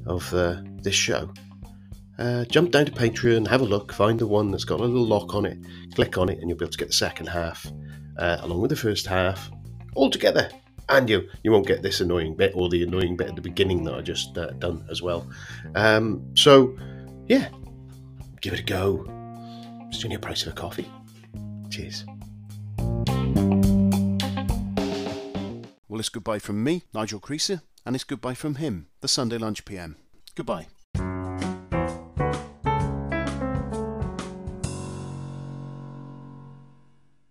of 0.06 0.32
uh, 0.34 0.62
this 0.82 0.96
show, 0.96 1.32
uh, 2.18 2.44
jump 2.46 2.72
down 2.72 2.86
to 2.86 2.92
Patreon, 2.92 3.48
have 3.48 3.62
a 3.62 3.66
look, 3.66 3.94
find 3.94 4.20
the 4.20 4.28
one 4.28 4.52
that's 4.52 4.66
got 4.66 4.82
a 4.82 4.84
little 4.84 5.06
lock 5.06 5.34
on 5.34 5.46
it, 5.46 5.58
click 5.96 6.18
on 6.18 6.28
it, 6.28 6.40
and 6.40 6.50
you'll 6.50 6.58
be 6.58 6.66
able 6.66 6.72
to 6.72 6.78
get 6.78 6.90
the 6.90 6.94
second 6.94 7.28
half 7.28 7.66
uh, 8.18 8.38
along 8.42 8.60
with 8.60 8.70
the 8.70 8.76
first 8.76 9.08
half 9.08 9.50
all 9.96 10.10
together 10.10 10.50
and 10.90 11.10
you 11.10 11.28
you 11.44 11.52
won't 11.52 11.68
get 11.68 11.82
this 11.82 12.02
annoying 12.02 12.36
bit 12.36 12.52
or 12.56 12.70
the 12.70 12.84
annoying 12.84 13.16
bit 13.16 13.30
at 13.30 13.36
the 13.36 13.42
beginning 13.42 13.84
that 13.84 13.94
I 13.94 14.02
just 14.02 14.38
uh, 14.38 14.52
done 14.54 14.86
as 14.90 15.02
well. 15.02 15.30
Um, 15.76 16.26
so 16.36 16.76
yeah, 17.28 17.50
give 18.42 18.54
it 18.54 18.60
a 18.60 18.64
go. 18.64 19.06
It's 19.90 20.04
only 20.04 20.16
a 20.16 20.20
price 20.20 20.46
of 20.46 20.54
a 20.54 20.56
coffee. 20.56 20.90
Cheers. 21.70 22.06
Well, 25.88 26.00
it's 26.00 26.10
goodbye 26.10 26.40
from 26.40 26.64
me, 26.64 26.84
Nigel 26.94 27.20
Creaser, 27.20 27.62
and 27.86 27.96
it's 27.96 28.04
goodbye 28.04 28.34
from 28.34 28.56
him, 28.56 28.88
the 29.02 29.08
Sunday 29.08 29.38
Lunch 29.38 29.66
PM. 29.66 29.96
Goodbye. 30.36 30.68